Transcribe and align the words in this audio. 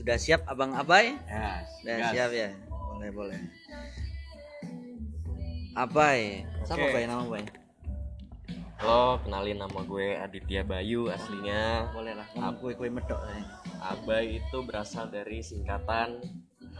Sudah 0.00 0.16
siap 0.16 0.48
Abang 0.48 0.72
Abai? 0.72 1.12
Ya, 1.28 1.60
Sudah 1.76 1.94
gas. 2.00 2.12
siap 2.16 2.30
ya? 2.32 2.48
Boleh, 2.72 3.10
boleh. 3.12 3.38
Abai. 5.76 6.48
Siapa 6.64 6.80
Oke. 6.80 6.94
Bay 6.96 7.04
nama 7.04 7.20
Bay? 7.28 7.44
Halo, 8.80 9.20
kenalin 9.20 9.60
nama 9.60 9.80
gue 9.84 10.16
Aditya 10.16 10.64
Bayu 10.64 11.12
aslinya. 11.12 11.92
Boleh 11.92 12.16
lah. 12.16 12.24
Ngomong 12.32 12.56
kue-kue 12.64 12.88
medok. 12.88 13.20
eh. 13.28 13.44
Abai 13.76 14.40
itu 14.40 14.58
berasal 14.64 15.12
dari 15.12 15.44
singkatan 15.44 16.16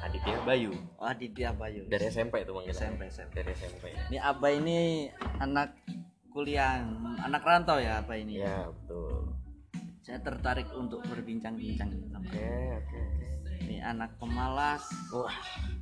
Aditya 0.00 0.40
Bayu. 0.40 0.72
Oh, 0.96 1.04
Aditya 1.04 1.52
Bayu. 1.52 1.84
Dari 1.92 2.08
SMP 2.08 2.40
itu 2.40 2.56
manggil. 2.56 2.72
SMP, 2.72 3.12
SMP. 3.12 3.32
Dari 3.36 3.52
SMP. 3.52 3.84
Ini 4.08 4.16
Abai 4.16 4.64
ini 4.64 5.12
anak 5.36 5.76
kuliah, 6.32 6.80
anak 7.20 7.44
rantau 7.44 7.76
ya 7.76 8.00
Abai 8.00 8.24
ini. 8.24 8.40
Ya, 8.40 8.64
betul. 8.64 9.19
Saya 10.10 10.26
tertarik 10.26 10.66
untuk 10.74 11.06
berbincang-bincang 11.06 11.86
Oke, 12.18 12.50
oke, 12.74 12.98
oke. 12.98 13.22
ini 13.62 13.78
anak 13.78 14.18
pemalas 14.18 14.82
Wah, 15.14 15.30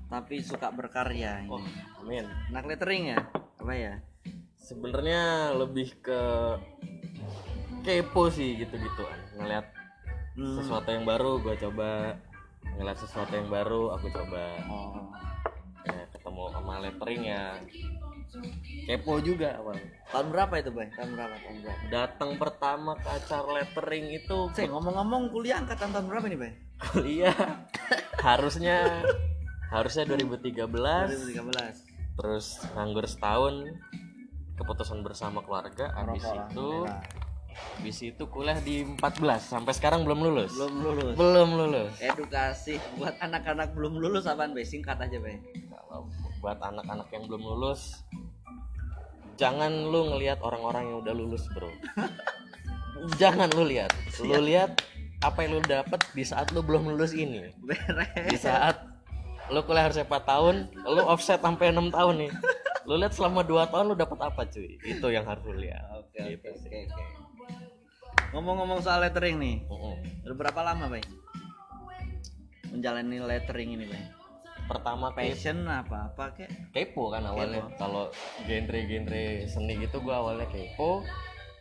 tapi 0.05 0.45
suka 0.45 0.69
berkarya 0.69 1.41
ini. 1.41 1.49
oh, 1.49 1.65
amin. 2.05 2.29
Anak 2.53 2.69
lettering 2.69 3.17
ya? 3.17 3.25
Apa 3.57 3.73
ya? 3.73 3.95
Sebenarnya 4.61 5.23
lebih 5.57 5.97
ke 6.05 6.21
kepo 7.81 8.29
sih 8.29 8.61
gitu-gituan. 8.61 9.17
Ngeliat 9.35 9.65
Hmm. 10.37 10.61
sesuatu 10.61 10.93
yang 10.93 11.03
baru 11.03 11.41
gue 11.41 11.57
coba 11.59 12.13
ngeliat 12.77 13.01
sesuatu 13.01 13.33
yang 13.33 13.49
baru 13.49 13.97
aku 13.97 14.13
coba 14.13 14.61
Oh. 14.69 15.09
ya, 15.83 16.05
ketemu 16.13 16.43
sama 16.53 16.79
lettering 16.79 17.23
ya 17.25 17.57
kepo 18.85 19.21
juga 19.21 19.57
awal 19.57 19.77
Tahun 20.09 20.29
berapa 20.33 20.55
itu, 20.57 20.71
Bay? 20.73 20.89
Tahun 20.97 21.13
berapa? 21.13 21.35
Tahun 21.37 21.57
berapa? 21.61 21.81
datang 21.89 22.31
pertama 22.37 22.97
ke 22.97 23.09
acara 23.09 23.49
lettering 23.55 24.07
itu 24.11 24.49
Saya 24.53 24.69
ngomong-ngomong 24.69 25.29
kuliah 25.29 25.61
angkatan 25.61 25.93
tahun 25.93 26.07
berapa 26.09 26.27
nih, 26.27 26.39
Bay? 26.39 26.53
kuliah 26.79 27.35
harusnya 28.19 29.03
harusnya 29.69 30.07
2013 30.07 30.65
2013. 30.65 32.17
terus 32.17 32.63
nganggur 32.73 33.05
setahun 33.05 33.67
keputusan 34.55 35.03
bersama 35.03 35.43
keluarga 35.43 35.91
habis 35.93 36.23
itu 36.25 36.71
habis 37.79 37.99
itu 38.01 38.23
kuliah 38.31 38.59
di 38.59 38.87
14 38.87 39.03
sampai 39.43 39.75
sekarang 39.75 40.07
belum 40.07 40.23
lulus 40.23 40.55
belum 40.55 40.75
lulus. 40.79 41.15
belum 41.19 41.49
lulus 41.59 41.93
Edukasi 41.99 42.79
buat 42.95 43.19
anak-anak 43.19 43.75
belum 43.75 43.99
lulus 43.99 44.25
apaan, 44.25 44.55
Bay? 44.55 44.63
Singkat 44.63 44.99
aja, 44.99 45.19
Bay. 45.19 45.43
kalau 45.67 46.07
buat 46.39 46.59
anak-anak 46.63 47.11
yang 47.11 47.27
belum 47.27 47.43
lulus 47.43 48.07
jangan 49.39 49.71
lu 49.71 50.13
ngelihat 50.13 50.43
orang-orang 50.43 50.91
yang 50.91 50.99
udah 51.01 51.15
lulus 51.15 51.47
bro. 51.55 51.71
Jangan 53.17 53.49
lu 53.55 53.65
lihat. 53.65 53.95
Lu 54.21 54.43
lihat 54.43 54.83
apa 55.23 55.47
yang 55.47 55.59
lu 55.59 55.63
dapat 55.63 56.03
di 56.13 56.27
saat 56.27 56.51
lu 56.51 56.61
belum 56.61 56.91
lulus 56.91 57.15
ini. 57.15 57.55
Di 58.27 58.37
saat 58.37 58.83
lu 59.49 59.65
kuliah 59.65 59.89
harusnya 59.89 60.05
4 60.05 60.13
tahun 60.29 60.55
lu 60.85 61.03
offset 61.09 61.41
sampai 61.41 61.71
6 61.71 61.95
tahun 61.95 62.15
nih. 62.27 62.33
Lu 62.85 62.99
lihat 62.99 63.15
selama 63.15 63.47
2 63.47 63.71
tahun 63.73 63.85
lu 63.95 63.97
dapat 63.97 64.19
apa 64.21 64.43
cuy? 64.51 64.77
Itu 64.83 65.09
yang 65.09 65.25
harus 65.25 65.47
lu 65.47 65.57
lihat. 65.57 65.87
Oke, 66.03 66.19
Gitu 66.35 66.49
oke, 66.51 66.69
oke. 66.69 67.05
Ngomong-ngomong 68.29 68.85
soal 68.85 69.01
lettering 69.01 69.41
nih, 69.41 69.65
Mm-mm. 69.65 70.05
udah 70.29 70.37
berapa 70.37 70.61
lama, 70.61 70.85
Bay? 70.93 71.01
Menjalani 72.69 73.25
lettering 73.25 73.73
ini, 73.73 73.85
Bay? 73.89 74.05
Pertama 74.69 75.11
kayak 75.17 75.35
Passion 75.35 75.65
apa 75.65 76.13
apa 76.13 76.25
kek? 76.37 76.49
kepo 76.77 77.09
kan 77.09 77.25
awalnya. 77.25 77.65
Kalau 77.81 78.13
genre-genre 78.45 79.49
seni 79.49 79.81
gitu 79.81 80.05
gua 80.05 80.21
awalnya 80.21 80.45
kepo. 80.53 81.03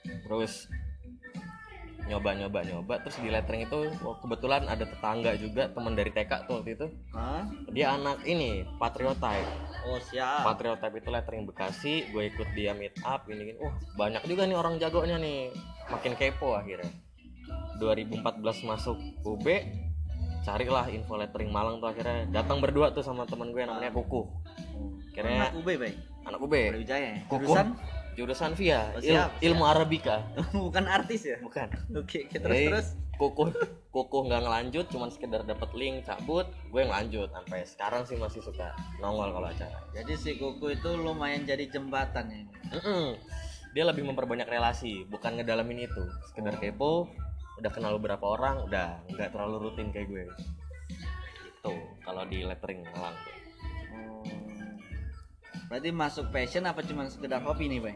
Terus 0.04 0.68
nyoba 2.08 2.40
nyoba 2.40 2.64
nyoba 2.64 3.04
terus 3.04 3.20
di 3.20 3.28
lettering 3.28 3.68
itu 3.68 3.92
wah, 4.00 4.16
kebetulan 4.24 4.64
ada 4.64 4.88
tetangga 4.88 5.36
juga 5.36 5.68
teman 5.68 5.92
dari 5.92 6.08
TK 6.08 6.32
tuh 6.48 6.54
waktu 6.64 6.72
itu. 6.80 6.88
Hah? 7.12 7.44
dia 7.76 7.96
anak 8.00 8.24
ini 8.24 8.64
patriotype. 8.80 9.48
Oh, 9.88 10.00
siap. 10.00 10.44
patriotype 10.48 11.04
itu 11.04 11.10
lettering 11.12 11.44
Bekasi 11.48 12.08
gue 12.12 12.24
ikut 12.32 12.48
dia 12.56 12.72
meet 12.76 12.96
up 13.04 13.28
ini 13.28 13.52
gini 13.52 13.60
wah 13.60 13.76
banyak 14.00 14.24
juga 14.24 14.48
nih 14.48 14.56
orang 14.56 14.80
jagonya 14.80 15.20
nih. 15.20 15.52
Makin 15.92 16.16
kepo 16.16 16.56
akhirnya. 16.56 16.92
2014 17.80 18.68
masuk 18.68 18.98
UB 19.24 19.46
carilah 20.48 20.88
info 20.88 21.14
lettering 21.14 21.52
Malang 21.52 21.78
tuh 21.78 21.92
akhirnya 21.92 22.24
datang 22.32 22.58
berdua 22.58 22.90
tuh 22.90 23.04
sama 23.04 23.28
teman 23.28 23.52
gue 23.52 23.60
namanya 23.62 23.92
Kuku 23.92 24.24
akhirnya 25.12 25.50
Anak 25.50 25.58
UB, 25.58 25.68
Bay. 25.76 25.94
anak 26.24 26.40
UB 26.40 26.54
Brawijaya. 26.54 27.12
Kuku. 27.26 27.44
Jurusan 27.44 27.68
jurusan 28.14 28.52
via 28.54 28.82
Oh, 28.90 29.00
il- 29.00 29.14
siap, 29.14 29.30
ilmu 29.40 29.64
Arabika 29.64 30.24
bukan 30.58 30.86
artis 30.88 31.22
ya? 31.26 31.38
bukan 31.38 31.68
Oke, 31.94 32.26
oke, 32.26 32.38
terus 32.38 32.56
Jadi, 32.56 32.66
terus. 32.66 32.88
kukuh 33.14 33.50
kukuh 33.90 34.22
nggak 34.24 34.42
ngelanjut 34.42 34.86
cuman 34.88 35.10
sekedar 35.10 35.42
dapet 35.42 35.70
link 35.74 36.02
cabut 36.02 36.46
gue 36.66 36.82
ngelanjut 36.82 37.28
sampai 37.28 37.62
sekarang 37.64 38.06
sih 38.06 38.16
masih 38.16 38.40
suka 38.40 38.72
nongol 38.98 39.30
kalau 39.32 39.48
acara 39.48 39.78
Jadi 39.92 40.14
si 40.16 40.32
Kuku 40.34 40.72
itu 40.72 40.90
lumayan 40.96 41.44
jadi 41.44 41.68
jembatan 41.68 42.26
ya. 42.28 42.42
Mm-mm. 42.72 43.18
dia 43.70 43.84
lebih 43.84 44.02
memperbanyak 44.04 44.46
relasi 44.46 45.06
bukan 45.06 45.36
ngedalamin 45.36 45.86
itu 45.86 46.02
sekedar 46.26 46.56
kepo 46.56 47.10
udah 47.58 47.72
kenal 47.74 47.98
beberapa 47.98 48.38
orang 48.38 48.66
udah 48.66 49.02
nggak 49.10 49.34
terlalu 49.34 49.70
rutin 49.70 49.90
kayak 49.90 50.08
gue 50.08 50.24
itu 51.44 51.74
kalau 52.06 52.24
di 52.26 52.46
lettering 52.46 52.86
tuh. 52.86 52.96
Oh. 52.96 53.14
Berarti 55.68 55.90
masuk 55.92 56.32
passion 56.32 56.64
apa 56.64 56.80
cuma 56.80 57.10
sekedar 57.12 57.44
hobi 57.44 57.68
nih, 57.68 57.80
Bay? 57.84 57.96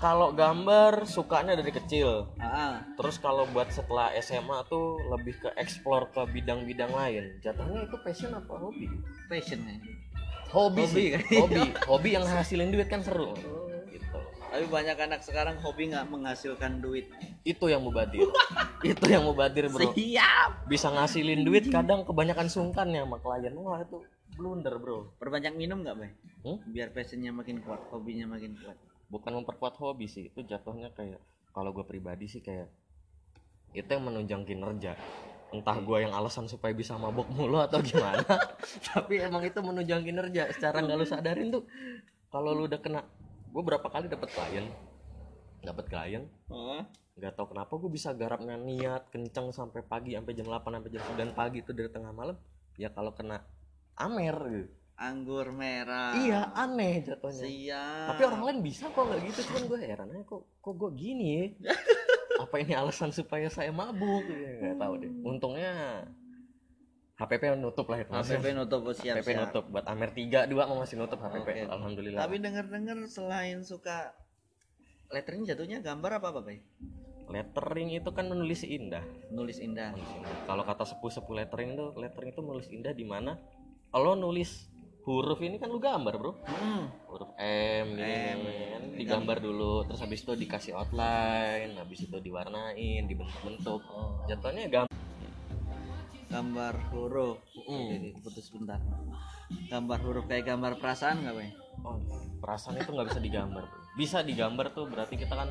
kalau 0.00 0.32
gambar 0.32 1.04
sukanya 1.04 1.52
dari 1.52 1.68
kecil 1.68 2.24
Ah, 2.40 2.80
Terus 2.96 3.20
kalau 3.20 3.44
buat 3.52 3.68
setelah 3.68 4.08
SMA 4.16 4.64
tuh 4.64 4.96
lebih 5.12 5.36
ke 5.36 5.52
explore 5.60 6.08
ke 6.08 6.24
bidang-bidang 6.24 6.88
lain. 6.88 7.36
Jatuhnya 7.44 7.84
itu 7.84 7.96
passion 8.00 8.32
apa 8.32 8.48
hobi? 8.56 8.88
passion 9.28 9.60
ya. 9.60 9.76
Hobi, 10.50 10.82
Hobi 10.82 10.82
sih. 10.88 11.06
kan? 11.12 11.20
Hobi, 11.36 11.62
hobi 11.90 12.08
yang 12.16 12.24
hasilin 12.24 12.72
duit 12.72 12.88
kan 12.88 13.04
seru. 13.04 13.36
Tapi 14.50 14.66
banyak 14.66 14.98
anak 14.98 15.22
sekarang 15.22 15.56
hobi 15.62 15.94
nggak 15.94 16.10
menghasilkan 16.10 16.82
duit. 16.82 17.06
Itu 17.46 17.70
yang 17.70 17.86
mubadir. 17.86 18.26
itu 18.90 19.04
yang 19.06 19.22
mubadir, 19.22 19.70
Bro. 19.70 19.94
Siap. 19.94 20.66
Bisa 20.66 20.90
ngasilin 20.90 21.46
duit 21.46 21.70
kadang 21.70 22.02
kebanyakan 22.02 22.50
sungkan 22.50 22.90
ya 22.90 23.06
sama 23.06 23.22
klien. 23.22 23.54
Wah, 23.54 23.78
itu 23.78 24.02
blunder, 24.34 24.74
Bro. 24.82 25.14
Perbanyak 25.22 25.54
minum 25.54 25.86
nggak, 25.86 25.94
Bay? 25.94 26.10
Hmm? 26.42 26.58
Biar 26.66 26.90
passionnya 26.90 27.30
makin 27.30 27.62
kuat, 27.62 27.78
hobinya 27.94 28.26
makin 28.26 28.58
kuat. 28.58 28.74
Bukan 29.06 29.32
memperkuat 29.38 29.78
hobi 29.78 30.10
sih, 30.10 30.34
itu 30.34 30.42
jatuhnya 30.42 30.90
kayak 30.98 31.22
kalau 31.54 31.70
gue 31.70 31.86
pribadi 31.86 32.26
sih 32.26 32.42
kayak 32.42 32.70
itu 33.70 33.86
yang 33.86 34.02
menunjang 34.02 34.42
kinerja 34.42 34.98
entah 35.50 35.78
gue 35.82 35.98
yang 35.98 36.14
alasan 36.14 36.46
supaya 36.46 36.70
bisa 36.70 36.94
mabok 36.94 37.26
mulu 37.34 37.58
atau 37.58 37.82
gimana 37.82 38.22
tapi 38.94 39.18
emang 39.18 39.42
itu 39.42 39.58
menunjang 39.58 40.06
kinerja 40.06 40.54
secara 40.54 40.78
nggak 40.78 40.96
lu 40.98 41.06
sadarin 41.06 41.50
tuh 41.50 41.66
kalau 42.30 42.54
lu 42.54 42.70
udah 42.70 42.78
kena 42.78 43.02
gue 43.50 43.62
berapa 43.62 43.86
kali 43.86 44.06
dapet 44.06 44.30
klien. 44.30 44.66
Dapet 45.60 45.86
klien. 45.90 46.24
Nggak 47.18 47.32
tahu 47.36 47.52
kenapa 47.52 47.72
gue 47.76 47.90
bisa 47.92 48.14
garapnya 48.14 48.56
niat 48.56 49.10
kenceng 49.10 49.50
sampai 49.52 49.82
pagi 49.84 50.14
sampai 50.14 50.32
jam 50.32 50.46
8 50.48 50.62
sampai 50.62 50.90
jam 50.90 51.02
9 51.04 51.36
pagi 51.36 51.58
itu 51.60 51.72
dari 51.74 51.90
tengah 51.90 52.14
malam 52.14 52.38
ya 52.78 52.88
kalau 52.94 53.12
kena 53.12 53.42
amer 53.98 54.36
gitu. 54.48 54.72
Anggur 55.00 55.48
merah. 55.56 56.12
iya 56.12 56.52
aneh 56.52 57.00
jatuhnya. 57.00 57.48
Siap. 57.48 58.06
tapi 58.12 58.22
orang 58.28 58.42
lain 58.44 58.58
bisa 58.60 58.84
kok 58.92 59.00
nggak 59.00 59.20
gitu 59.32 59.40
cuman 59.48 59.62
gue 59.64 59.78
heran 59.80 60.12
aja 60.12 60.24
kok 60.28 60.42
kok 60.60 60.74
gue 60.76 60.90
gini 60.92 61.26
ya? 61.32 61.44
Apa 62.44 62.60
ini 62.60 62.72
alasan 62.72 63.08
supaya 63.12 63.48
saya 63.52 63.72
mabuk? 63.72 64.24
Ya, 64.28 64.60
nggak 64.60 64.76
tahu 64.80 64.94
deh. 65.00 65.12
Untungnya 65.24 65.72
HPP 67.20 67.42
nutup 67.54 67.86
lah 67.86 67.98
itu 68.00 68.10
HPP 68.10 68.46
nutup 68.50 68.80
oh, 68.80 68.94
siap, 68.96 69.20
HPP 69.20 69.28
siap. 69.30 69.40
nutup 69.44 69.64
buat 69.68 69.84
Amer 69.84 70.08
3 70.08 70.48
2 70.48 70.56
mau 70.64 70.80
masih 70.80 70.96
nutup 70.96 71.20
HPP 71.20 71.48
Oke. 71.48 71.62
alhamdulillah 71.68 72.18
Tapi 72.18 72.36
dengar-dengar 72.38 72.96
selain 73.06 73.60
suka 73.60 74.16
lettering 75.08 75.44
jatuhnya 75.44 75.78
gambar 75.80 76.16
apa 76.16 76.26
apa, 76.28 76.40
Bay? 76.40 76.58
lettering 77.26 77.92
itu 77.92 78.10
kan 78.10 78.26
menulis 78.26 78.64
indah 78.64 79.04
Nulis 79.30 79.60
indah. 79.60 79.92
Menulis 79.92 80.10
indah. 80.12 80.32
kalau 80.46 80.64
kata 80.64 80.82
sepuh-sepuh 80.84 81.34
lettering 81.36 81.68
itu 81.72 81.86
lettering 81.94 82.30
itu 82.30 82.40
menulis 82.40 82.66
indah 82.68 82.90
di 82.90 83.04
mana 83.04 83.38
kalau 83.86 84.14
nulis 84.14 84.66
huruf 85.02 85.38
ini 85.38 85.56
kan 85.56 85.66
lu 85.66 85.78
gambar 85.78 86.14
bro 86.14 86.32
Hmm. 86.42 86.90
huruf 87.06 87.30
M, 87.36 87.86
ini, 87.94 88.02
M, 88.34 88.40
kan, 88.42 88.82
digambar 88.94 89.38
dulu 89.38 89.84
terus 89.84 90.00
habis 90.00 90.20
itu 90.20 90.32
dikasih 90.34 90.72
outline 90.72 91.72
habis 91.74 92.02
itu 92.02 92.16
diwarnain 92.16 93.04
dibentuk-bentuk 93.04 93.80
Oh. 93.86 94.24
jatuhnya 94.26 94.66
gambar 94.68 94.90
Gambar 96.30 96.74
huruf. 96.94 97.42
Mm. 97.66 98.22
Putus 98.22 98.48
sebentar. 98.48 98.78
Gambar 99.68 99.98
huruf 100.00 100.24
kayak 100.30 100.46
gambar 100.46 100.78
perasaan 100.78 101.26
nggak, 101.26 101.34
oh, 101.82 101.98
perasaan 102.40 102.78
itu 102.78 102.90
nggak 102.90 103.08
bisa 103.10 103.20
digambar 103.20 103.64
bisa 103.98 104.18
digambar 104.22 104.70
tuh 104.70 104.86
berarti 104.86 105.18
kita 105.18 105.34
kan 105.34 105.50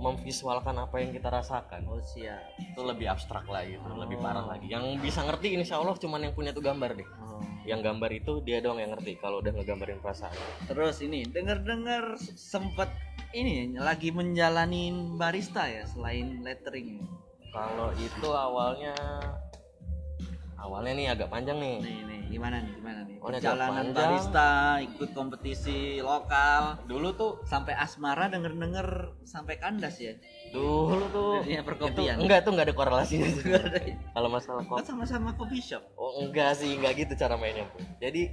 memvisualkan 0.00 0.72
apa 0.76 0.96
yang 1.00 1.12
kita 1.12 1.28
rasakan 1.28 1.84
Oh, 1.84 2.00
siap. 2.00 2.56
itu 2.56 2.80
lebih 2.80 3.08
abstrak 3.08 3.44
lagi 3.48 3.76
itu 3.76 3.88
lebih 3.96 4.16
parah 4.16 4.44
lagi 4.44 4.68
yang 4.68 4.96
bisa 4.96 5.20
ngerti 5.24 5.56
insya 5.56 5.76
Allah 5.76 5.92
cuman 5.96 6.28
yang 6.28 6.32
punya 6.32 6.52
tuh 6.52 6.64
gambar 6.64 6.96
deh 6.96 7.08
Oh. 7.20 7.40
yang 7.68 7.84
gambar 7.84 8.08
itu 8.12 8.40
dia 8.40 8.60
doang 8.60 8.80
yang 8.80 8.92
ngerti 8.92 9.20
kalau 9.20 9.40
udah 9.40 9.52
ngegambarin 9.52 10.00
perasaan 10.00 10.32
Terus 10.68 11.00
ini 11.00 11.24
dengar-dengar 11.24 12.16
sempet 12.32 12.88
ini 13.32 13.76
lagi 13.76 14.12
menjalani 14.12 14.88
barista 15.16 15.68
ya 15.68 15.84
selain 15.84 16.40
lettering. 16.40 17.00
kalau 17.50 17.90
itu 17.96 18.28
awalnya 18.30 18.92
awalnya 20.60 20.92
nih 20.92 21.06
agak 21.08 21.28
panjang 21.32 21.56
nih. 21.58 21.76
Nih 21.80 21.98
nih 22.04 22.20
gimana 22.30 22.56
nih 22.62 22.72
gimana 22.76 23.00
nih? 23.08 23.16
Agak 23.16 23.40
perjalanan 23.40 23.86
barista 23.96 24.50
ikut 24.84 25.10
kompetisi 25.16 25.98
lokal. 26.04 26.78
Dulu 26.84 27.08
tuh 27.16 27.30
sampai 27.48 27.74
asmara 27.74 28.28
denger 28.28 28.52
denger 28.54 28.88
sampai 29.24 29.56
kandas 29.56 29.96
ya? 29.98 30.12
Dulu 30.52 31.04
tuh. 31.10 31.32
Jadinya 31.42 31.64
perkopian. 31.64 32.16
itu, 32.16 32.22
enggak 32.28 32.38
tuh 32.44 32.50
enggak 32.54 32.66
ada 32.70 32.76
korelasinya. 32.76 33.28
Kalau 34.14 34.28
masalah 34.28 34.62
kan 34.62 34.70
kopi. 34.76 34.86
sama-sama 34.86 35.30
coffee 35.34 35.64
shop? 35.64 35.82
Oh 35.96 36.20
enggak 36.20 36.54
sih 36.60 36.76
enggak 36.76 37.00
gitu 37.06 37.12
cara 37.16 37.34
mainnya 37.40 37.66
bro. 37.72 37.80
jadi 37.98 38.30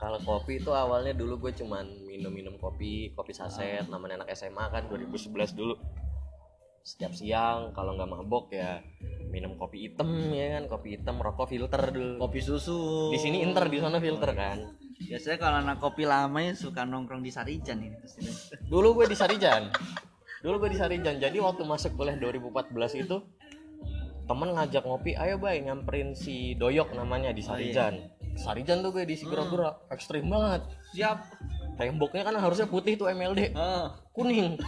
kalau 0.00 0.16
kopi 0.24 0.64
itu 0.64 0.72
awalnya 0.72 1.12
dulu 1.12 1.36
gue 1.44 1.52
cuman 1.60 1.84
minum-minum 2.08 2.56
kopi 2.56 3.12
kopi 3.12 3.36
saset 3.36 3.84
namanya 3.92 4.24
anak 4.24 4.32
SMA 4.32 4.64
kan 4.72 4.88
2011 4.88 5.52
dulu 5.52 5.76
setiap 6.80 7.12
siang 7.12 7.76
kalau 7.76 7.92
nggak 7.92 8.08
mabok 8.08 8.56
ya 8.56 8.80
minum 9.30 9.54
kopi 9.54 9.88
hitam 9.88 10.08
ya 10.32 10.58
kan? 10.58 10.64
Kopi 10.66 10.98
hitam 10.98 11.20
rokok 11.20 11.52
filter 11.52 11.82
dulu. 11.92 12.18
Kopi 12.18 12.40
susu. 12.42 13.12
Di 13.14 13.18
sini 13.20 13.44
inter 13.44 13.68
di 13.70 13.78
sana 13.78 14.02
filter 14.02 14.32
kan? 14.34 14.58
Biasanya 15.00 15.38
kalau 15.40 15.56
anak 15.64 15.76
kopi 15.78 16.04
lama 16.04 16.40
ya 16.42 16.52
suka 16.52 16.84
nongkrong 16.84 17.22
di 17.24 17.32
Sarijan 17.32 17.78
ini. 17.80 17.96
Dulu 18.68 19.00
gue 19.00 19.06
di 19.08 19.16
Sarijan. 19.16 19.70
Dulu 20.44 20.66
gue 20.66 20.70
di 20.74 20.78
Sarijan. 20.80 21.16
Jadi 21.20 21.38
waktu 21.40 21.62
masuk 21.64 21.96
kuliah 21.96 22.18
2014 22.18 23.02
itu 23.06 23.16
temen 24.30 24.54
ngajak 24.54 24.86
ngopi 24.86 25.18
ayo 25.18 25.42
bay 25.42 25.58
nyamperin 25.58 26.14
si 26.14 26.54
Doyok 26.56 26.96
namanya 26.96 27.32
di 27.32 27.40
Sarijan. 27.44 27.96
Sarijan 28.34 28.80
tuh 28.80 28.92
gue 28.92 29.04
di 29.04 29.16
Sigura-gura 29.16 29.84
ekstrim 29.92 30.26
banget. 30.28 30.64
Siap. 30.96 31.18
Temboknya 31.80 32.28
kan 32.28 32.36
harusnya 32.36 32.68
putih 32.68 33.00
tuh 33.00 33.08
MLD 33.08 33.56
oh 33.56 33.88
kuning. 34.10 34.58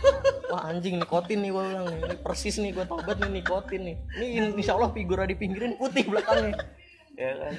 Wah 0.50 0.70
anjing 0.70 1.02
nikotin 1.02 1.42
nih 1.42 1.50
gue 1.50 1.64
bilang 1.64 1.86
nih. 1.90 1.98
Ini 2.06 2.16
persis 2.22 2.56
nih 2.62 2.70
gue 2.74 2.84
tobat 2.86 3.16
nih 3.18 3.42
nikotin 3.42 3.82
nih. 3.84 3.96
Ini 4.20 4.26
insya 4.56 4.78
Allah 4.78 4.90
figura 4.94 5.26
di 5.26 5.34
pinggirin 5.34 5.74
putih 5.76 6.06
belakangnya. 6.06 6.56
Ya 7.18 7.32
kan? 7.38 7.54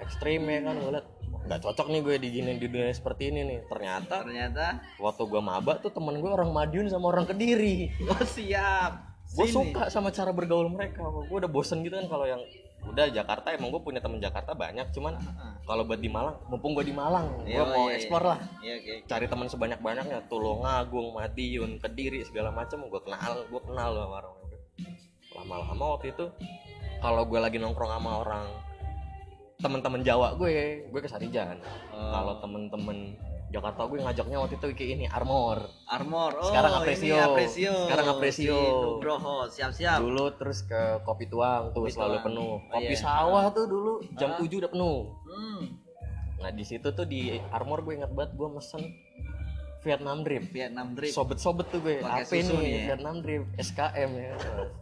Ekstrim 0.00 0.46
ya 0.46 0.60
kan 0.64 0.74
gue 0.78 0.92
liat. 0.94 1.06
Nggak 1.40 1.60
cocok 1.66 1.86
nih 1.90 2.00
gue 2.04 2.14
diginin 2.20 2.56
di 2.60 2.68
dunia 2.68 2.94
seperti 2.94 3.32
ini 3.32 3.40
nih. 3.42 3.58
Ternyata 3.66 4.22
ternyata 4.22 4.66
waktu 5.00 5.22
gue 5.26 5.40
maba 5.42 5.80
tuh 5.82 5.90
temen 5.90 6.20
gue 6.20 6.30
orang 6.30 6.52
Madiun 6.52 6.86
sama 6.86 7.10
orang 7.10 7.26
Kediri. 7.26 7.90
Oh 8.06 8.22
siap. 8.22 9.10
Gue 9.30 9.46
suka 9.46 9.90
sama 9.90 10.10
cara 10.10 10.30
bergaul 10.34 10.70
mereka. 10.70 11.02
Gue 11.06 11.36
udah 11.38 11.50
bosen 11.50 11.82
gitu 11.86 11.98
kan 11.98 12.06
kalau 12.06 12.26
yang 12.26 12.42
udah 12.80 13.06
Jakarta 13.12 13.52
emang 13.52 13.68
gue 13.70 13.82
punya 13.84 14.00
temen 14.00 14.18
Jakarta 14.18 14.56
banyak 14.56 14.88
cuman 14.96 15.20
kalau 15.68 15.84
buat 15.84 16.00
di 16.00 16.08
Malang 16.08 16.40
mumpung 16.48 16.72
gue 16.72 16.88
di 16.88 16.96
Malang 16.96 17.44
gue 17.44 17.52
Iya, 17.52 17.68
mau 17.68 17.86
iya, 17.92 17.96
explore 18.00 18.24
iya. 18.24 18.30
lah 18.32 18.40
iya. 18.64 18.74
Oke 18.80 18.94
cari 19.04 19.26
teman 19.28 19.46
sebanyak 19.52 19.80
banyaknya 19.84 20.18
Tulungagung 20.26 21.12
Madiun 21.12 21.76
Kediri 21.76 22.24
segala 22.24 22.48
macam 22.50 22.88
gue 22.88 23.00
kenal 23.04 23.44
gue 23.46 23.60
kenal 23.68 23.90
sama 23.94 24.16
orang 24.24 24.34
itu. 24.48 24.56
Lama-lama 25.36 25.84
waktu 25.96 26.16
itu 26.16 26.26
kalau 27.04 27.22
gue 27.28 27.40
lagi 27.40 27.56
nongkrong 27.60 27.92
sama 27.92 28.10
orang 28.24 28.46
teman-teman 29.60 30.00
Jawa 30.00 30.34
gue 30.40 30.88
gue 30.88 31.00
ke 31.04 31.08
Sarijan. 31.08 31.60
Oh. 31.92 32.10
kalau 32.10 32.34
temen-temen 32.40 33.14
Jakarta 33.50 33.82
gue 33.90 33.98
ngajaknya 33.98 34.36
waktu 34.38 34.54
itu 34.62 34.66
ke 34.78 34.84
ini 34.94 35.10
Armor 35.10 35.66
Armor 35.90 36.38
oh 36.38 36.46
Sekarang 36.54 36.70
ini 36.70 36.78
Apresio. 36.86 37.16
Apresio 37.18 37.74
Sekarang 37.90 38.06
Apresio. 38.14 38.54
Si 38.54 38.70
Nugroho 38.70 39.36
siap-siap 39.50 39.98
dulu 39.98 40.24
terus 40.38 40.62
ke 40.62 41.02
Kopi 41.02 41.26
Tuang 41.26 41.74
tuh 41.74 41.82
Kopi 41.82 41.90
selalu 41.90 42.16
Tuang. 42.22 42.26
penuh 42.30 42.54
Oh, 42.62 42.70
Kopi 42.78 42.94
iya. 42.94 43.02
Sawah 43.02 43.44
tuh 43.50 43.66
dulu 43.66 43.92
jam 44.14 44.30
Ah. 44.34 44.38
7 44.38 44.60
udah 44.62 44.70
penuh 44.70 44.98
hmm. 45.26 45.62
nah 46.40 46.50
di 46.54 46.62
situ 46.62 46.88
tuh 46.94 47.04
di 47.04 47.42
Armor 47.50 47.82
gue 47.82 47.98
ingat 47.98 48.14
banget 48.14 48.38
gue 48.38 48.48
mesen 48.48 48.82
Vietnam 49.80 50.22
Drip 50.22 50.44
Vietnam 50.52 50.92
Drip 50.94 51.10
sobet-sobet 51.10 51.66
tuh 51.72 51.80
gue 51.82 52.04
apa 52.04 52.22
nih 52.30 52.46
ya? 52.46 52.94
Vietnam 52.94 53.18
Drip 53.18 53.48
SKM 53.58 54.10
ya 54.14 54.32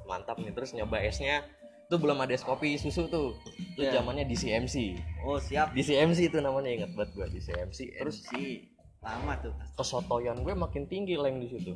mantap 0.05 0.37
nih 0.37 0.53
terus 0.53 0.75
nyoba 0.75 1.00
esnya 1.00 1.47
tuh 1.88 1.99
belum 1.99 2.19
ada 2.19 2.31
es 2.31 2.40
kopi 2.40 2.76
susu 2.76 3.08
tuh. 3.08 3.32
Itu 3.75 3.81
Iya. 3.81 3.99
zamannya 3.99 4.25
DCMC 4.25 4.76
oh 5.23 5.38
siap. 5.38 5.73
DCMC 5.73 6.29
itu 6.29 6.38
namanya 6.38 6.69
inget 6.69 6.90
banget 6.93 7.11
gue 7.14 7.26
DCMC 7.32 7.79
terus 7.96 8.20
terus 8.20 8.29
si 8.29 8.69
lama 8.99 9.35
tuh. 9.40 9.55
Kesotoyan 9.75 10.40
gue 10.40 10.52
makin 10.52 10.85
tinggi 10.85 11.14
leng 11.14 11.38
di 11.38 11.49
situ. 11.49 11.73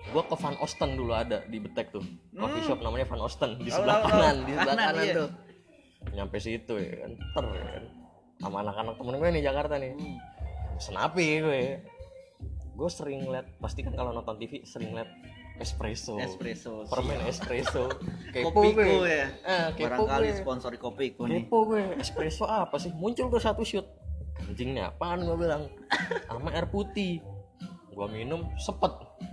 Gue 0.00 0.22
ke 0.22 0.32
Van 0.34 0.56
Osten 0.58 0.94
dulu 0.94 1.12
ada 1.12 1.44
di 1.44 1.58
Betek 1.58 1.90
tuh. 1.90 2.04
Coffee 2.32 2.62
shop 2.62 2.80
namanya 2.80 3.04
Van 3.04 3.20
Osten 3.20 3.56
di 3.56 3.66
Hmm. 3.66 3.70
Tahu, 3.70 3.76
sebelah 3.76 3.96
tahu, 3.96 4.08
kanan 4.08 4.20
tahu. 4.32 4.40
di 4.40 4.52
sebelah 4.52 4.66
Kanan, 4.70 4.88
kanan 4.88 5.04
iya. 5.04 5.14
tuh. 5.14 5.28
Nyampe 6.10 6.36
situ 6.38 6.74
ya 6.74 6.92
kan. 6.98 7.10
Ter 7.12 7.44
ya 7.46 7.64
kan. 7.66 7.84
Sama 8.38 8.56
anak-anak 8.62 8.94
temen 8.96 9.14
gue 9.16 9.28
nih 9.30 9.42
Jakarta 9.42 9.74
nih. 9.76 9.92
Hmm. 9.92 10.18
senapi 10.78 11.26
gue. 11.38 11.60
Gue 12.72 12.88
sering 12.88 13.28
liat 13.28 13.44
pasti 13.58 13.80
kan 13.80 13.92
kalau 13.92 14.10
nonton 14.10 14.36
TV 14.36 14.64
sering 14.64 14.96
liat 14.96 15.08
espresso. 15.60 16.16
Espresso 16.16 16.88
permen 16.88 17.20
espresso. 17.28 17.86
Kepo 18.34 18.50
Kopiko 18.50 19.04
gue. 19.04 19.12
ya. 19.12 19.26
Eh, 19.44 19.66
kepo 19.76 20.08
barangkali 20.08 20.28
gue. 20.32 20.38
sponsori 20.40 20.76
Kopiko 20.80 21.22
nih. 21.28 21.44
Kepo 21.44 21.58
gue. 21.68 21.82
Espresso 22.00 22.48
apa 22.48 22.80
sih? 22.80 22.90
Muncul 22.96 23.28
tuh 23.28 23.38
satu 23.38 23.62
shoot. 23.62 23.84
Anjingnya 24.40 24.90
apaan 24.90 25.22
gue 25.22 25.36
bilang? 25.36 25.68
Sama 26.26 26.50
air 26.56 26.66
putih. 26.66 27.20
Gue 27.92 28.06
minum 28.08 28.48
sepet. 28.56 28.90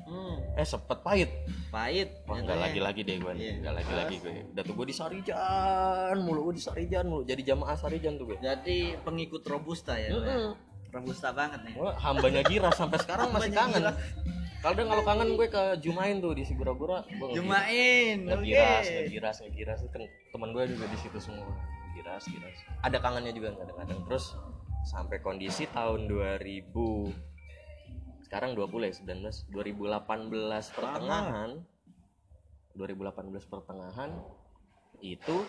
Hmm. 0.07 0.39
eh 0.55 0.67
sepet 0.67 0.99
pahit. 1.03 1.31
Pahit. 1.71 2.09
Wah 2.27 2.39
nggak 2.39 2.59
lagi 2.59 2.79
lagi 2.83 3.01
deh 3.07 3.15
gue 3.19 3.31
nih. 3.35 3.43
Iya. 3.43 3.53
nggak 3.63 3.75
lagi 3.79 3.93
lagi 3.95 4.15
gue. 4.19 4.33
Udah 4.51 4.63
tuh 4.67 4.73
gue 4.75 4.85
di 4.91 4.95
Sarijan 4.95 6.17
mulu 6.19 6.51
gue 6.51 6.55
di 6.59 6.63
Sarijan 6.63 7.05
mulu. 7.07 7.23
Jadi 7.23 7.41
jamaah 7.47 7.75
Sarijan 7.79 8.19
tuh 8.19 8.35
gue. 8.35 8.37
Jadi 8.43 8.99
pengikut 9.03 9.43
robusta 9.47 9.95
ya 9.95 10.11
Bang? 10.11 10.27
Mm-mm. 10.27 10.51
robusta 10.91 11.29
banget 11.31 11.59
nih. 11.67 11.75
Gue 11.75 11.91
hambanya 12.01 12.41
Gira 12.43 12.69
sampai 12.73 12.97
sekarang 12.99 13.31
masih 13.31 13.51
kangen. 13.55 13.83
Kalau 14.61 14.73
kalau 14.73 15.03
kangen 15.05 15.29
gue 15.37 15.47
ke 15.47 15.63
Jumain 15.79 16.17
tuh 16.17 16.33
di 16.33 16.43
Sigura-gura 16.43 17.05
Jumain 17.33 18.25
oke. 18.25 18.41
Ngegiras 18.41 18.85
ngegiras 18.89 19.37
ngegiras. 19.45 19.79
Kan 19.93 20.03
teman 20.33 20.49
gue 20.53 20.63
juga 20.73 20.85
di 20.89 20.97
situ 20.97 21.17
semua. 21.21 21.45
Giras 21.97 22.29
giras 22.29 22.57
ada 22.81 22.97
kangennya 23.01 23.33
juga 23.33 23.53
kadang-kadang. 23.57 23.99
Terus 24.09 24.33
sampai 24.87 25.19
kondisi 25.19 25.67
tahun 25.69 26.07
2000 26.09 26.73
sekarang 28.27 28.59
20 28.59 28.91
ya 28.91 28.93
19 29.23 29.55
2018 29.55 30.75
pertengahan 30.75 31.63
2018 32.75 33.51
pertengahan 33.51 34.11
itu 34.99 35.47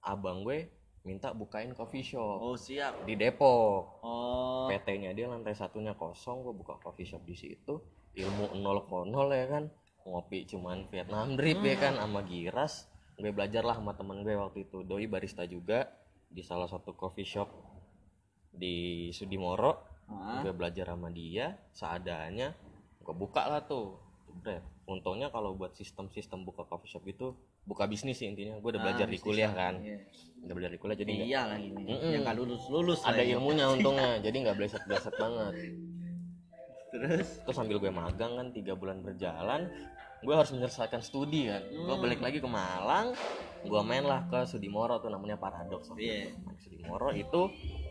abang 0.00 0.40
gue 0.40 0.72
minta 1.04 1.36
bukain 1.36 1.76
coffee 1.76 2.00
shop. 2.00 2.40
Oh 2.40 2.56
siap. 2.56 3.04
Di 3.04 3.12
Depok. 3.14 4.00
Oh. 4.00 4.66
PT-nya 4.72 5.12
dia 5.12 5.28
lantai 5.28 5.52
satunya 5.52 5.92
kosong 5.92 6.40
gue 6.42 6.54
buka 6.56 6.80
coffee 6.80 7.04
shop 7.04 7.22
di 7.28 7.36
situ 7.36 7.76
ilmu 8.14 8.54
nol 8.58 8.86
konol 8.86 9.30
ya 9.30 9.46
kan. 9.48 9.64
Ngopi 10.04 10.44
cuman 10.44 10.86
Vietnam 10.92 11.34
drip 11.34 11.60
ya 11.60 11.76
kan 11.76 11.94
sama 11.96 12.20
giras. 12.22 12.86
Gue 13.14 13.30
belajar 13.30 13.62
lah 13.62 13.78
sama 13.78 13.94
temen 13.94 14.20
gue 14.20 14.34
waktu 14.34 14.66
itu 14.66 14.82
doi 14.82 15.06
barista 15.06 15.46
juga 15.46 15.86
di 16.28 16.42
salah 16.42 16.66
satu 16.66 16.92
coffee 16.92 17.26
shop 17.26 17.48
di 18.50 19.08
Sudimoro. 19.10 19.92
Ah. 20.04 20.44
gue 20.44 20.52
belajar 20.52 20.92
sama 20.92 21.08
dia 21.08 21.56
seadanya 21.72 22.52
gue 23.00 23.14
buka 23.16 23.48
lah 23.48 23.64
tuh. 23.64 23.96
Jebret. 24.28 24.60
untungnya 24.84 25.32
kalau 25.32 25.56
buat 25.56 25.72
sistem-sistem 25.72 26.44
buka 26.44 26.68
coffee 26.68 26.90
shop 26.92 27.08
itu 27.08 27.32
buka 27.64 27.88
bisnis 27.88 28.20
sih 28.20 28.28
intinya. 28.28 28.60
Gue 28.60 28.76
udah 28.76 28.82
Ah, 28.82 28.86
belajar 28.92 29.06
di 29.08 29.16
bisnis 29.16 29.24
kuliah 29.24 29.52
kan. 29.56 29.80
iya. 29.80 29.96
udah 30.44 30.52
belajar 30.52 30.72
di 30.74 30.80
kuliah 30.82 30.98
jadi 31.00 31.12
iya 31.24 31.40
lah 31.48 31.56
ini. 31.56 31.82
Yang 31.88 32.36
lulus 32.36 32.62
lulus 32.68 33.00
ada 33.00 33.24
ilmunya 33.24 33.64
untungnya 33.80 34.20
jadi 34.20 34.36
nggak 34.44 34.56
bleset-bleset 34.60 35.14
banget 35.16 35.54
terus 36.94 37.42
terus 37.42 37.56
sambil 37.56 37.76
gue 37.76 37.90
magang 37.90 38.32
kan 38.32 38.46
tiga 38.50 38.72
bulan 38.72 39.00
berjalan 39.00 39.66
gue 40.20 40.30
harus 40.32 40.50
menyelesaikan 40.50 41.00
studi 41.00 41.46
kan 41.46 41.60
gue 41.60 41.82
Hmm. 41.86 42.00
balik 42.00 42.20
lagi 42.20 42.38
ke 42.38 42.46
Malang 42.46 43.12
gue 43.60 43.80
main 43.82 44.02
lah 44.02 44.24
ke 44.24 44.44
Sudimoro 44.44 44.96
tuh 44.98 45.08
namanya 45.08 45.34
Paradox 45.34 45.88
waktu 45.88 46.00
Iya. 46.00 46.16
itu. 46.28 46.48
Sudimoro 46.62 47.10
itu 47.12 47.40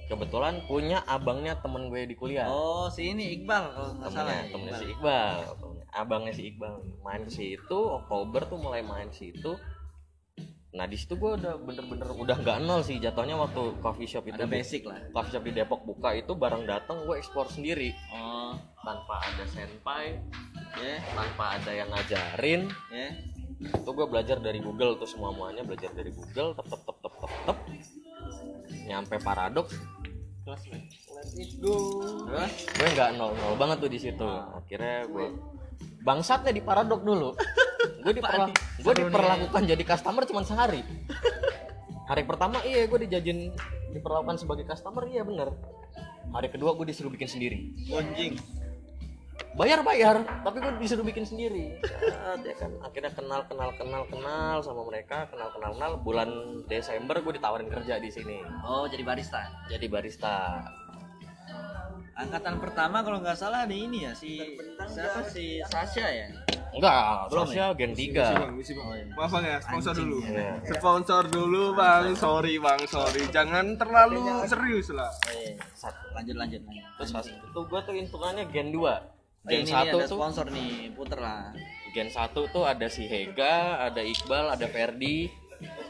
kebetulan 0.05 0.62
punya 0.63 1.03
abangnya 1.03 1.53
temen 1.55 1.88
gue 1.88 2.05
di 2.05 2.13
kuliah 2.13 2.45
oh 2.45 2.88
si 2.88 3.10
ini 3.10 3.36
Iqbal 3.36 3.63
kalau 3.69 3.91
nggak 3.95 4.10
salah 4.10 4.33
temennya 4.33 4.39
ya, 4.39 4.51
temennya 4.51 4.72
Iqbal. 4.72 4.79
si 4.79 4.86
Iqbal 4.88 5.33
temennya- 5.51 5.88
abangnya 5.93 6.33
si 6.33 6.43
Iqbal 6.48 6.74
main 7.01 7.22
ke 7.22 7.31
situ 7.31 7.79
Oktober 7.91 8.41
tuh 8.45 8.57
mulai 8.57 8.81
main 8.81 9.10
situ 9.10 9.51
nah 10.72 10.86
di 10.86 10.98
situ 10.98 11.13
gue 11.13 11.38
udah 11.38 11.53
bener-bener 11.60 12.10
udah 12.12 12.33
nggak 12.36 12.57
nol 12.60 12.81
sih 12.81 12.98
jatuhnya 12.98 13.38
waktu 13.38 13.77
coffee 13.77 14.10
shop 14.10 14.25
itu 14.25 14.33
ada 14.36 14.50
basic 14.50 14.81
lah 14.83 14.98
coffee 15.12 15.29
shop 15.31 15.43
di 15.43 15.53
Depok 15.53 15.81
buka 15.83 16.10
itu 16.13 16.33
barang 16.33 16.65
datang 16.65 17.05
gue 17.05 17.13
ekspor 17.15 17.45
sendiri 17.45 17.93
oh 18.12 18.23
tanpa 18.83 19.15
ada 19.23 19.43
senpai 19.47 20.19
ya 20.75 20.99
tanpa 21.15 21.57
ada 21.57 21.71
yang 21.71 21.89
ngajarin. 21.89 22.67
Ya 22.91 23.09
itu 23.63 23.89
gue 23.95 24.07
belajar 24.11 24.43
dari 24.43 24.59
Google 24.59 24.99
tuh 24.99 25.07
semua 25.07 25.31
muanya 25.31 25.63
belajar 25.63 25.95
dari 25.95 26.11
Google 26.11 26.51
tep 26.51 26.67
tep 26.67 26.81
tep 26.83 26.97
tep 26.99 27.13
tep 27.15 27.33
tep. 27.47 27.57
Nyampe 28.83 29.15
paradoks. 29.23 29.79
Let 30.43 30.59
it 31.39 31.55
go. 31.63 31.75
Terus 32.27 32.53
gue 32.75 32.87
nggak 32.91 33.09
nol 33.15 33.31
nol 33.31 33.55
banget 33.55 33.77
tuh 33.79 33.91
di 33.91 33.99
situ. 34.03 34.27
Akhirnya 34.27 35.07
gue 35.07 35.31
bangsatnya 36.03 36.51
di 36.51 36.59
paradok 36.59 37.01
dulu. 37.07 37.31
Gue 38.03 38.13
diperla 38.19 38.51
gue 38.83 38.93
diperlakukan 38.99 39.61
jadi 39.63 39.83
customer 39.87 40.27
cuma 40.27 40.43
sehari. 40.43 40.83
Hari 42.11 42.27
pertama 42.27 42.59
iya 42.67 42.83
gue 42.83 42.99
dijajin 43.07 43.55
diperlakukan 43.95 44.43
sebagai 44.43 44.67
customer 44.67 45.07
iya 45.07 45.23
bener. 45.23 45.55
Hari 46.35 46.51
kedua 46.51 46.75
gue 46.75 46.91
disuruh 46.91 47.07
bikin 47.07 47.31
sendiri. 47.31 47.71
Anjing 47.87 48.35
bayar 49.53 49.79
bayar 49.81 50.15
tapi 50.41 50.57
gue 50.57 50.71
disuruh 50.79 51.03
bikin 51.03 51.23
sendiri 51.23 51.77
ya 52.41 52.55
kan 52.55 52.71
akhirnya 52.81 53.12
kenal 53.12 53.41
kenal 53.45 53.69
kenal 53.75 54.03
kenal 54.07 54.55
sama 54.59 54.81
mereka 54.83 55.29
kenal 55.29 55.50
kenal 55.50 55.71
kenal 55.71 55.91
bulan 55.97 56.29
Desember 56.65 57.19
gue 57.19 57.33
ditawarin 57.35 57.69
kerja 57.69 57.97
di 57.97 58.09
sini 58.09 58.41
Oh, 58.63 58.88
jadi 58.88 59.03
barista. 59.03 59.45
jadi 59.67 59.85
barista 59.85 60.63
Angkatan 62.13 62.62
pertama 62.62 63.01
kalau 63.01 63.25
nggak 63.25 63.33
salah 63.33 63.65
ada 63.65 63.73
ini 63.73 64.05
ya 64.05 64.13
si 64.13 64.38
siapa 64.85 65.25
si 65.25 65.57
Sasha 65.65 66.05
ya. 66.05 66.29
enggak 66.69 67.25
Belum 67.25 67.50
Sasha 67.50 67.73
gen 67.73 67.89
Misi 67.89 68.13
3 68.13 68.38
bang, 68.38 68.53
misi 68.53 68.71
bang. 68.77 68.85
Oh, 68.85 68.93
iya. 68.93 69.05
Maaf 69.17 69.31
bang 69.33 69.45
ya, 69.50 69.57
sponsor 69.57 69.91
Anjing, 69.93 70.05
dulu. 70.05 70.17
Iya. 70.21 70.53
Sponsor 70.77 71.23
dulu 71.25 71.63
bang, 71.73 72.05
sorry 72.13 72.53
bang, 72.62 72.81
sorry. 72.85 73.21
Jangan 73.33 73.65
terlalu 73.81 74.21
serius 74.45 74.93
lah. 74.93 75.09
Oh, 75.09 75.33
iya. 75.33 75.57
Lanjut 76.13 76.35
lanjut 76.38 76.62
lanjut. 76.62 76.85
terus 76.93 77.09
pas 77.09 77.25
itu 77.25 77.59
gue 77.65 77.79
tuh 77.81 77.93
hitungannya 77.97 78.45
gen 78.53 78.69
2 78.69 78.77
Oh, 78.77 78.97
gen 79.45 79.62
ini, 79.62 79.67
1 79.67 79.75
ini 79.75 79.89
ada 79.91 80.03
tuh 80.03 80.15
sponsor 80.15 80.45
nih, 80.47 80.71
puter 80.91 81.19
lah. 81.19 81.51
gen 81.91 82.07
1 82.07 82.15
tuh 82.47 82.63
ada 82.63 82.88
si 82.88 83.03
Hega 83.03 83.55
ada 83.83 84.01
Iqbal 84.01 84.50
ada 84.50 84.65
Ferdi 84.65 85.29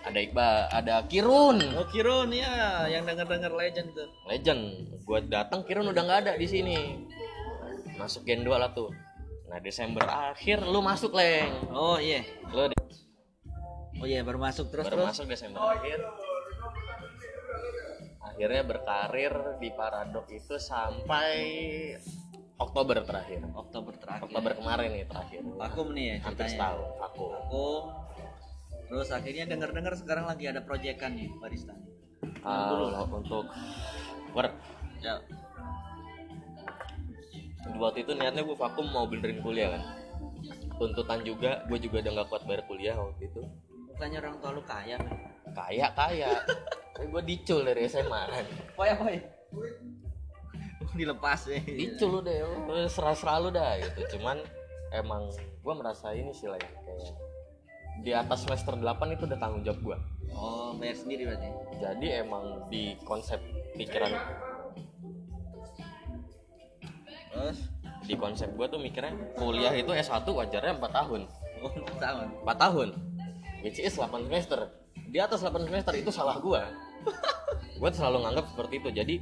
ada 0.03 0.19
Iqbal 0.19 0.55
ada 0.69 0.95
Kirun 1.05 1.62
Oh 1.74 1.86
Kirun 1.86 2.29
ya, 2.29 2.50
yang 2.86 3.03
denger 3.03 3.24
denger 3.24 3.51
legend 3.51 3.88
tuh. 3.91 4.10
legend 4.25 4.62
gue 5.00 5.19
datang 5.25 5.62
Kirun 5.62 5.88
udah 5.88 6.01
nggak 6.01 6.19
ada 6.22 6.33
di 6.33 6.43
sini 6.43 6.75
masuk 7.93 8.24
gen 8.24 8.41
2 8.41 8.51
lah 8.51 8.69
tuh 8.69 8.91
nah 9.45 9.60
Desember 9.60 10.01
akhir 10.03 10.65
lu 10.65 10.81
masuk 10.81 11.13
leng 11.13 11.53
Oh 11.69 11.95
iya. 11.95 12.25
lu 12.50 12.67
di- 12.67 12.81
Oh 13.95 14.05
iya 14.05 14.19
baru 14.19 14.41
masuk 14.41 14.67
terus 14.67 14.83
baru 14.83 14.98
terus. 15.00 15.07
masuk 15.13 15.25
Desember 15.25 15.62
akhir 15.63 16.00
akhirnya 18.25 18.63
berkarir 18.65 19.31
di 19.55 19.69
Paradok 19.69 20.25
itu 20.27 20.57
sampai 20.57 21.31
Oktober 22.63 22.96
terakhir 23.03 23.39
Oktober 23.53 23.93
terakhir. 23.96 24.24
Oktober 24.25 24.51
kemarin 24.55 24.89
nih 24.91 25.05
terakhir 25.05 25.41
Vakum 25.53 25.88
nih 25.91 26.05
ya 26.05 26.15
hampir 26.22 26.48
ceritanya. 26.48 26.53
setahun 26.53 26.88
aku 27.01 27.25
Vakum. 27.29 27.82
Terus 28.84 29.10
akhirnya 29.10 29.43
denger 29.48 29.93
sekarang 29.98 30.25
lagi 30.27 30.46
ada 30.46 30.62
proyekan 30.62 31.12
nih 31.13 31.29
barista. 31.36 31.74
kalau 32.39 32.88
untuk 33.12 33.46
work 34.32 34.53
Ya. 35.03 35.20
waktu 37.75 38.00
itu 38.00 38.12
niatnya 38.13 38.39
gue 38.41 38.55
vakum 38.55 38.88
mau 38.88 39.03
benerin 39.03 39.39
kuliah 39.39 39.75
kan 39.75 39.84
tuntutan 40.74 41.20
juga 41.24 41.63
gue 41.67 41.75
juga 41.77 42.00
udah 42.00 42.12
gak 42.17 42.27
kuat 42.29 42.43
bayar 42.43 42.63
kuliah 42.63 42.96
waktu 42.96 43.27
itu 43.27 43.41
Bukannya 43.86 44.17
orang 44.20 44.36
tua 44.39 44.51
lu 44.51 44.63
kaya 44.63 44.96
kan? 44.96 45.12
kaya 45.51 45.88
kaya 45.91 46.32
tapi 46.96 47.05
gue 47.05 47.22
dicul 47.25 47.60
dari 47.62 47.84
SMA 47.86 48.22
kan 48.25 48.46
Poy 48.74 48.89
poy. 48.96 49.15
Dilepas 51.00 51.41
ya. 51.47 51.57
dicul 51.59 52.21
udah 52.21 52.33
lu 52.69 52.85
serah 52.85 53.15
serah 53.17 53.38
lu 53.39 53.50
dah 53.50 53.77
gitu 53.77 54.17
cuman 54.17 54.38
emang 54.93 55.25
gue 55.33 55.73
merasa 55.73 56.13
ini 56.13 56.29
sih 56.31 56.45
lah 56.45 56.57
ya, 56.57 56.69
kayak 56.69 57.13
di 58.01 58.12
atas 58.12 58.45
semester 58.45 58.73
8 58.73 58.85
itu 59.12 59.23
udah 59.25 59.39
tanggung 59.39 59.62
jawab 59.62 59.81
gue 59.81 59.97
Oh 60.33 60.73
bayar 60.73 60.97
sendiri 60.97 61.29
berarti. 61.29 61.50
jadi 61.77 62.07
emang 62.21 62.65
di 62.67 62.97
konsep 63.01 63.38
pikiran 63.73 64.09
Terus. 67.33 67.59
di 68.03 68.13
konsep 68.13 68.50
gue 68.51 68.67
tuh 68.67 68.77
mikirnya 68.77 69.13
kuliah 69.33 69.73
itu 69.73 69.89
S1 69.89 70.25
wajarnya 70.25 70.77
4 70.77 71.00
tahun 71.00 71.21
Oh 71.63 71.71
tahun. 71.95 72.27
4 72.43 72.63
tahun 72.69 72.89
which 73.63 73.79
is 73.79 73.95
8 73.95 74.12
semester 74.27 74.69
di 75.07 75.17
atas 75.17 75.39
8 75.41 75.53
semester 75.63 75.93
itu 75.95 76.12
salah 76.12 76.35
gua 76.38 76.67
gua 77.79 77.89
selalu 77.89 78.27
nganggap 78.27 78.45
seperti 78.51 78.73
itu 78.83 78.89
jadi 78.91 79.15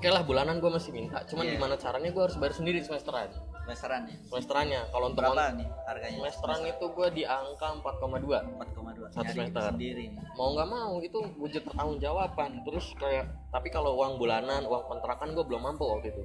oke 0.00 0.08
lah 0.08 0.24
bulanan 0.24 0.56
gua 0.58 0.72
masih 0.72 0.90
minta. 0.90 1.20
Cuman 1.28 1.44
Iya. 1.44 1.60
gimana 1.60 1.76
caranya 1.76 2.08
gua 2.08 2.24
harus 2.24 2.40
bayar 2.40 2.56
sendiri 2.56 2.80
semesteran. 2.80 3.28
Semesteran 3.60 4.02
ya. 4.02 4.16
semesterannya. 4.24 4.80
Kalau 4.88 5.06
untuk 5.06 5.20
Berapa 5.22 5.52
nih 5.52 5.68
harganya? 5.84 6.16
semesteran 6.16 6.60
itu 6.64 6.84
gua 6.88 7.08
di 7.12 7.22
angka 7.22 7.68
4,2 7.76 8.40
4,2 8.50 9.12
Satu 9.12 9.28
semester. 9.28 9.62
sendiri 9.68 10.04
nih. 10.08 10.24
mau 10.32 10.48
nggak 10.50 10.68
mau 10.68 10.96
itu 10.98 11.18
wujud 11.36 11.62
pertanggungjawaban. 11.62 12.64
Terus 12.64 12.86
kayak 12.96 13.28
tapi 13.50 13.68
kalau 13.68 13.92
uang 13.94 14.16
bulanan 14.16 14.64
uang 14.64 14.88
kontrakan 14.88 15.36
gue 15.36 15.44
belum 15.44 15.60
mampu 15.62 15.84
waktu 15.84 16.08
itu. 16.10 16.22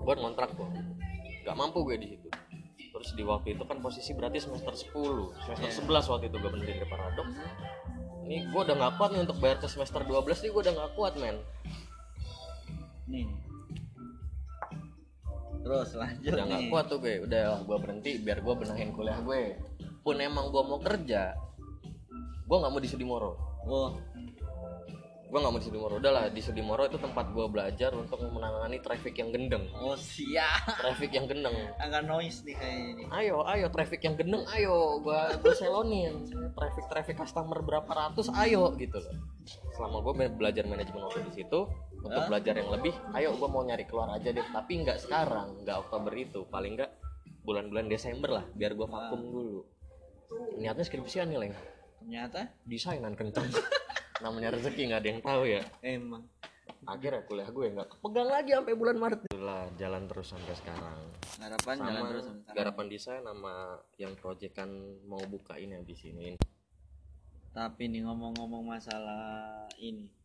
Buat 0.00 0.22
ngontrak 0.22 0.54
tuh 0.54 0.70
nggak 1.42 1.56
mampu 1.58 1.82
gue 1.82 1.98
di 1.98 2.08
situ. 2.08 2.28
Terus 2.88 3.08
di 3.12 3.22
waktu 3.22 3.48
itu 3.52 3.62
kan 3.62 3.78
posisi 3.78 4.14
berarti 4.14 4.38
semester 4.38 4.70
10 4.70 5.34
semester 5.44 5.70
11 5.82 6.06
waktu 6.08 6.24
itu 6.24 6.36
gue 6.36 6.50
benerin 6.50 6.78
di 6.78 6.86
paradok 6.86 7.26
ini 8.20 8.44
gue 8.44 8.60
udah 8.60 8.74
nggak 8.74 8.92
kuat 8.96 9.10
nih 9.10 9.22
untuk 9.22 9.38
bayar 9.38 9.56
ke 9.56 9.66
semester 9.66 10.02
12 10.02 10.20
nih 10.36 10.50
gue 10.50 10.60
udah 10.60 10.74
nggak 10.74 10.92
kuat 10.94 11.14
men 11.16 11.36
Nih. 13.08 13.26
Terus 15.58 15.88
lanjut 15.98 16.32
udah 16.32 16.44
nggak 16.48 16.62
kuat 16.70 16.84
tuh 16.86 16.98
gue 17.02 17.14
udah 17.28 17.66
gue 17.66 17.76
berhenti 17.80 18.10
biar 18.22 18.40
gue 18.40 18.54
benahin 18.54 18.94
kuliah 18.94 19.18
gue. 19.20 19.58
Pun 20.04 20.16
emang 20.20 20.48
gue 20.48 20.62
mau 20.64 20.80
kerja 20.80 21.48
gue 22.48 22.56
nggak 22.56 22.72
mau 22.72 22.80
di 22.80 22.88
Sudimoro 22.88 23.32
Oh, 23.68 23.92
gue 25.28 25.36
nggak 25.36 25.52
mau 25.52 25.60
di 25.60 25.66
Sudimoro 25.68 26.00
udah 26.00 26.08
lah 26.08 26.24
di 26.32 26.40
Sudimoro 26.40 26.88
itu 26.88 26.96
tempat 26.96 27.36
gue 27.36 27.44
belajar 27.52 27.92
untuk 27.92 28.16
menangani 28.32 28.80
traffic 28.80 29.12
yang 29.20 29.28
gendeng. 29.28 29.68
Oh 29.76 29.92
siap. 29.92 30.64
traffic 30.80 31.12
yang 31.12 31.28
gendeng. 31.28 31.52
Agak 31.76 32.08
noise 32.08 32.48
nih 32.48 32.56
kayaknya 32.56 32.90
nih. 32.96 33.06
ayo 33.12 33.44
ayo 33.44 33.68
traffic 33.68 34.00
yang 34.00 34.16
gendeng 34.16 34.40
ayo. 34.56 35.04
Gua 35.04 35.36
gua 35.36 35.52
selonin. 35.52 36.32
Traffic 36.56 36.88
traffic 36.88 37.16
customer 37.20 37.60
berapa 37.60 37.92
ratus 37.92 38.32
ayo 38.40 38.72
gitu 38.80 38.96
loh. 38.96 39.12
Selama 39.76 40.00
gue 40.00 40.32
belajar 40.32 40.64
manajemen 40.64 41.04
waktu 41.04 41.28
di 41.28 41.44
situ 41.44 41.68
untuk 41.98 42.20
Hah? 42.22 42.28
belajar 42.30 42.54
yang 42.54 42.70
lebih 42.70 42.94
ayo 43.18 43.34
gue 43.34 43.48
mau 43.50 43.62
nyari 43.66 43.84
keluar 43.84 44.14
aja 44.14 44.30
deh. 44.30 44.46
Tapi 44.46 44.72
nggak 44.86 44.98
sekarang 45.02 45.66
nggak 45.66 45.76
Oktober 45.88 46.12
itu. 46.14 46.46
Paling 46.46 46.78
nggak 46.78 46.90
bulan-bulan 47.42 47.86
Desember 47.90 48.30
lah 48.42 48.44
biar 48.54 48.78
gue 48.78 48.86
vakum 48.86 49.20
dulu. 49.20 49.60
Niatnya 50.60 50.84
skripsian 50.84 51.32
nih 51.32 51.38
leng. 51.40 51.54
Ternyata? 51.98 52.52
Desainan 52.68 53.18
kenceng. 53.18 53.48
Namanya 54.24 54.54
rezeki 54.54 54.82
nggak 54.92 55.00
ada 55.02 55.08
yang 55.08 55.22
tahu 55.22 55.42
ya. 55.48 55.62
Emang. 55.82 56.22
Akhirnya 56.86 57.20
kuliah 57.26 57.50
gue 57.50 57.66
nggak 57.74 57.88
kepegang 57.98 58.28
lagi 58.30 58.50
sampai 58.54 58.74
bulan 58.78 58.96
Maret. 58.96 59.20
Lah 59.34 59.66
jalan 59.76 60.06
terus 60.06 60.26
sampai 60.30 60.54
sekarang. 60.54 61.00
Harapan 61.42 61.76
jalan 61.82 61.92
sama 61.92 62.08
terus 62.08 62.24
sampai 62.24 62.40
sekarang. 62.40 62.56
garapan 62.56 62.86
desain 62.86 63.22
sama 63.26 63.54
yang 63.98 64.12
proyek 64.16 64.52
kan 64.54 64.70
mau 65.04 65.20
buka 65.26 65.58
ini 65.58 65.74
habis 65.76 66.00
ini 66.06 66.38
Tapi 67.48 67.90
nih 67.90 68.06
ngomong-ngomong 68.06 68.70
masalah 68.70 69.66
ini 69.82 70.17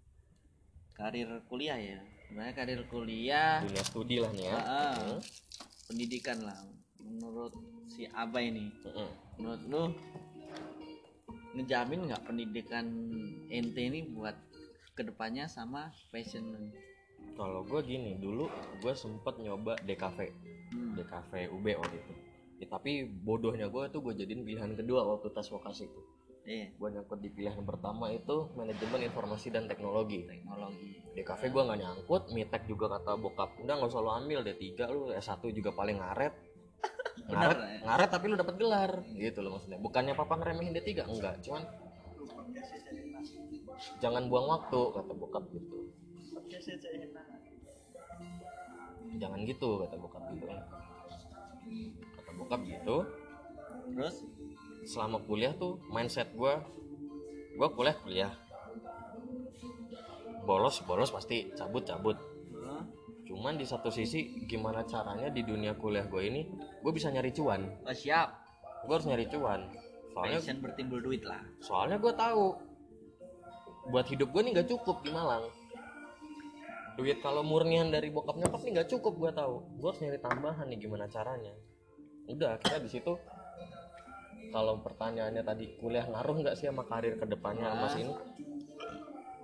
karir 0.93 1.29
kuliah 1.45 1.75
ya. 1.75 1.99
Sebenarnya 2.23 2.53
karir 2.53 2.81
kuliah 2.87 3.61
dunia 3.61 3.83
studi 3.83 4.17
lah 4.17 4.31
nih 4.31 4.43
ya 4.43 4.53
Ah, 4.55 4.93
Hmm. 4.95 5.19
pendidikan 5.85 6.37
lah 6.39 6.57
menurut 6.99 7.53
si 7.85 8.07
Abai 8.07 8.49
ini 8.49 8.73
Mm-mm. 8.81 9.09
menurut 9.37 9.61
lu 9.67 9.83
ngejamin 11.53 12.09
nggak 12.09 12.23
pendidikan 12.23 12.85
ente 13.47 13.81
ini 13.81 14.07
buat 14.07 14.33
ke 14.93 15.03
depannya 15.03 15.45
sama 15.45 15.89
passion 16.09 16.41
lu? 16.47 16.69
kalau 17.33 17.61
gue 17.61 17.81
gini 17.83 18.17
dulu 18.17 18.49
gue 18.79 18.93
sempet 18.93 19.37
nyoba 19.39 19.77
DKV 19.81 20.19
Hmm. 20.73 20.97
DKV 20.97 21.31
UB 21.53 21.65
waktu 21.77 21.97
itu 21.99 22.13
Ya, 22.55 22.65
tapi 22.65 23.03
bodohnya 23.05 23.67
gue 23.67 23.83
tuh 23.89 23.99
gue 23.99 24.15
jadiin 24.15 24.41
pilihan 24.41 24.73
kedua 24.73 25.05
waktu 25.05 25.29
tes 25.29 25.45
vokasi 25.47 25.85
itu 25.85 26.01
Iya, 26.43 26.75
gue 26.75 26.89
nyangkut 26.91 27.19
di 27.23 27.31
pilihan 27.31 27.63
pertama 27.63 28.11
itu 28.11 28.51
manajemen 28.59 29.07
informasi 29.07 29.47
dan 29.47 29.63
teknologi. 29.63 30.27
Teknologi. 30.27 30.99
DKV 31.15 31.41
gue 31.55 31.63
nggak 31.71 31.79
nyangkut 31.79 32.23
mitek 32.35 32.67
juga 32.67 32.99
kata 32.99 33.15
bokap 33.15 33.55
udah 33.63 33.73
nggak 33.79 33.87
usah 33.87 34.01
lu 34.03 34.11
ambil 34.11 34.43
D3 34.43 34.67
lu 34.91 35.15
S1 35.15 35.39
juga 35.55 35.71
paling 35.71 36.03
ngaret. 36.03 36.35
Ngaret, 37.31 37.55
ya? 37.55 37.79
ngaret 37.87 38.09
tapi 38.11 38.25
lu 38.27 38.35
dapat 38.35 38.55
gelar 38.59 38.91
gitu 39.15 39.39
loh 39.39 39.55
maksudnya. 39.55 39.79
Bukannya 39.79 40.13
papa 40.19 40.35
ngeremehin 40.35 40.75
D3 40.75 41.07
enggak 41.07 41.39
cuman 41.47 41.63
jangan 44.03 44.27
buang 44.27 44.47
waktu 44.51 44.79
kata 44.99 45.13
bokap 45.15 45.43
gitu. 45.55 45.77
Jangan 49.15 49.39
gitu 49.47 49.69
kata 49.87 49.95
bokap 49.95 50.23
gitu. 50.35 50.45
Kata 52.19 52.31
bokap 52.35 52.61
gitu. 52.67 52.95
Terus 53.95 54.15
selama 54.83 55.23
kuliah 55.23 55.55
tuh 55.55 55.79
mindset 55.91 56.31
gue 56.35 56.53
gue 57.53 57.67
kuliah 57.75 57.95
kuliah. 58.03 58.33
Bolos 60.43 60.83
bolos 60.83 61.09
pasti 61.11 61.51
cabut 61.55 61.83
cabut. 61.87 62.17
Cuman 63.23 63.55
di 63.55 63.65
satu 63.65 63.87
sisi 63.87 64.45
gimana 64.45 64.83
caranya 64.83 65.31
di 65.31 65.41
dunia 65.41 65.73
kuliah 65.79 66.05
gue 66.05 66.21
ini 66.27 66.41
gue 66.83 66.91
bisa 66.91 67.09
nyari 67.09 67.31
cuan. 67.31 67.65
Oh, 67.87 67.95
siap. 67.95 68.43
gue 68.83 68.93
harus 68.93 69.07
nyari 69.07 69.25
cuan. 69.31 69.71
Soalnya 70.11 70.37
Passion 70.43 70.59
bertimbul 70.61 70.99
duit 71.01 71.23
lah. 71.25 71.41
soalnya 71.63 71.97
gue 71.97 72.13
tahu 72.13 72.53
buat 73.89 74.05
hidup 74.05 74.29
gue 74.29 74.41
nih 74.43 74.51
nggak 74.59 74.69
cukup 74.69 75.01
di 75.01 75.09
Malang. 75.09 75.47
Duit 76.93 77.17
kalau 77.25 77.41
murnian 77.41 77.89
dari 77.89 78.13
bokap 78.13 78.37
nyokap 78.37 78.61
nih 78.61 78.71
nggak 78.77 78.89
cukup 78.91 79.13
gue 79.17 79.31
tahu. 79.33 79.55
Gue 79.79 79.87
harus 79.89 80.01
nyari 80.03 80.19
tambahan 80.19 80.65
nih 80.69 80.77
gimana 80.83 81.07
caranya. 81.07 81.55
Udah 82.27 82.59
akhirnya 82.59 82.79
di 82.83 82.89
situ 82.91 83.17
kalau 84.49 84.79
pertanyaannya 84.79 85.41
tadi 85.41 85.77
kuliah 85.77 86.03
ngaruh 86.03 86.35
nggak 86.35 86.55
sih 86.55 86.67
sama 86.67 86.83
karir 86.83 87.15
ke 87.15 87.25
depannya 87.25 87.69
sama 87.69 87.81
Nah. 87.81 87.89
sini 87.89 88.13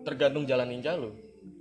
tergantung 0.02 0.44
jalan 0.44 0.68
ninja 0.68 0.96
lu 0.96 1.12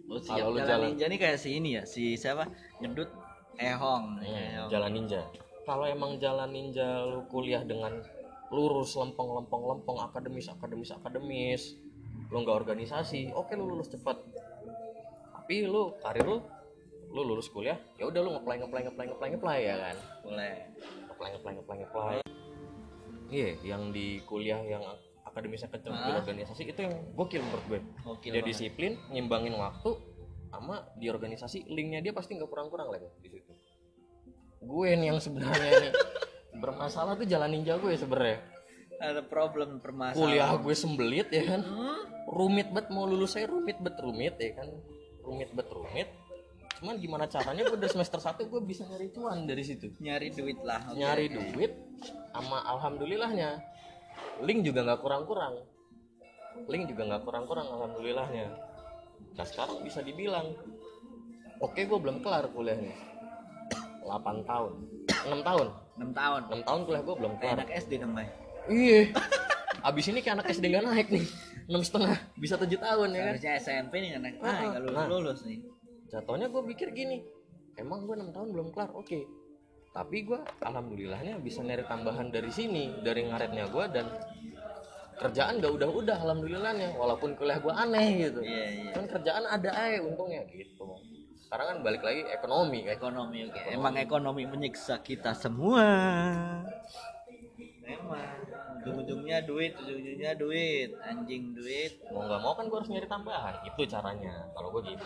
Oh. 0.09 0.16
Kalau 0.16 0.57
lu 0.57 0.57
Jalan 0.57 0.64
jalan- 0.64 0.88
ninja 0.88 1.04
nih 1.04 1.21
kayak 1.21 1.37
si 1.37 1.52
ini 1.52 1.76
ya, 1.76 1.85
si 1.85 2.16
siapa? 2.16 2.49
Ngedut 2.80 3.12
Ehong. 3.61 4.16
Hmm, 4.16 4.25
Ehong. 4.25 4.68
jalan 4.73 4.90
ninja 4.90 5.21
kalau 5.62 5.85
emang 5.85 6.16
jalan 6.16 6.49
ninja 6.49 7.04
lu 7.04 7.28
kuliah 7.28 7.61
dengan 7.61 7.92
lurus 8.49 8.97
lempeng 8.97 9.28
lempeng 9.28 9.61
lempeng 9.61 10.00
akademis 10.00 10.49
akademis 10.49 10.88
akademis 10.90 11.76
lu 12.26 12.40
nggak 12.40 12.57
organisasi 12.57 13.28
oke 13.30 13.52
lu 13.52 13.68
lulus 13.68 13.92
cepat 13.92 14.16
tapi 15.30 15.68
lu 15.68 15.92
karir 15.99 16.25
lu 16.25 16.40
lu 17.09 17.21
lulus 17.26 17.49
kuliah 17.49 17.76
ya 17.95 18.09
udah 18.09 18.21
lu 18.23 18.33
ngeplay 18.33 18.57
ngeplay 18.57 18.83
ngeplay 18.83 19.07
ngeplay 19.07 19.28
ngeplay 19.30 19.61
ya 19.62 19.76
kan 19.78 19.97
Boleh. 20.25 20.57
ngeplay 21.04 21.28
ngeplay 21.30 21.52
ngeplay 21.52 21.76
ngeplay 21.78 22.16
iya 23.28 23.56
yang 23.62 23.88
di 23.88 24.20
kuliah 24.23 24.61
yang 24.61 24.82
akademisnya 25.23 25.68
kenceng 25.68 25.92
Ah. 25.92 26.02
di 26.02 26.12
organisasi 26.18 26.62
itu 26.66 26.80
yang 26.80 26.94
gokil 27.12 27.40
menurut 27.40 27.64
gue 27.66 27.80
Gokil 28.00 28.30
dia 28.30 28.40
banget. 28.40 28.49
disiplin 28.49 28.92
nyimbangin 29.08 29.54
waktu 29.54 29.90
sama 30.49 30.80
di 30.94 31.06
organisasi 31.06 31.68
linknya 31.68 32.00
dia 32.00 32.11
pasti 32.11 32.32
nggak 32.32 32.47
kurang-kurang 32.47 32.88
lagi 32.88 33.04
di 33.18 33.28
situ 33.30 33.52
gue 34.58 34.88
nih 34.90 35.06
yang 35.06 35.18
sebenarnya 35.18 35.70
nih 35.78 35.92
bermasalah 36.58 37.14
tuh 37.14 37.25
jalan 37.25 37.50
ninja 37.50 37.76
gue 37.76 37.92
sebenarnya 37.94 38.40
Ada 38.99 39.23
problem 39.23 39.78
permasalahan. 39.78 40.18
kuliah 40.18 40.50
gue 40.54 40.75
sembelit 40.75 41.28
ya 41.28 41.44
kan 41.47 41.61
Hmm? 41.62 42.02
rumit 42.26 42.68
bet 42.68 42.88
mau 42.88 43.04
lulus 43.04 43.32
saya 43.32 43.47
rumit 43.47 43.78
bet 43.78 43.94
rumit 43.97 44.35
ya 44.35 44.52
kan 44.54 44.68
rumit 45.20 45.49
bet 45.50 45.68
rumit 45.68 46.08
cuman 46.78 46.94
gimana 46.97 47.25
caranya 47.26 47.62
gue 47.64 47.75
dari 47.75 47.90
semester 47.90 48.20
1 48.20 48.38
gue 48.40 48.61
bisa 48.62 48.87
nyari 48.87 49.11
cuan 49.11 49.44
dari 49.44 49.62
situ 49.62 49.90
Nyari 49.99 50.30
duit 50.30 50.58
lah. 50.62 50.87
oke. 50.87 50.94
nyari 50.94 51.26
duit 51.26 51.73
sama 52.30 52.62
alhamdulillahnya 52.68 53.58
link 54.40 54.62
juga 54.62 54.82
nggak 54.85 55.00
kurang-kurang 55.00 55.54
link 56.66 56.87
juga 56.87 57.02
nggak 57.04 57.23
kurang-kurang 57.23 57.66
alhamdulillahnya 57.66 58.47
nah 59.35 59.44
sekarang 59.44 59.82
bisa 59.82 60.00
dibilang 60.00 60.54
oke 61.58 61.78
gue 61.78 61.99
belum 61.99 62.23
kelar 62.23 62.47
kuliahnya 62.49 62.94
8 64.02 64.47
tahun 64.47 64.73
6 65.28 65.42
tahun 65.42 65.66
6 65.99 66.14
tahun. 66.14 66.40
6 66.54 66.62
tahun 66.62 66.80
kuliah 66.85 67.02
gue 67.02 67.16
belum 67.18 67.32
kelar 67.37 67.54
anak 67.58 67.70
SD 67.76 67.92
dong, 67.99 68.14
Bay. 68.14 68.30
iya 68.70 69.11
abis 69.80 70.04
ini 70.08 70.23
kayak 70.23 70.38
anak 70.38 70.47
SD 70.50 70.64
nggak 70.68 70.85
naik 70.85 71.08
nih 71.08 71.26
enam 71.66 71.82
setengah 71.82 72.16
bisa 72.35 72.54
tujuh 72.56 72.78
tahun 72.78 73.08
ya 73.11 73.20
kan 73.20 73.32
Harusnya 73.35 73.52
SMP 73.58 73.92
nih 73.99 74.11
anak 74.16 74.32
Ah, 74.38 74.47
nah, 74.49 74.70
kalau 74.73 74.90
nah. 74.90 75.06
lulus 75.06 75.42
nih. 75.44 75.58
Jatuhnya 76.09 76.49
gue 76.49 76.62
pikir 76.75 76.93
gini 76.97 77.25
emang 77.77 78.09
gue 78.09 78.17
enam 78.17 78.33
tahun 78.33 78.49
belum 78.53 78.69
kelar 78.73 78.91
oke 78.97 79.21
tapi 79.93 80.17
gue 80.25 80.41
alhamdulillahnya 80.65 81.41
bisa 81.41 81.65
nyari 81.65 81.85
tambahan 81.88 82.29
dari 82.33 82.53
sini 82.53 83.00
dari 83.05 83.29
ngaretnya 83.29 83.69
gue 83.69 83.85
dan 83.93 84.07
kerjaan 85.19 85.59
gak 85.59 85.73
udah-udah 85.75 86.19
alhamdulillahnya 86.23 86.95
walaupun 86.95 87.35
kuliah 87.35 87.59
gue 87.59 87.75
aneh 87.75 88.31
gitu 88.31 88.41
Iya, 88.41 88.65
iya. 88.71 88.91
kan 88.95 89.05
kerjaan 89.11 89.45
ada 89.50 89.71
aja 89.75 89.99
untungnya 90.07 90.47
gitu 90.47 90.87
sekarang 91.49 91.67
kan 91.73 91.79
balik 91.81 92.05
lagi 92.05 92.29
ekonomi 92.29 92.85
kan 92.85 92.93
Ekonomi 93.00 93.38
oke. 93.49 93.61
Emang 93.73 93.97
ekonomi 93.97 94.45
menyiksa 94.45 95.00
kita 95.00 95.33
semua. 95.33 95.88
Ujung-ujungnya 98.88 99.45
duit, 99.45 99.76
ujung-ujungnya 99.76 100.33
duit, 100.40 100.97
anjing 101.04 101.52
duit. 101.52 102.00
mau 102.09 102.25
nggak 102.25 102.40
mau 102.40 102.57
kan 102.57 102.64
gue 102.73 102.78
harus 102.80 102.88
nyari 102.88 103.04
tambahan 103.04 103.54
itu 103.68 103.80
caranya 103.85 104.49
kalau 104.57 104.73
gue 104.73 104.97
gitu 104.97 105.04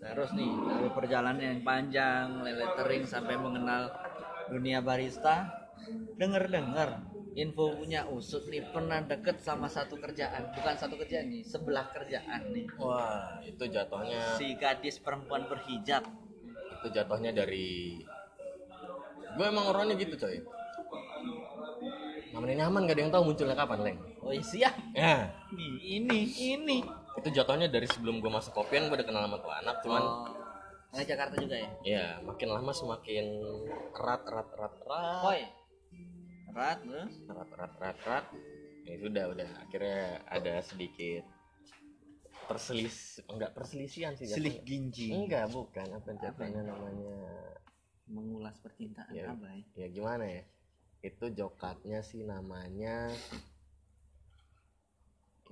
Terus 0.00 0.30
nih, 0.32 0.50
dari 0.50 0.90
perjalanan 0.90 1.38
yang 1.38 1.60
panjang, 1.60 2.40
lettering 2.42 3.04
sampai 3.04 3.36
mengenal 3.36 3.92
dunia 4.48 4.80
barista. 4.80 5.68
Dengar-dengar 6.16 7.12
info 7.36 7.76
punya 7.76 8.08
usut 8.08 8.48
nih 8.48 8.64
pernah 8.72 9.04
deket 9.04 9.44
sama 9.44 9.68
satu 9.68 10.00
kerjaan, 10.00 10.48
bukan 10.56 10.74
satu 10.80 10.96
kerjaan 10.96 11.28
nih, 11.28 11.44
sebelah 11.44 11.92
kerjaan 11.92 12.40
nih. 12.56 12.66
wah 12.80 13.36
itu 13.44 13.64
jatuhnya 13.68 14.36
Si 14.40 14.56
gadis 14.56 14.96
perempuan 14.96 15.44
berhijab. 15.44 16.08
itu 16.82 16.86
jatuhnya 16.90 17.30
dari 17.30 18.02
gue 19.38 19.46
emang 19.46 19.70
orangnya 19.70 19.94
gitu 19.96 20.18
coy 20.18 20.42
namanya 22.32 22.54
nyaman 22.62 22.84
gak 22.84 22.96
ada 22.96 23.02
yang 23.02 23.12
tahu 23.12 23.24
munculnya 23.26 23.54
kapan 23.54 23.78
leng 23.82 23.98
Oh 24.20 24.30
iya 24.30 24.40
siap. 24.42 24.74
ya 24.92 25.16
Nih, 25.50 25.72
ini, 26.00 26.20
ini. 26.50 26.78
itu 27.12 27.28
jatuhnya 27.30 27.66
dari 27.66 27.84
sebelum 27.84 28.18
gue 28.18 28.28
masuk 28.28 28.52
kopian 28.52 28.86
gue 28.86 28.96
udah 28.96 29.04
kenal 29.04 29.22
sama 29.22 29.36
tuh 29.38 29.52
anak 29.54 29.76
cuman 29.80 30.02
Oh, 30.02 30.26
anak 30.92 31.06
Jakarta 31.06 31.34
juga 31.36 31.56
ya? 31.56 31.70
ya 31.82 32.04
makin 32.20 32.48
lama 32.48 32.70
semakin 32.70 33.26
erat 33.92 34.22
erat 34.22 34.48
erat 34.50 34.74
erat 34.78 35.20
Boy. 35.20 35.40
Erat, 36.48 36.78
terus? 36.80 37.12
erat 37.26 37.48
erat 37.50 37.72
erat 37.76 37.96
erat 38.00 38.26
ya 38.82 38.94
sudah 38.98 39.24
udah 39.28 39.50
akhirnya 39.60 40.00
ada 40.26 40.54
sedikit 40.60 41.24
perselis 42.42 42.96
enggak 43.26 43.52
perselisihan 43.52 44.12
sih 44.12 44.26
jatuhnya. 44.26 44.60
ginji. 44.62 45.08
enggak 45.10 45.46
bukan 45.48 45.86
apa 45.92 46.10
jatuhnya 46.16 46.62
namanya 46.62 47.16
Mengulas 48.04 48.58
percintaan 48.58 49.08
Ya. 49.10 49.30
abai. 49.30 49.62
ya 49.72 49.86
gimana 49.88 50.24
ya 50.24 50.42
itu 51.02 51.24
jokatnya 51.28 51.98
sih 52.00 52.22
namanya 52.22 53.10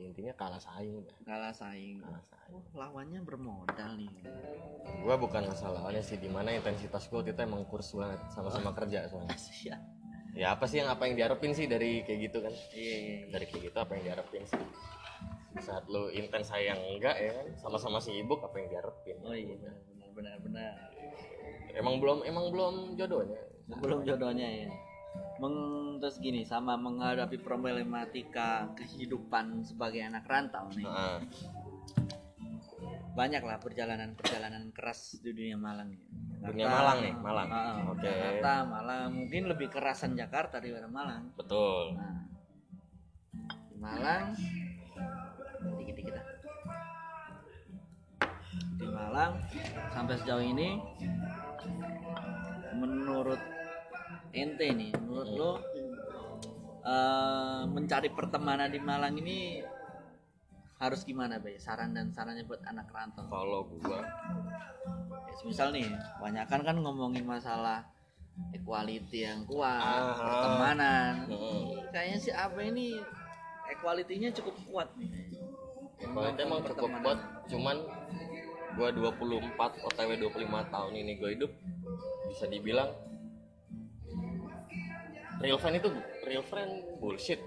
intinya 0.01 0.33
kalah 0.33 0.57
saing 0.57 0.97
udah 0.97 1.13
Kalah 1.29 1.53
saing. 1.53 2.01
kalah 2.01 2.25
saing 2.25 2.49
Oh, 2.51 2.65
lawannya 2.73 3.21
bermodal 3.21 3.95
nih. 3.95 4.09
gue 4.81 5.15
bukan 5.15 5.45
masalah 5.45 5.85
lawannya 5.85 6.01
sih 6.01 6.17
di 6.17 6.25
mana 6.27 6.51
intensitas 6.51 7.05
gue 7.05 7.21
kita 7.23 7.45
emang 7.45 7.69
kurs 7.69 7.93
banget 7.93 8.17
sama-sama 8.33 8.73
kerja 8.73 9.05
soalnya 9.07 9.37
Siap. 9.37 9.77
ya 10.41 10.57
apa 10.57 10.65
sih 10.65 10.81
yang 10.81 10.89
apa 10.89 11.05
yang 11.05 11.15
diharapin 11.15 11.53
sih 11.53 11.69
dari 11.69 12.01
kayak 12.01 12.21
gitu 12.27 12.39
kan 12.41 12.55
Iya, 12.73 12.81
iya, 12.97 12.97
iya. 12.97 13.27
dari 13.29 13.45
kayak 13.45 13.63
gitu 13.67 13.77
apa 13.77 13.93
yang 13.93 14.03
diharapin 14.07 14.43
sih 14.49 14.63
saat 15.61 15.85
lu 15.85 16.09
intens 16.09 16.49
saya 16.49 16.73
yang 16.73 16.81
enggak 16.89 17.17
ya 17.19 17.31
kan 17.37 17.47
sama-sama 17.61 17.99
sibuk 18.01 18.41
apa 18.41 18.57
yang 18.57 18.69
diharapin 18.73 19.17
Oh 19.21 19.37
iya, 19.37 19.53
benar 19.53 19.77
benar 20.11 20.37
benar. 20.41 20.75
emang 21.73 22.01
belum 22.01 22.19
emang 22.25 22.47
belum 22.49 22.75
jodohnya 22.97 23.41
Belum 23.77 24.01
jodohnya 24.01 24.49
ya. 24.65 24.71
Meng, 25.41 25.57
terus 26.05 26.21
gini 26.21 26.45
sama 26.45 26.77
menghadapi 26.77 27.41
problematika 27.41 28.69
kehidupan 28.77 29.65
sebagai 29.65 30.05
anak 30.05 30.29
rantau 30.29 30.69
nih. 30.77 30.85
Nah, 30.85 31.21
Banyak 33.11 33.43
lah 33.43 33.59
perjalanan-perjalanan 33.59 34.71
keras 34.71 35.19
di 35.19 35.33
dunia 35.35 35.57
Malang 35.59 35.91
ya. 35.91 36.05
Dunia 36.47 36.69
Malang 36.69 36.99
nih, 37.05 37.15
Malang. 37.19 37.49
Ah, 37.53 37.77
Oke. 37.91 38.07
Jakarta, 38.07 38.53
Malang. 38.65 39.09
Mungkin 39.13 39.43
lebih 39.51 39.69
kerasan 39.73 40.13
Jakarta 40.15 40.61
daripada 40.61 40.89
Malang. 40.89 41.33
betul 41.37 41.97
Nah, 41.97 42.21
di 43.69 43.77
Malang 43.81 44.25
dikit-dikit 45.81 46.15
ah. 46.17 46.27
Di 48.77 48.87
Malang 48.89 49.33
sampai 49.93 50.15
sejauh 50.21 50.45
ini 50.45 50.81
menurut 52.77 53.41
ente 54.33 54.67
nih, 54.71 54.91
menurut 54.97 55.31
lo 55.31 55.53
eh, 56.81 57.63
mencari 57.67 58.09
pertemanan 58.09 58.69
di 58.69 58.81
Malang 58.81 59.15
ini 59.15 59.61
harus 60.77 61.05
gimana, 61.05 61.37
Bay? 61.37 61.61
Saran 61.61 61.93
dan 61.93 62.09
sarannya 62.09 62.49
buat 62.49 62.65
anak 62.65 62.89
rantau. 62.89 63.29
kalau 63.29 63.69
gua 63.69 64.01
Ya, 65.31 65.47
misal 65.47 65.73
nih, 65.73 65.89
kebanyakan 66.19 66.61
kan 66.61 66.77
ngomongin 66.77 67.25
masalah 67.25 67.85
equality 68.51 69.25
yang 69.25 69.45
kuat, 69.45 69.81
Ah. 69.81 70.13
pertemanan. 70.17 71.13
hmm, 71.27 71.89
Kayaknya 71.89 72.19
si 72.19 72.31
Abe 72.31 72.69
ini 72.69 72.97
equality-nya 73.71 74.33
cukup 74.33 74.57
kuat 74.67 74.89
nih. 74.97 75.11
itu 76.01 76.41
emang 76.41 76.65
cukup 76.65 76.89
kuat 76.97 77.19
cuman 77.47 77.77
gua 78.73 78.89
24 78.89 79.85
otw 79.85 80.11
25 80.11 80.33
tahun 80.67 80.93
ini 80.97 81.13
gua 81.17 81.31
hidup 81.31 81.53
bisa 82.27 82.49
dibilang 82.49 82.89
real 85.41 85.59
friend 85.59 85.77
itu 85.81 85.89
real 86.29 86.45
friend 86.45 86.71
bullshit 87.01 87.41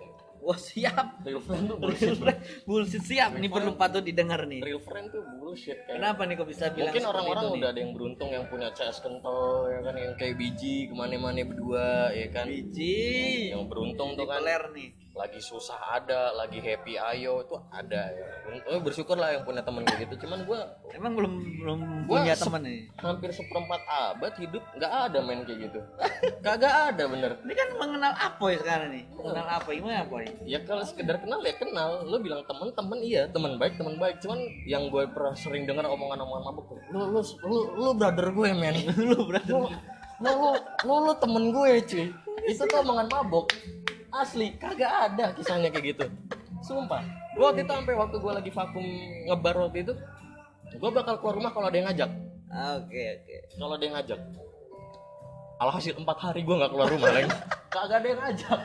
Wah 0.44 0.60
siap, 0.60 1.24
real 1.24 1.40
friend 1.40 1.72
tuh 1.72 1.80
real 1.80 1.88
bullshit 1.88 2.20
friend 2.20 2.40
bullshit 2.68 3.04
siap. 3.08 3.32
Ini 3.40 3.48
perlu 3.48 3.80
patut 3.80 4.04
didengar 4.04 4.44
nih. 4.44 4.60
real 4.60 4.84
friend 4.84 5.08
tuh 5.08 5.24
bullshit 5.40 5.88
kayak 5.88 6.04
Kenapa 6.04 6.28
nih 6.28 6.36
kok 6.36 6.48
bisa 6.52 6.66
bilang 6.76 6.92
mungkin 6.92 7.08
orang-orang 7.08 7.44
itu 7.48 7.56
udah 7.64 7.70
ada 7.72 7.80
yang 7.80 7.94
beruntung 7.96 8.30
yang 8.36 8.46
punya 8.52 8.68
CS 8.76 8.98
kental 9.00 9.72
ya 9.72 9.80
kan 9.80 9.96
yang 9.96 10.14
kayak 10.20 10.36
biji 10.36 10.92
ke 10.92 10.94
mana-mana 11.00 11.48
berdua 11.48 12.12
ya 12.12 12.28
kan? 12.36 12.46
Biji. 12.52 13.56
yang 13.56 13.72
beruntung 13.72 14.20
tuh 14.20 14.28
kan 14.28 14.44
nih. 14.76 14.92
Lagi 15.14 15.38
susah 15.38 15.78
ada 16.02 16.34
lagi 16.34 16.58
happy 16.58 16.98
ayo 16.98 17.46
itu 17.46 17.54
ada. 17.70 18.02
Ya 18.10 18.26
oh, 18.74 18.82
bersyukur 18.82 19.14
lah 19.14 19.30
yang 19.38 19.46
punya 19.46 19.62
temen 19.62 19.86
kayak 19.86 20.10
gitu 20.10 20.26
cuman 20.26 20.42
gua 20.50 20.66
Emang 20.90 21.14
belum 21.14 21.34
belum 21.62 21.80
Gua 22.10 22.26
punya 22.26 22.34
teman 22.34 22.66
nih. 22.66 22.82
hampir 22.98 23.30
seperempat 23.30 23.82
abad 23.86 24.34
hidup 24.42 24.64
nggak 24.74 24.90
ada 24.90 25.18
main 25.22 25.46
kayak 25.46 25.70
gitu. 25.70 25.80
Kagak 26.46 26.74
ada 26.94 27.04
bener. 27.06 27.32
Ini 27.46 27.54
kan 27.54 27.70
mengenal 27.78 28.14
Apoy 28.18 28.58
sekarang 28.58 28.90
nih. 28.90 29.04
Mengenal 29.14 29.48
apa 29.54 29.70
gimana 29.70 30.02
Apoy? 30.02 30.26
ya? 30.50 30.60
Kalau 30.66 30.82
sekedar 30.82 31.22
kenal 31.22 31.46
ya 31.46 31.54
kenal. 31.62 31.90
Lo 32.10 32.18
bilang 32.18 32.42
temen 32.50 32.74
temen 32.74 33.00
iya 33.06 33.30
temen 33.30 33.62
baik 33.62 33.78
temen 33.78 34.02
baik. 34.02 34.18
Cuman 34.18 34.42
yang 34.66 34.90
gue 34.90 35.06
pernah 35.14 35.38
sering 35.38 35.70
dengar 35.70 35.86
omongan-omongan 35.94 36.42
mabuk 36.42 36.74
lu 36.90 37.10
lu 37.14 37.22
lu, 37.46 37.58
lu 37.78 37.90
brother 37.94 38.34
gue 38.34 38.50
men. 38.58 38.76
Lu 38.98 39.30
lu 39.30 39.70
lu, 40.26 40.56
lu, 40.90 40.94
lu 41.06 41.14
temen 41.22 41.54
gue 41.54 41.72
cuy. 41.86 42.06
Itu 42.50 42.66
tuh 42.66 42.82
omongan 42.82 43.08
mabok 43.14 43.54
asli 44.14 44.54
kagak 44.62 44.92
ada 45.10 45.34
kisahnya 45.34 45.74
kayak 45.74 45.86
gitu. 45.98 46.06
Sumpah. 46.62 47.02
Gua 47.34 47.50
waktu 47.50 47.66
itu 47.66 47.74
sampai 47.74 47.96
waktu 47.98 48.16
gue 48.22 48.34
lagi 48.34 48.52
vakum 48.54 48.86
ngebar 49.30 49.56
waktu 49.68 49.80
itu 49.82 49.94
gue 50.74 50.90
bakal 50.90 51.22
keluar 51.22 51.36
rumah 51.38 51.52
kalau 51.54 51.68
ada 51.70 51.78
yang 51.78 51.88
ngajak. 51.90 52.10
Oke 52.78 53.04
oke. 53.18 53.36
kalau 53.58 53.76
dia 53.82 53.90
ngajak. 53.90 54.20
Alhasil 55.58 55.94
empat 55.98 56.18
hari 56.22 56.42
gue 56.46 56.56
nggak 56.56 56.72
keluar 56.72 56.90
rumah 56.90 57.10
lagi 57.10 57.30
kagak 57.74 57.98
ada 58.06 58.08
yang 58.08 58.22
ngajak. 58.22 58.60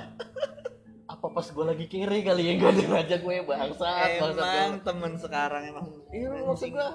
Apa 1.08 1.26
pas 1.32 1.46
gue 1.48 1.64
lagi 1.64 1.87
kiri 1.88 2.20
kali 2.20 2.42
ya 2.46 2.52
gak 2.61 2.68
ada 2.68 2.80
yang 2.84 2.92
ngajak 3.00 3.20
gue 3.24 3.37
bangsat 3.48 4.11
bangsat 4.20 4.44
Emang 4.44 4.80
temen 4.84 5.12
sekarang 5.16 5.62
emang. 5.64 5.87
Iya 6.12 6.28
maksud 6.44 6.68
gue, 6.68 6.88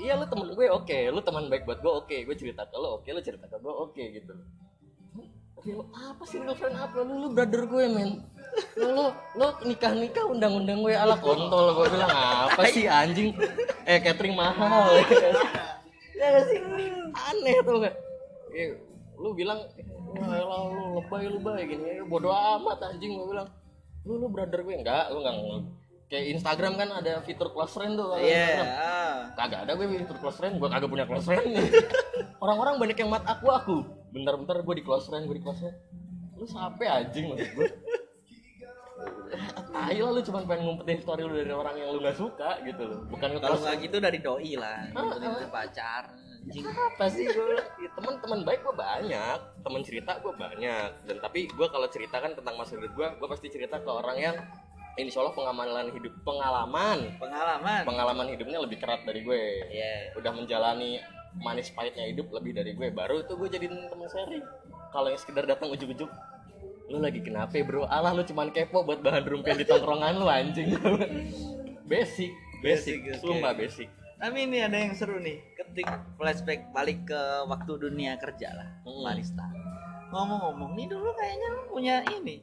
iya 0.00 0.16
lu 0.16 0.24
temen 0.24 0.48
gue 0.56 0.66
oke, 0.72 0.98
lu 1.12 1.20
teman 1.20 1.44
baik 1.52 1.68
buat 1.68 1.78
gue 1.84 1.92
oke, 1.92 2.16
gue 2.24 2.36
cerita 2.40 2.64
ke 2.64 2.76
lu 2.80 2.96
oke, 2.98 3.08
lu 3.12 3.20
cerita 3.20 3.44
ke 3.44 3.60
gue 3.60 3.70
oke 3.70 4.00
gitu. 4.00 4.32
Lu 5.66 5.82
apa 5.90 6.22
sih 6.28 6.38
lu 6.38 6.52
friend 6.54 6.76
apa 6.78 7.02
lu, 7.02 7.26
lu 7.26 7.28
brother 7.34 7.66
gue 7.66 7.84
men. 7.90 8.22
Lu 8.78 8.88
lu, 8.94 9.06
lu 9.34 9.46
nikah 9.66 9.92
nikah 9.94 10.24
undang-undang 10.30 10.80
gue 10.82 10.94
ala 10.94 11.18
kontol 11.18 11.74
gue 11.74 11.86
bilang 11.90 12.10
apa 12.10 12.62
sih 12.70 12.86
anjing? 12.86 13.34
Eh 13.88 13.98
catering 13.98 14.38
mahal. 14.38 14.98
ya 16.18 16.26
gak 16.34 16.44
sih 16.50 16.58
aneh 17.14 17.56
tuh? 17.66 17.82
Eh, 18.54 18.74
lu 19.18 19.34
bilang 19.34 19.60
elah, 20.16 20.62
lu 20.70 21.02
lebay 21.02 21.24
lu 21.28 21.38
bay 21.42 21.66
gini 21.68 22.00
bodoh 22.06 22.32
amat 22.32 22.80
anjing 22.86 23.18
gue 23.18 23.28
bilang 23.28 23.48
lu 24.06 24.16
lu 24.16 24.26
brother 24.30 24.62
gue 24.64 24.74
enggak 24.78 25.10
lu 25.12 25.20
enggak 25.20 25.36
kayak 26.08 26.24
Instagram 26.34 26.72
kan 26.74 26.88
ada 26.88 27.20
fitur 27.20 27.52
close 27.52 27.72
friend 27.72 28.00
tuh 28.00 28.16
Iya. 28.16 28.24
Instagram 28.24 28.68
ah. 28.72 29.16
kagak 29.36 29.60
ada 29.68 29.72
gue 29.76 29.86
fitur 29.92 30.16
close 30.18 30.38
friend 30.40 30.54
gue 30.56 30.68
kagak 30.68 30.88
punya 30.88 31.04
close 31.04 31.26
friend 31.28 31.44
orang-orang 32.44 32.74
banyak 32.80 32.96
yang 32.96 33.10
mat 33.12 33.24
aku 33.28 33.46
aku 33.52 33.76
bentar-bentar 34.10 34.56
gue 34.64 34.74
di 34.80 34.84
close 34.84 35.04
friend 35.04 35.28
gue 35.28 35.36
di 35.36 35.44
close 35.44 35.60
friend 35.60 35.76
lu 36.38 36.46
sampai 36.48 36.86
anjing 36.88 37.28
maksud 37.28 37.50
gue 37.54 37.68
Ayo 39.78 40.10
lah 40.10 40.18
lu 40.18 40.20
cuma 40.26 40.42
pengen 40.42 40.66
ngumpetin 40.66 40.98
story 40.98 41.22
lu 41.22 41.38
dari 41.38 41.54
orang 41.54 41.78
yang 41.78 41.94
lu 41.94 42.02
gak 42.02 42.18
suka 42.18 42.58
gitu 42.66 42.82
loh 42.82 43.00
bukan 43.06 43.38
Kalau 43.38 43.58
nggak 43.60 43.76
gitu 43.86 43.96
dari 44.02 44.18
doi 44.18 44.58
lah. 44.58 44.90
Ah, 44.90 45.06
Gitu 45.14 45.46
ah. 45.46 45.50
pacar. 45.54 46.02
Anjing. 46.48 46.64
apa 46.64 47.06
sih 47.12 47.28
gue 47.28 47.60
ya, 47.60 47.88
teman-teman 47.92 48.40
baik 48.40 48.64
gue 48.64 48.72
banyak 48.72 49.38
teman 49.60 49.82
cerita 49.84 50.16
gue 50.16 50.32
banyak 50.32 50.90
dan 51.04 51.16
tapi 51.20 51.44
gue 51.44 51.66
kalau 51.68 51.84
cerita 51.92 52.24
kan 52.24 52.32
tentang 52.32 52.56
masa 52.56 52.80
hidup 52.80 52.88
gue 52.96 53.04
gue 53.20 53.28
pasti 53.28 53.52
cerita 53.52 53.76
ke 53.76 53.90
orang 53.90 54.16
yang 54.16 54.36
insya 54.98 55.22
Allah 55.22 55.32
pengalaman 55.32 55.88
hidup 55.90 56.14
pengalaman 56.22 56.98
Pengalaman. 57.16 57.82
pengalaman 57.86 58.26
hidupnya 58.28 58.58
lebih 58.58 58.78
kerat 58.78 59.06
dari 59.06 59.22
gue 59.22 59.42
Iya. 59.70 60.18
udah 60.18 60.32
menjalani 60.34 60.98
manis 61.38 61.70
pahitnya 61.70 62.04
hidup 62.04 62.28
lebih 62.30 62.52
dari 62.52 62.74
gue 62.74 62.88
baru 62.90 63.22
itu 63.22 63.32
gue 63.32 63.48
jadiin 63.48 63.86
teman 63.86 64.08
sharing 64.10 64.42
kalau 64.90 65.06
yang 65.06 65.20
sekedar 65.20 65.44
datang 65.46 65.70
ujuk-ujuk 65.70 66.10
lu 66.88 66.98
lagi 66.98 67.20
kenapa 67.20 67.52
bro 67.60 67.84
alah 67.84 68.10
lu 68.10 68.24
cuman 68.24 68.48
kepo 68.48 68.80
buat 68.80 68.98
bahan 68.98 69.22
rumpian 69.22 69.54
di 69.54 69.64
tongkrongan 69.64 70.16
lu 70.16 70.26
anjing 70.26 70.72
basic 71.90 72.32
basic, 72.58 72.98
Basic, 73.06 73.22
sumpah 73.22 73.54
basic 73.54 73.88
Tapi 74.18 74.50
ini 74.50 74.58
ada 74.58 74.74
yang 74.74 74.98
seru 74.98 75.22
nih. 75.22 75.38
Ketik 75.54 75.86
flashback 76.18 76.74
balik 76.74 77.06
ke 77.06 77.20
waktu 77.46 77.70
dunia 77.78 78.18
kerja 78.18 78.50
lah. 78.50 78.66
Hmm. 78.82 79.06
Barista. 79.06 79.46
Ngomong-ngomong, 80.10 80.74
nih 80.74 80.90
dulu 80.90 81.14
kayaknya 81.14 81.48
lu 81.54 81.62
punya 81.70 81.96
ini. 82.18 82.42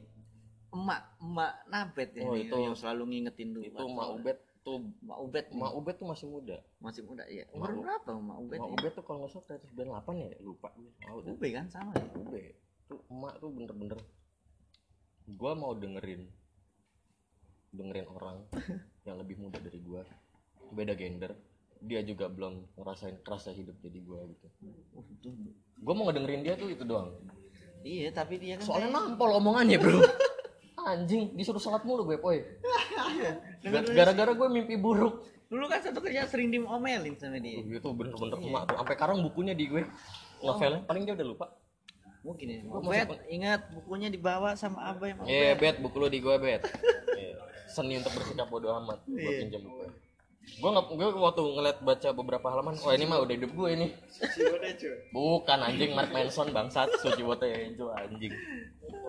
Emak, 0.76 1.00
emak 1.18 1.52
nabet 1.66 2.08
ya 2.12 2.22
Oh, 2.22 2.36
itu- 2.36 2.52
yang 2.52 2.76
selalu 2.76 3.02
ngingetin 3.08 3.48
dulu. 3.50 3.64
itu 3.64 3.84
Mak 3.88 4.08
Ubed 4.14 4.36
tuh 4.60 4.76
Mak 5.00 5.18
Ubed. 5.18 5.44
nih. 5.46 5.56
Mak 5.56 5.72
Ubed 5.74 5.94
tuh 5.96 6.06
masih 6.06 6.26
muda 6.26 6.56
Masih 6.76 7.02
muda 7.02 7.24
ya. 7.26 7.48
Umur 7.50 7.72
berapa 7.78 8.10
Mak 8.12 8.36
Ubed? 8.38 8.58
Mak 8.58 8.66
ini? 8.66 8.76
Ubed 8.76 8.92
tuh 8.92 9.02
kalau 9.02 9.18
nggak 9.18 9.32
salah 9.32 9.44
kreatif 9.46 9.70
98 9.72 10.14
ya 10.20 10.28
lupa 10.38 10.68
gue 10.74 10.90
deh 11.22 11.32
Ube 11.32 11.48
kan 11.50 11.64
sama 11.66 11.90
ya. 11.92 12.04
Ubed 12.14 12.54
tuh 12.84 13.00
emak 13.08 13.34
tuh 13.36 13.48
bener-bener 13.50 13.98
gua 15.28 15.52
mau 15.52 15.72
dengerin 15.72 16.22
dengerin 17.68 18.06
orang 18.08 18.36
yang 19.02 19.16
lebih 19.16 19.36
muda 19.38 19.58
dari 19.58 19.80
gua 19.80 20.06
beda 20.68 20.94
gender 20.94 21.34
dia 21.78 22.00
juga 22.00 22.26
belum 22.26 22.62
ngerasain 22.74 23.20
kerasa 23.20 23.50
hidup 23.50 23.74
jadi 23.76 23.98
gua 24.00 24.22
gitu 24.24 24.46
tuh. 25.20 25.34
gua 25.76 25.92
mau 25.92 26.04
ngedengerin 26.04 26.42
dia 26.42 26.54
tuh 26.54 26.68
itu 26.68 26.82
doang 26.82 27.10
Iya, 27.82 28.10
tapi 28.10 28.34
dia 28.36 28.54
kan 28.56 28.66
soalnya 28.66 28.88
kayak- 28.88 28.98
nampol 29.14 29.30
omongannya 29.32 29.78
bro 29.78 29.98
anjing 30.86 31.34
disuruh 31.34 31.58
sholat 31.58 31.82
mulu 31.82 32.06
gue 32.06 32.18
poy 32.22 32.46
Dengerin 33.60 33.90
gara-gara 33.92 34.32
gue 34.32 34.48
mimpi 34.48 34.78
buruk 34.78 35.26
dulu 35.46 35.66
kan 35.66 35.82
satu 35.82 36.02
kerja 36.02 36.26
sering 36.26 36.50
diomelin 36.50 37.14
sama 37.18 37.38
dia. 37.38 37.62
itu 37.62 37.88
bener-bener 37.94 38.38
emak 38.38 38.62
tuh 38.66 38.76
sampai 38.82 38.94
sekarang 38.98 39.16
bukunya 39.22 39.54
di 39.54 39.66
gue 39.66 39.82
novelnya 40.42 40.82
paling 40.86 41.02
dia 41.06 41.14
udah 41.18 41.26
lupa 41.26 41.46
Mungkin 42.26 42.46
ya. 42.50 42.58
Gua 42.66 42.82
Bet, 42.82 43.22
ingat 43.30 43.60
bukunya 43.70 44.10
dibawa 44.10 44.58
sama 44.58 44.90
Abah 44.90 45.14
yang 45.14 45.18
Iya, 45.22 45.54
bet 45.54 45.78
buku 45.78 45.94
lu 45.94 46.10
di 46.10 46.18
gua, 46.18 46.42
bet. 46.42 46.66
Iya. 47.14 47.38
Seni 47.70 48.02
untuk 48.02 48.18
bersikap 48.18 48.50
bodoh 48.50 48.74
amat. 48.82 48.98
Gua 49.06 49.14
Iya. 49.14 49.38
pinjam 49.46 49.62
buku. 49.62 49.86
Gua 50.56 50.70
nggak, 50.72 50.86
gua 50.94 51.08
waktu 51.30 51.42
ngeliat 51.42 51.78
baca 51.82 52.08
beberapa 52.14 52.46
halaman, 52.48 52.78
wah 52.80 52.94
ini 52.94 53.04
mah 53.04 53.18
udah 53.20 53.34
hidup 53.34 53.52
gue 53.52 53.68
ini. 53.76 53.86
Bukan 55.12 55.58
anjing 55.58 55.92
Mark 55.92 56.14
Manson 56.14 56.48
bangsat, 56.54 56.88
Suci 57.02 57.20
Wote 57.26 57.44
Ejo 57.50 57.92
anjing. 57.92 58.32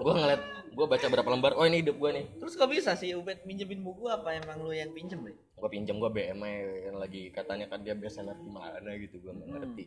Gua 0.01 0.13
ngeliat, 0.17 0.41
gua 0.73 0.85
baca 0.89 1.05
berapa 1.07 1.29
lembar, 1.29 1.53
oh 1.55 1.63
ini 1.63 1.85
hidup 1.85 2.01
gua 2.01 2.11
nih. 2.11 2.25
Terus 2.41 2.57
kok 2.57 2.67
bisa 2.67 2.97
sih 2.97 3.15
Ubed 3.15 3.45
minjemin 3.47 3.85
buku 3.85 4.09
apa 4.09 4.33
emang 4.33 4.65
lu 4.65 4.73
yang 4.73 4.91
pinjem 4.91 5.23
deh? 5.23 5.37
Gua 5.55 5.69
pinjam 5.71 6.01
gua 6.01 6.11
BM 6.11 6.41
yang 6.89 6.97
lagi 6.99 7.31
katanya 7.31 7.69
kan 7.69 7.85
dia 7.85 7.93
bestseller 7.93 8.35
gimana 8.41 8.89
gitu, 8.97 9.21
gua 9.23 9.37
nggak 9.37 9.49
ngerti. 9.53 9.85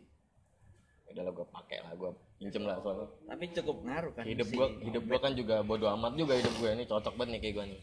Udah 1.11 1.23
lah 1.27 1.33
gua 1.35 1.47
pakai 1.51 1.77
lah, 1.83 1.91
gua 1.99 2.11
pinjem 2.39 2.63
lah 2.63 2.77
soalnya. 2.79 3.07
Tapi 3.27 3.43
cukup 3.53 3.77
ngaruh 3.83 4.11
kan 4.15 4.23
hidup 4.23 4.47
gua 4.51 4.67
hidup 4.81 5.03
gua 5.05 5.19
kan 5.19 5.31
juga 5.35 5.55
bodo 5.61 5.85
amat 5.99 6.13
juga 6.15 6.33
hidup 6.39 6.53
gue 6.57 6.69
ini 6.71 6.83
cocok 6.87 7.13
banget 7.19 7.31
nih 7.37 7.39
kayak 7.43 7.53
gua 7.55 7.65
nih. 7.67 7.79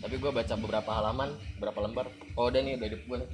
Tapi 0.00 0.14
gua 0.18 0.30
baca 0.32 0.54
beberapa 0.56 0.90
halaman 0.90 1.28
berapa 1.60 1.78
lembar 1.84 2.06
oh 2.36 2.48
udah 2.48 2.60
nih 2.60 2.74
udah 2.80 2.86
hidup 2.88 3.02
gua 3.06 3.18
nih. 3.20 3.30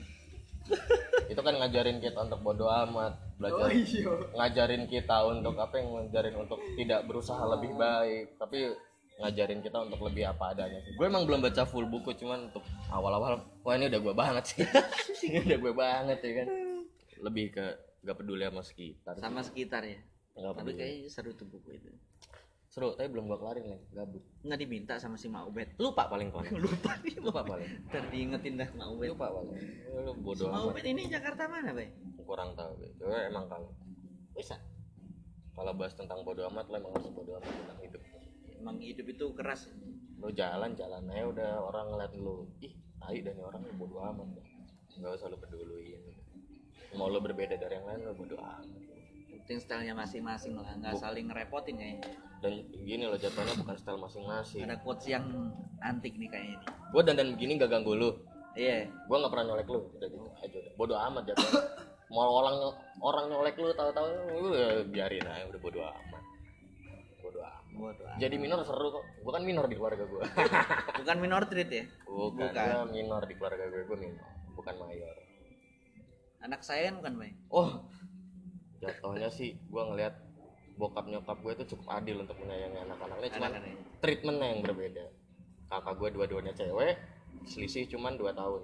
Itu 1.33 1.41
kan 1.43 1.55
ngajarin 1.59 1.99
kita 2.03 2.19
untuk 2.27 2.41
bodo 2.43 2.67
amat 2.67 3.13
belajar 3.37 3.69
ngajarin 4.33 4.85
kita 4.89 5.17
untuk 5.29 5.55
apa 5.61 5.75
yang 5.77 5.89
ngajarin 5.93 6.35
untuk 6.41 6.59
tidak 6.75 7.05
berusaha 7.05 7.43
lebih 7.53 7.77
baik 7.77 8.41
tapi 8.41 8.73
ngajarin 9.17 9.65
kita 9.65 9.79
untuk 9.81 10.01
lebih 10.05 10.29
apa 10.29 10.53
adanya 10.53 10.79
sih. 10.85 10.93
Gue 10.93 11.09
emang 11.09 11.25
belum 11.25 11.41
baca 11.41 11.65
full 11.65 11.89
buku 11.89 12.13
cuman 12.21 12.53
untuk 12.53 12.65
awal-awal 12.93 13.41
wah 13.65 13.75
ini 13.75 13.89
udah 13.89 14.01
gue 14.01 14.15
banget 14.15 14.45
sih. 14.45 14.61
Ini 15.27 15.41
udah 15.49 15.59
gue 15.59 15.73
banget 15.73 16.19
ya 16.21 16.33
kan. 16.45 16.49
Lebih 17.25 17.47
ke 17.57 17.67
gak 18.07 18.17
peduli 18.17 18.43
sama 18.43 18.63
sekitar 18.63 19.15
sama 19.17 19.41
sekitar 19.43 19.83
ya. 19.83 19.99
Nggak 20.33 20.53
Tapi 20.53 20.61
peduli. 20.63 20.79
kayaknya 20.79 21.09
seru 21.09 21.31
tuh 21.33 21.47
buku 21.47 21.75
itu. 21.75 21.91
seru 22.67 22.93
tapi 22.93 23.09
belum 23.09 23.25
gue 23.25 23.39
kelarin 23.39 23.65
nih 23.67 23.81
gabut 23.91 24.21
Nggak 24.43 24.59
diminta 24.59 24.95
sama 24.97 25.17
si 25.17 25.27
Mak 25.27 25.45
Ubed. 25.45 25.69
lupa 25.77 26.07
paling 26.07 26.29
paling 26.29 26.53
Lupa 26.63 26.93
nih 27.01 27.17
lupa 27.19 27.41
paling 27.43 27.71
Ntar 27.87 28.05
diingetin 28.07 28.55
dah 28.55 28.69
Mak 28.71 28.89
Ubed. 28.91 29.09
lupa 29.11 29.27
paling 29.33 29.57
Lu 29.97 30.13
Si 30.13 30.21
bodoh 30.21 30.49
amat 30.49 30.67
Ubed 30.71 30.85
ini 30.85 31.03
Jakarta 31.07 31.43
mana, 31.47 31.73
Bay? 31.73 31.89
kurang 32.21 32.53
tahu 32.53 32.75
gitu 32.79 33.07
emang 33.09 33.47
kalau 33.47 33.71
Bisa. 34.31 34.59
kalau 35.51 35.73
bahas 35.73 35.95
tentang 35.95 36.21
bodoh 36.21 36.45
amat 36.47 36.69
lo 36.69 36.77
emang 36.77 36.93
harus 36.93 37.09
bodoh 37.09 37.35
amat 37.37 37.49
tentang 37.49 37.79
hidup 37.81 38.03
Emang 38.57 38.77
hidup 38.79 39.07
itu 39.07 39.27
keras. 39.33 39.73
lo 40.17 40.29
jalan 40.31 40.73
jalan 40.73 41.07
aja 41.07 41.25
udah 41.25 41.51
orang 41.63 41.87
ngeliat 41.89 42.13
lu 42.15 42.45
ih 42.59 42.73
tai 42.97 43.21
dan 43.21 43.39
orang 43.39 43.63
bodoh 43.73 44.05
amat 44.07 44.27
nggak 44.93 45.13
usah 45.13 45.29
lo 45.29 45.37
peduliin 45.37 46.03
mau 46.97 47.07
lo 47.07 47.21
berbeda 47.21 47.55
dari 47.55 47.75
yang 47.75 47.87
lain 47.87 48.01
lo 48.03 48.13
bodoh 48.13 48.37
amat. 48.37 48.65
Penting 49.39 49.59
stylenya 49.61 49.95
masing-masing 49.95 50.57
lah, 50.57 50.75
nggak 50.75 50.93
Bu- 50.93 51.01
saling 51.01 51.27
ngerepotin 51.27 51.77
kayaknya. 51.77 52.11
dan 52.37 52.53
gini 52.79 53.05
lo 53.05 53.15
jatuhnya 53.15 53.55
bukan 53.57 53.77
style 53.77 53.97
masing-masing. 53.99 54.61
Ada 54.61 54.77
quotes 54.79 55.07
yang 55.07 55.25
antik 55.81 56.15
nih 56.15 56.27
kayaknya 56.27 56.57
nih. 56.59 56.69
gue 56.87 57.03
dandan 57.03 57.29
begini 57.33 57.53
gak 57.57 57.71
ganggu 57.71 57.93
lu. 57.93 58.11
Iya. 58.53 58.89
gue 58.89 59.17
nggak 59.17 59.31
pernah 59.31 59.47
nyolek 59.47 59.67
lu. 59.67 59.81
Udah 59.91 60.09
gitu 60.09 60.27
aja 60.35 60.57
udah. 60.57 60.73
Bodoh 60.75 60.99
amat 60.99 61.23
jatuhnya 61.27 61.61
mau 62.07 62.31
orang 62.35 62.57
orang 62.99 63.25
nyolek 63.27 63.55
lu 63.55 63.69
tahu-tahu 63.71 64.09
lu 64.33 64.49
ya 64.53 64.69
biarin 64.85 65.25
aja 65.25 65.45
udah 65.47 65.61
bodoh 65.61 65.85
amat. 65.85 66.25
Bodoh 67.21 67.43
amat. 67.43 68.17
Jadi 68.17 68.37
minor 68.37 68.61
seru 68.63 68.89
kok. 68.91 69.05
Gue 69.21 69.33
kan 69.33 69.43
minor 69.43 69.65
di 69.65 69.75
keluarga 69.75 70.05
gue 70.05 70.23
Bukan 71.01 71.17
minor 71.19 71.43
treat 71.47 71.71
ya? 71.71 71.85
bukan, 72.05 72.49
Bukan. 72.49 72.87
Minor 72.91 73.23
di 73.25 73.35
keluarga 73.35 73.65
gue 73.65 73.83
gue 73.85 73.99
minor. 73.99 74.27
Bukan 74.53 74.75
mayor 74.79 75.15
Anak 76.47 76.63
saya 76.63 76.89
kan 76.89 76.95
bukan, 76.97 77.15
Bay? 77.19 77.33
oh 77.49 77.71
jatuhnya 78.77 79.27
sih 79.29 79.59
gue 79.59 79.83
ngelihat 79.83 80.15
bokap 80.77 81.05
nyokap 81.05 81.41
gue 81.41 81.53
itu 81.55 81.75
cukup 81.75 81.87
adil 81.93 82.21
untuk 82.21 82.37
menyayangi 82.37 82.79
anak-anaknya 82.83 83.29
cuman 83.31 83.51
Anak-anaknya. 83.51 83.77
treatmentnya 83.99 84.47
yang 84.47 84.61
berbeda 84.63 85.05
kakak 85.67 85.95
gue 85.97 86.09
dua-duanya 86.13 86.53
cewek 86.53 86.95
selisih 87.45 87.89
cuman 87.89 88.15
2 88.15 88.31
tahun 88.33 88.63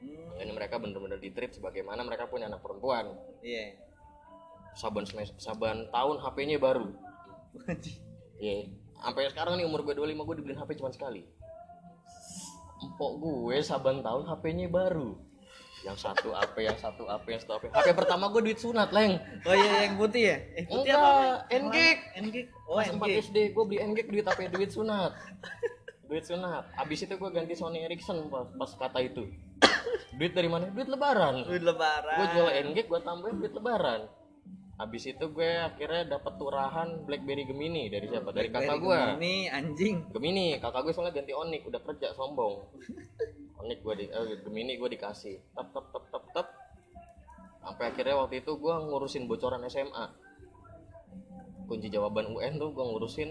Hmm, 0.00 0.32
ini 0.38 0.48
mereka 0.50 0.80
bener-bener 0.80 1.18
di 1.18 1.28
treat 1.28 1.52
sebagaimana 1.52 2.00
mereka 2.00 2.24
punya 2.24 2.48
anak 2.48 2.64
perempuan 2.64 3.12
iya. 3.40 3.76
saban 4.72 5.04
semes- 5.04 5.36
saban 5.36 5.90
tahun 5.90 6.16
HP-nya 6.16 6.56
baru 6.56 6.88
Iya, 8.38 8.72
sampai 8.96 9.28
sekarang 9.28 9.58
nih 9.58 9.66
umur 9.66 9.82
gue 9.82 9.92
25 9.92 10.24
gue 10.24 10.36
dibeliin 10.38 10.56
HP 10.56 10.78
cuma 10.78 10.88
sekali. 10.88 11.28
Empok 12.80 13.12
gue 13.18 13.56
saban 13.60 14.00
tahun 14.00 14.24
HP-nya 14.24 14.70
baru. 14.70 15.20
Yang 15.80 15.96
satu 15.98 16.28
AP, 16.32 16.56
yang 16.60 16.76
satu 16.76 17.08
AP, 17.08 17.24
yang 17.26 17.40
satu 17.40 17.52
AP. 17.56 17.64
HP 17.70 17.86
pertama 17.96 18.28
gue 18.28 18.42
duit 18.42 18.58
sunat, 18.58 18.92
Leng. 18.92 19.16
Oh 19.42 19.54
iya 19.54 19.88
yang 19.88 19.96
putih 19.96 20.22
ya? 20.22 20.36
Eh 20.54 20.64
putih 20.64 20.92
Enggak, 20.92 20.98
apa? 20.98 21.10
Bay? 21.48 21.60
Ngek. 21.62 21.98
Ngek. 22.20 22.46
Oh 22.64 22.76
Pas 22.76 22.86
4 22.86 23.00
Ngek. 23.00 23.16
SD 23.24 23.36
gue 23.50 23.64
beli 23.64 23.78
Ngek 23.80 24.06
duit 24.08 24.24
AP 24.24 24.40
duit 24.48 24.70
sunat. 24.70 25.12
duit 26.04 26.24
sunat. 26.26 26.64
Abis 26.76 26.98
itu 27.02 27.14
gue 27.14 27.30
ganti 27.30 27.54
Sony 27.54 27.80
Ericsson 27.80 28.28
pas, 28.28 28.44
pas 28.50 28.70
kata 28.78 29.00
itu. 29.00 29.24
duit 30.12 30.32
dari 30.32 30.48
mana 30.48 30.66
duit 30.68 30.84
lebaran 30.84 31.46
Duit 31.46 31.62
lebaran. 31.62 32.16
gue 32.18 32.26
jual 32.34 32.48
engage 32.50 32.88
gue 32.88 33.00
tambahin 33.00 33.38
duit 33.38 33.52
lebaran 33.52 34.04
habis 34.74 35.04
itu 35.04 35.24
gue 35.28 35.50
akhirnya 35.60 36.16
dapat 36.16 36.34
turahan 36.34 37.04
BlackBerry 37.04 37.44
Gemini 37.44 37.86
dari 37.86 38.08
siapa 38.08 38.32
dari 38.32 38.48
kakak 38.48 38.80
gue 38.80 38.96
Ini 39.20 39.34
anjing. 39.52 40.08
Gemini 40.08 40.56
kakak 40.56 40.82
gue 40.82 40.92
soalnya 40.92 41.12
ganti 41.14 41.30
Onyx 41.30 41.62
udah 41.62 41.80
kerja 41.84 42.08
sombong 42.12 42.54
Onyx 43.60 43.78
gue 43.84 43.94
di 44.00 44.06
eh, 44.08 44.36
Gemini 44.40 44.80
gue 44.80 44.88
dikasih. 44.88 45.36
Tep 45.52 45.68
tep 45.72 45.86
tep 45.92 46.04
tep 46.08 46.24
tep. 46.32 46.46
Sampai 47.60 47.92
akhirnya 47.92 48.16
waktu 48.16 48.40
itu 48.40 48.52
gue 48.56 48.74
ngurusin 48.74 49.28
bocoran 49.28 49.60
SMA 49.68 50.32
kunci 51.70 51.86
jawaban 51.86 52.26
UN 52.34 52.58
tuh 52.58 52.74
gue 52.74 52.82
ngurusin. 52.82 53.30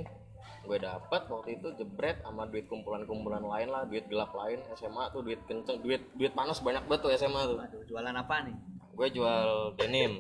Gue 0.64 0.78
dapat 0.80 1.28
waktu 1.28 1.60
itu 1.60 1.68
jebret 1.76 2.22
sama 2.24 2.48
duit 2.48 2.70
kumpulan-kumpulan 2.70 3.42
lain 3.44 3.68
lah 3.74 3.84
duit 3.90 4.08
gelap 4.08 4.32
lain. 4.32 4.62
SMA 4.78 5.12
tuh 5.12 5.26
duit 5.26 5.42
kenceng 5.50 5.82
duit 5.82 6.00
duit 6.16 6.32
panas 6.32 6.62
banyak 6.64 6.86
banget 6.88 7.02
tuh 7.04 7.12
SMA 7.18 7.42
tuh. 7.50 7.58
Waduh, 7.60 7.84
jualan 7.90 8.16
apa 8.16 8.36
nih? 8.48 8.58
gue 9.00 9.08
jual 9.16 9.80
denim. 9.80 10.20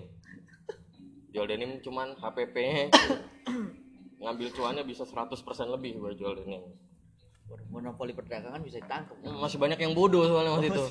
Jual 1.36 1.45
denim 1.52 1.84
cuman 1.84 2.15
HPP 2.15 2.56
ngambil 4.24 4.48
cuannya 4.56 4.84
bisa 4.88 5.04
100% 5.04 5.36
lebih 5.67 6.00
gue 6.00 6.12
jual 6.15 6.36
denim 6.39 6.63
monopoli 7.70 8.12
perdagangan 8.14 8.62
bisa 8.62 8.82
ditangkap. 8.82 9.16
masih 9.24 9.58
banyak 9.62 9.80
yang 9.82 9.94
bodoh 9.94 10.26
soalnya 10.26 10.52
waktu 10.58 10.68
itu 10.74 10.84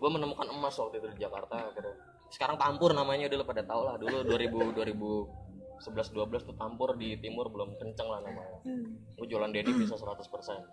gue 0.00 0.10
menemukan 0.10 0.48
emas 0.48 0.74
waktu 0.80 0.96
itu 1.00 1.06
di 1.12 1.18
Jakarta 1.20 1.70
akhirnya 1.70 1.94
sekarang 2.30 2.56
tampur 2.56 2.94
namanya 2.96 3.28
udah 3.28 3.44
pada 3.44 3.62
tau 3.66 3.82
lah 3.84 4.00
dulu 4.00 4.22
2000 4.24 4.72
2011 5.80 6.14
12 6.14 6.48
tuh 6.48 6.56
tampur 6.56 6.96
di 6.96 7.20
timur 7.20 7.52
belum 7.52 7.76
kenceng 7.76 8.08
lah 8.08 8.20
namanya 8.24 8.64
gue 9.16 9.26
jualan 9.28 9.50
denim 9.52 9.76
bisa 9.76 9.96
100% 9.98 10.24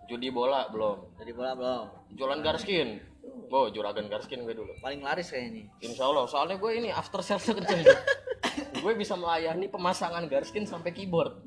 judi 0.08 0.30
bola 0.32 0.68
belum 0.72 1.18
Jadi 1.20 1.32
bola 1.36 1.52
belum. 1.58 1.86
jualan 2.16 2.40
garskin 2.40 3.04
oh 3.52 3.68
juragan 3.72 4.08
garskin 4.08 4.44
gue 4.48 4.56
dulu 4.56 4.72
Paling 4.80 5.04
laris 5.04 5.32
kayak 5.32 5.52
ini. 5.52 5.62
Insya 5.84 6.08
Allah, 6.08 6.24
soalnya 6.32 6.56
gue 6.60 6.72
ini 6.72 6.90
after 6.92 7.20
sales 7.20 7.44
kenceng 7.44 7.84
gue 8.84 8.94
bisa 8.96 9.20
melayani 9.20 9.68
pemasangan 9.68 10.24
garskin 10.32 10.64
sampai 10.64 10.96
keyboard. 10.96 11.44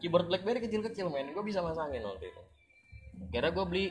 Keyboard 0.00 0.28
BlackBerry 0.28 0.60
kecil-kecil 0.64 1.08
men, 1.08 1.32
gue 1.32 1.44
bisa 1.44 1.60
masangin 1.60 2.04
waktu 2.04 2.32
itu. 2.32 2.42
Kira 3.32 3.52
gue 3.52 3.64
beli 3.68 3.86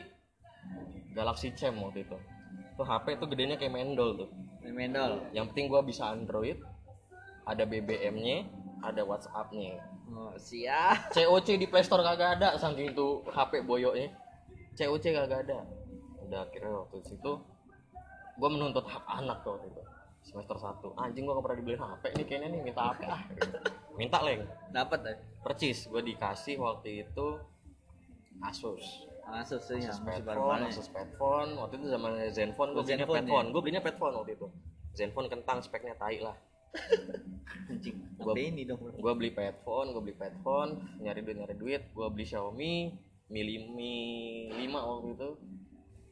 Galaxy 1.14 1.54
Chem 1.54 1.76
waktu 1.80 2.04
itu. 2.04 2.16
Tuh 2.76 2.86
HP 2.86 3.16
tuh 3.16 3.28
gedenya 3.30 3.56
kayak 3.56 3.72
mendol 3.72 4.26
tuh. 4.26 4.28
Main 4.62 4.92
mendol. 4.92 5.26
Yang 5.32 5.54
penting 5.54 5.66
gue 5.72 5.82
bisa 5.86 6.12
Android, 6.12 6.58
ada 7.46 7.64
BBM-nya, 7.64 8.44
ada 8.84 9.02
WhatsApp-nya. 9.06 9.80
Oh, 10.12 10.34
siap. 10.38 11.08
COC 11.16 11.58
di 11.58 11.66
Play 11.66 11.82
Store 11.82 12.04
kagak 12.04 12.40
ada 12.40 12.58
saking 12.60 12.92
itu 12.94 13.22
HP 13.26 13.64
boyoknya. 13.64 14.12
COC 14.76 15.04
kagak 15.14 15.48
ada. 15.48 15.64
Udah 16.26 16.46
akhirnya 16.46 16.84
waktu 16.84 16.98
situ 17.06 17.32
gue 18.36 18.48
menuntut 18.52 18.84
hak 18.84 19.04
anak 19.08 19.40
tuh 19.40 19.56
waktu 19.56 19.72
itu 19.72 19.82
semester 20.26 20.56
1 20.58 20.92
anjing 21.00 21.24
gue 21.24 21.32
gak 21.32 21.44
pernah 21.44 21.58
dibeliin 21.62 21.80
HP 21.80 22.02
nih 22.20 22.24
kayaknya 22.28 22.48
nih 22.52 22.60
minta 22.60 22.82
HP 22.92 23.00
ah 23.08 23.22
minta 23.96 24.18
leng 24.20 24.42
Dapat 24.68 25.00
eh. 25.08 25.18
percis 25.40 25.88
gue 25.88 26.02
dikasih 26.04 26.60
waktu 26.60 27.08
itu 27.08 27.26
Asus 28.44 29.08
Asus 29.26 29.62
sih 29.64 29.82
ya, 29.82 29.90
Asus 29.90 30.00
masih 30.00 30.22
Padphone 30.22 30.62
Asus 30.64 30.88
Padphone 30.88 31.50
waktu 31.56 31.74
itu 31.76 31.86
zaman 31.88 32.10
Zenfone 32.30 32.70
gue 32.70 32.78
Oh, 32.78 32.84
belinya 32.84 32.98
Zenfone, 33.02 33.18
Padphone 33.18 33.46
gue 33.50 33.60
belinya 33.60 33.82
Padphone 33.82 34.14
waktu 34.16 34.32
itu. 34.34 34.46
Zenfone 34.92 35.28
kentang 35.28 35.58
speknya 35.60 35.94
tai 35.94 36.18
lah. 36.20 36.36
Anjing. 37.66 37.96
Gua- 38.16 38.32
Apa 38.32 38.40
ini 38.40 38.62
dong? 38.64 38.80
gue 38.92 39.12
beli 39.12 39.30
Padphone 39.30 39.88
gue 39.90 40.02
beli 40.02 40.14
Padphone 40.14 40.70
nyari 41.00 41.20
duit 41.20 41.36
nyari 41.36 41.54
duit. 41.54 41.82
Gue 41.90 42.06
beli 42.06 42.24
Xiaomi 42.24 42.74
Mi, 43.26 43.40
Mi 43.68 43.94
5 44.54 44.70
waktu 44.72 45.08
itu. 45.12 45.28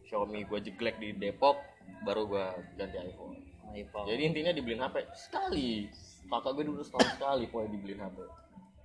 Xiaomi 0.05 0.39
gue 0.45 0.59
jeglek 0.61 0.99
di 0.99 1.15
Depok 1.15 1.57
baru 2.03 2.27
gue 2.27 2.45
ganti 2.75 2.99
iPhone. 2.99 3.39
iPhone. 3.71 4.07
jadi 4.07 4.23
intinya 4.25 4.53
dibeliin 4.53 4.81
HP 4.81 4.97
sekali. 5.15 5.89
Kakak 6.25 6.53
gue 6.53 6.65
dulu 6.65 6.81
setahun 6.81 7.15
sekali 7.15 7.45
pokoknya 7.47 7.71
dibeliin 7.71 8.01
HP 8.01 8.17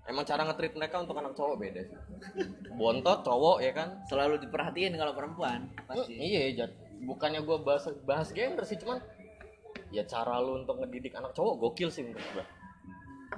emang 0.09 0.25
cara 0.25 0.41
ngetrit 0.49 0.73
mereka 0.73 1.05
untuk 1.05 1.15
anak 1.21 1.37
cowok 1.37 1.55
beda 1.61 1.81
sih. 1.85 1.97
Bontot 2.73 3.21
cowok 3.21 3.61
ya 3.61 3.71
kan? 3.77 4.01
Selalu 4.09 4.41
diperhatiin 4.41 4.97
kalau 4.97 5.13
perempuan 5.13 5.69
pasti. 5.85 6.17
iya 6.17 6.65
Jat. 6.65 6.73
bukannya 6.99 7.39
gue 7.47 7.57
bahas 7.63 7.87
bahas 8.03 8.27
gender 8.35 8.67
sih 8.67 8.75
cuman 8.75 8.99
ya 9.87 10.03
cara 10.03 10.35
lu 10.43 10.59
untuk 10.59 10.83
ngedidik 10.83 11.15
anak 11.15 11.31
cowok 11.31 11.63
gokil 11.63 11.87
sih 11.87 12.03
menurut 12.03 12.27
gue 12.35 12.45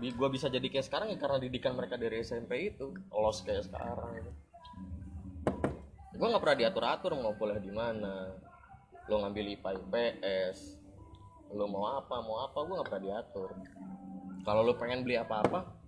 gue 0.01 0.29
bisa 0.34 0.49
jadi 0.49 0.65
kayak 0.65 0.88
sekarang 0.89 1.07
ya 1.13 1.17
karena 1.21 1.38
didikan 1.38 1.77
mereka 1.77 1.93
dari 1.93 2.25
SMP 2.25 2.73
itu 2.73 2.89
los 3.13 3.45
kayak 3.45 3.69
sekarang. 3.69 4.34
Gue 6.17 6.25
nggak 6.25 6.41
pernah 6.41 6.57
diatur 6.57 6.84
atur 6.89 7.12
mau 7.21 7.38
kuliah 7.38 7.62
di 7.62 7.69
mana 7.69 8.34
lo 9.05 9.15
ngambil 9.21 9.60
IPA 9.60 9.69
IPS 9.77 10.57
lo 11.51 11.67
mau 11.67 11.99
apa 11.99 12.15
mau 12.23 12.47
apa 12.47 12.57
gue 12.65 12.73
nggak 12.73 12.88
pernah 12.89 13.03
diatur. 13.03 13.49
Kalau 14.41 14.62
lo 14.65 14.73
pengen 14.73 15.05
beli 15.05 15.21
apa-apa 15.21 15.81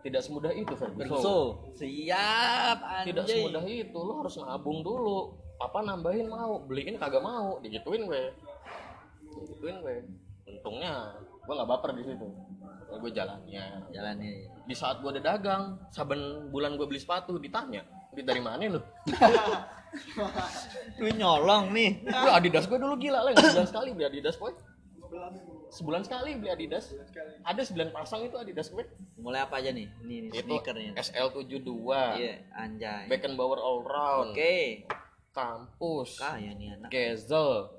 tidak 0.00 0.22
semudah 0.24 0.52
itu 0.52 0.72
Ferguson 0.76 1.20
So, 1.20 1.34
siap 1.76 2.78
anjing. 2.80 3.06
tidak 3.12 3.24
semudah 3.28 3.64
itu. 3.68 3.98
Lo 4.00 4.12
harus 4.24 4.34
nabung 4.40 4.80
dulu. 4.80 5.36
Apa 5.60 5.84
nambahin 5.84 6.28
mau 6.28 6.64
beliin 6.64 6.96
kagak 6.96 7.20
mau 7.20 7.60
digituin 7.60 8.08
gue 8.08 8.32
digituin 9.30 9.76
gue 9.84 9.96
untungnya 10.48 11.14
gue 11.20 11.52
nggak 11.52 11.68
baper 11.68 11.90
di 12.00 12.02
situ. 12.08 12.26
Gue 12.90 13.10
jalannya. 13.12 13.86
Jalannya. 13.92 14.32
di 14.66 14.74
saat 14.78 15.02
gue 15.02 15.10
udah 15.10 15.24
dagang 15.24 15.78
saben 15.90 16.48
bulan 16.54 16.78
gue 16.78 16.86
beli 16.86 17.02
sepatu 17.02 17.36
ditanya 17.36 17.82
dari 18.14 18.40
mana 18.42 18.62
lu? 18.70 18.80
Lu 21.02 21.10
nyolong 21.18 21.74
nih. 21.74 22.06
gue 22.06 22.30
Adidas 22.30 22.70
gue 22.70 22.78
dulu 22.78 22.94
gila 22.96 23.26
lah 23.26 23.34
sebulan 23.34 23.66
sekali 23.68 23.90
beli 23.92 24.06
Adidas 24.06 24.38
boy 24.38 24.54
sebulan 25.70 26.02
sekali 26.02 26.34
beli 26.34 26.50
Adidas 26.50 26.90
ada 27.40 27.62
9 27.62 27.90
pasang 27.90 28.26
itu 28.26 28.34
Adidas 28.34 28.68
gue 28.68 28.82
Mulai 29.16 29.44
apa 29.44 29.60
aja 29.60 29.70
nih? 29.70 29.86
Ini, 30.00 30.14
ini 30.16 30.28
itu 30.28 30.42
sneakernya. 30.42 30.96
SL72 30.96 31.68
Iya, 32.16 32.34
anjay. 32.50 33.04
Beckenbauer 33.06 33.56
All 33.56 33.80
Round 33.80 34.32
Oke. 34.32 34.88
kampus 35.30 36.16
Kaya 36.16 36.50
nih 36.52 36.74
anak. 36.74 36.88
Gezel 36.90 37.70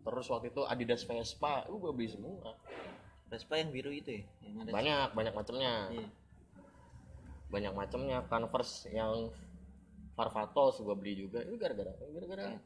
terus 0.00 0.26
waktu 0.26 0.48
itu 0.48 0.62
Adidas 0.62 1.02
Vespa 1.02 1.66
uh 1.66 1.76
gue 1.76 1.92
beli 1.92 2.08
semua 2.08 2.56
Vespa 3.26 3.54
yang 3.54 3.68
biru 3.68 3.90
itu 3.90 4.16
ya, 4.16 4.22
yang 4.40 4.54
ada. 4.58 4.70
banyak 4.72 5.08
banyak 5.12 5.34
macamnya 5.34 5.72
Iya. 5.92 6.08
banyak 7.46 7.72
macamnya 7.74 8.18
Converse 8.24 8.88
yang 8.88 9.28
Farfatos 10.12 10.78
gue 10.78 10.92
beli 10.92 11.16
juga 11.18 11.40
itu 11.40 11.56
gara-gara 11.56 11.92
gara-gara. 11.94 12.56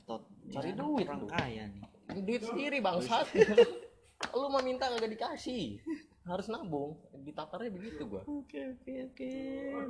Cari 0.48 0.70
duit 0.72 1.07
orang 1.07 1.26
kaya 1.26 1.64
nih. 1.68 1.83
duit 2.22 2.42
sendiri 2.42 2.78
bangsat 2.78 3.26
lu 4.32 4.46
mau 4.48 4.60
minta 4.60 4.87
kagak 4.87 5.10
dikasih 5.10 5.76
harus 6.30 6.48
nabung 6.48 6.96
ditatarnya 7.20 7.68
begitu 7.70 8.02
gua 8.04 8.24
Oke 8.24 8.56
oke 8.72 8.92
oke. 9.04 9.32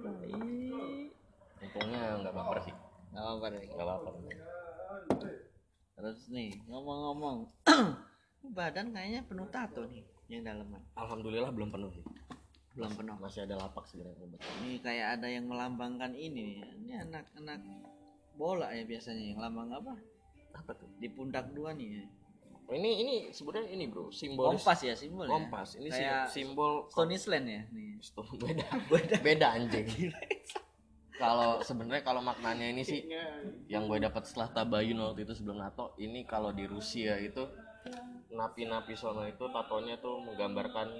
Baik. 0.02 1.08
untungnya 1.60 2.00
nggak 2.20 2.34
baper 2.34 2.58
sih 2.62 2.74
Gak 3.10 3.22
apa-apa 3.22 3.46
deh. 3.48 3.62
nggak 3.64 3.86
baper 3.86 4.12
Terus 5.94 6.18
nih 6.28 6.50
ngomong-ngomong, 6.66 7.46
badan 8.50 8.90
kayaknya 8.90 9.22
penuh 9.24 9.46
tato 9.48 9.86
nih 9.86 10.02
yang 10.26 10.42
dalaman. 10.42 10.82
alhamdulillah 10.94 11.48
belum 11.48 11.70
penuh 11.70 11.90
sih 11.90 12.02
Belum 12.74 12.90
penuh. 12.92 13.14
masih 13.16 13.46
ada 13.46 13.54
lapak 13.56 13.86
sebenarnya 13.86 14.34
Ini 14.60 14.82
kayak 14.82 15.06
ada 15.16 15.30
yang 15.30 15.46
melambangkan 15.46 16.10
ini 16.12 16.58
nih. 16.58 16.58
Ini 16.74 16.92
anak-anak 17.06 17.62
bola 18.34 18.74
ya 18.74 18.82
biasanya 18.82 19.24
yang 19.24 19.38
lambang 19.38 19.70
apa? 19.70 19.94
apa 20.52 20.70
tuh 20.74 20.90
Di 20.98 21.06
pundak 21.06 21.54
dua 21.54 21.70
nih. 21.70 22.02
Ya. 22.02 22.06
Ini 22.66 22.90
ini 22.96 23.14
sebenarnya 23.28 23.68
ini 23.68 23.84
bro 23.86 24.08
simbol 24.08 24.48
Kompas 24.48 24.80
ya 24.80 24.96
simbol 24.96 25.28
ya. 25.28 25.30
kompas. 25.30 25.76
Ini 25.76 25.88
Kayak 25.88 26.32
sim- 26.32 26.48
simbol 26.48 26.88
Stone 26.88 27.12
Island 27.12 27.44
ya 27.44 27.62
nih. 27.68 27.90
Stone- 28.00 28.32
beda. 28.40 28.66
Beda. 28.88 29.16
Beda 29.20 29.46
anjing. 29.52 29.86
Kalau 31.14 31.62
sebenarnya 31.62 32.02
kalau 32.02 32.18
maknanya 32.18 32.66
ini 32.66 32.82
sih 32.82 33.06
yang 33.66 33.86
gue 33.86 34.02
dapat 34.02 34.26
setelah 34.26 34.50
tabayun 34.50 34.98
waktu 35.00 35.22
itu 35.22 35.30
sebelum 35.32 35.62
NATO 35.62 35.94
ini 35.96 36.26
kalau 36.26 36.50
di 36.50 36.66
Rusia 36.66 37.14
itu 37.16 37.38
napi-napi 38.28 38.98
sono 38.98 39.22
itu 39.22 39.46
tatonya 39.46 39.94
tuh 39.96 40.18
menggambarkan 40.18 40.90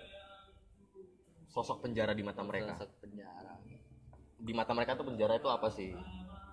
sosok 1.44 1.83
penjara 1.83 2.14
di 2.14 2.22
mata 2.22 2.46
mereka. 2.46 2.79
Sosok 2.79 2.94
penjara. 3.00 3.59
di 4.38 4.53
mata 4.53 4.70
mereka 4.70 4.94
tuh 4.94 5.03
penjara 5.03 5.35
itu 5.35 5.48
apa 5.48 5.66
sih? 5.66 5.90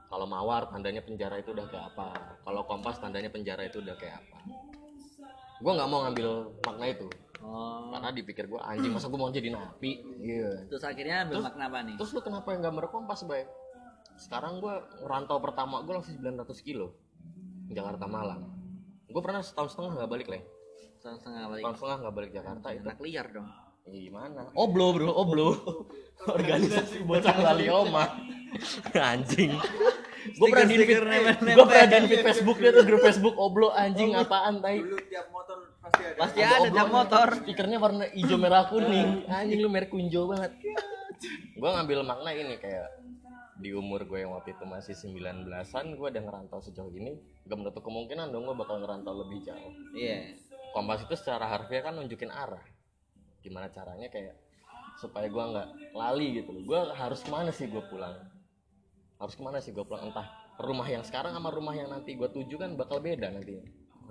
Kalau 0.10 0.26
mawar 0.26 0.65
tandanya 0.65 1.06
penjara 1.06 1.38
itu 1.38 1.54
udah 1.54 1.67
kayak 1.67 1.86
apa? 1.93 2.08
Kalau 2.41 2.65
kompas 2.65 2.97
tandanya 2.97 3.30
penjara 3.30 3.62
itu 3.62 3.78
udah 3.78 3.93
kayak 3.93 4.26
apa 4.26 4.39
gue 5.62 5.71
nggak 5.71 5.89
mau 5.89 6.00
ngambil 6.10 6.28
makna 6.65 6.88
itu 6.89 7.08
Oh. 7.41 7.89
karena 7.89 8.13
dipikir 8.13 8.45
gue 8.45 8.62
anjing 8.62 8.93
masa 8.93 9.10
gue 9.10 9.17
mau 9.17 9.34
jadi 9.34 9.50
napi 9.50 9.97
iya 10.21 10.62
Terus 10.69 10.86
akhirnya 10.86 11.26
ambil 11.26 11.41
makna 11.41 11.63
apa 11.74 11.80
nih? 11.82 11.95
Terus 11.97 12.13
lu 12.13 12.21
kenapa 12.21 12.54
yang 12.54 12.62
gambar 12.62 12.86
kompas, 12.93 13.26
Bay? 13.26 13.50
Sekarang 14.13 14.62
gua 14.62 14.86
ngerantau 15.02 15.41
pertama 15.41 15.82
gua 15.82 15.97
langsung 15.97 16.13
900 16.21 16.54
kilo. 16.62 16.93
Jakarta 17.74 18.06
Malang. 18.06 18.45
Gue 19.10 19.21
pernah 19.26 19.41
setahun 19.41 19.74
setengah 19.74 19.91
nggak 19.97 20.12
balik, 20.12 20.28
Leng. 20.30 20.45
Setengah 21.02 21.50
balik. 21.50 21.63
Setahun 21.65 21.76
setengah 21.82 21.97
nggak 21.97 22.15
balik 22.15 22.32
Jakarta 22.32 22.67
itu. 22.78 22.86
Anak 22.86 23.02
liar 23.02 23.28
dong. 23.34 23.47
Ya, 23.89 23.97
gimana? 23.97 24.41
Oblo, 24.54 24.88
Bro, 24.93 25.10
oblo. 25.10 25.50
Organisasi 26.38 27.02
bocah 27.02 27.38
lali 27.41 27.65
oma. 27.74 28.06
Anjing. 28.93 29.58
Gue 30.22 30.48
pernah 30.48 30.68
di 30.70 30.76
nempel-nempel. 30.78 31.56
gue 31.58 31.66
pernah 31.66 31.88
di 31.88 32.08
feed 32.10 32.24
Facebook 32.26 32.58
dia 32.62 32.72
tuh 32.74 32.84
grup 32.86 33.02
Facebook 33.02 33.36
oblo 33.38 33.74
anjing 33.74 34.14
apaan 34.14 34.62
tai. 34.62 34.82
Dulu 34.82 34.98
tiap 35.10 35.28
motor 35.34 35.58
pasti 35.82 36.02
ada. 36.06 36.18
Pasti 36.18 36.40
ada 36.42 36.70
jam 36.70 36.88
motor. 36.90 37.28
stikernya 37.42 37.78
warna 37.82 38.06
hijau 38.14 38.38
merah 38.38 38.66
kuning. 38.70 39.10
Anjing. 39.34 39.60
Lu 39.60 39.70
merek 39.70 39.90
kunjo 39.90 40.30
banget. 40.30 40.52
Gue 41.58 41.70
ngambil 41.70 42.00
makna 42.06 42.30
ini 42.34 42.56
kayak 42.58 42.90
di 43.62 43.70
umur 43.78 44.10
gue 44.10 44.26
yang 44.26 44.34
waktu 44.34 44.58
itu 44.58 44.66
masih 44.66 44.98
19-an 44.98 45.86
gue 45.94 46.08
udah 46.10 46.24
ngerantau 46.26 46.66
sejauh 46.66 46.90
ini 46.98 47.14
gak 47.46 47.62
menutup 47.62 47.86
kemungkinan 47.86 48.34
dong 48.34 48.50
gue 48.50 48.58
bakal 48.58 48.82
ngerantau 48.82 49.14
lebih 49.22 49.46
jauh. 49.46 49.74
Iya. 49.94 50.34
kompas 50.72 51.04
itu 51.04 51.14
secara 51.20 51.46
harfiah 51.52 51.84
kan 51.84 52.00
nunjukin 52.00 52.32
arah. 52.32 52.64
Gimana 53.44 53.68
caranya 53.70 54.08
kayak 54.08 54.40
supaya 54.98 55.28
gue 55.28 55.44
nggak 55.44 55.70
lali 55.94 56.42
gitu 56.42 56.50
loh. 56.56 56.64
Gue 56.64 56.80
harus 56.96 57.20
ke 57.22 57.30
mana 57.30 57.52
sih 57.52 57.68
gue 57.68 57.84
pulang 57.92 58.31
harus 59.22 59.38
ke 59.38 59.42
mana 59.46 59.62
sih 59.62 59.70
gue 59.70 59.86
pulang? 59.86 60.10
Entah 60.10 60.26
rumah 60.58 60.90
yang 60.90 61.06
sekarang 61.06 61.38
sama 61.38 61.54
rumah 61.54 61.78
yang 61.78 61.94
nanti 61.94 62.18
gue 62.18 62.26
tuju 62.26 62.58
kan 62.58 62.74
bakal 62.74 62.98
beda 62.98 63.30
nanti. 63.30 63.62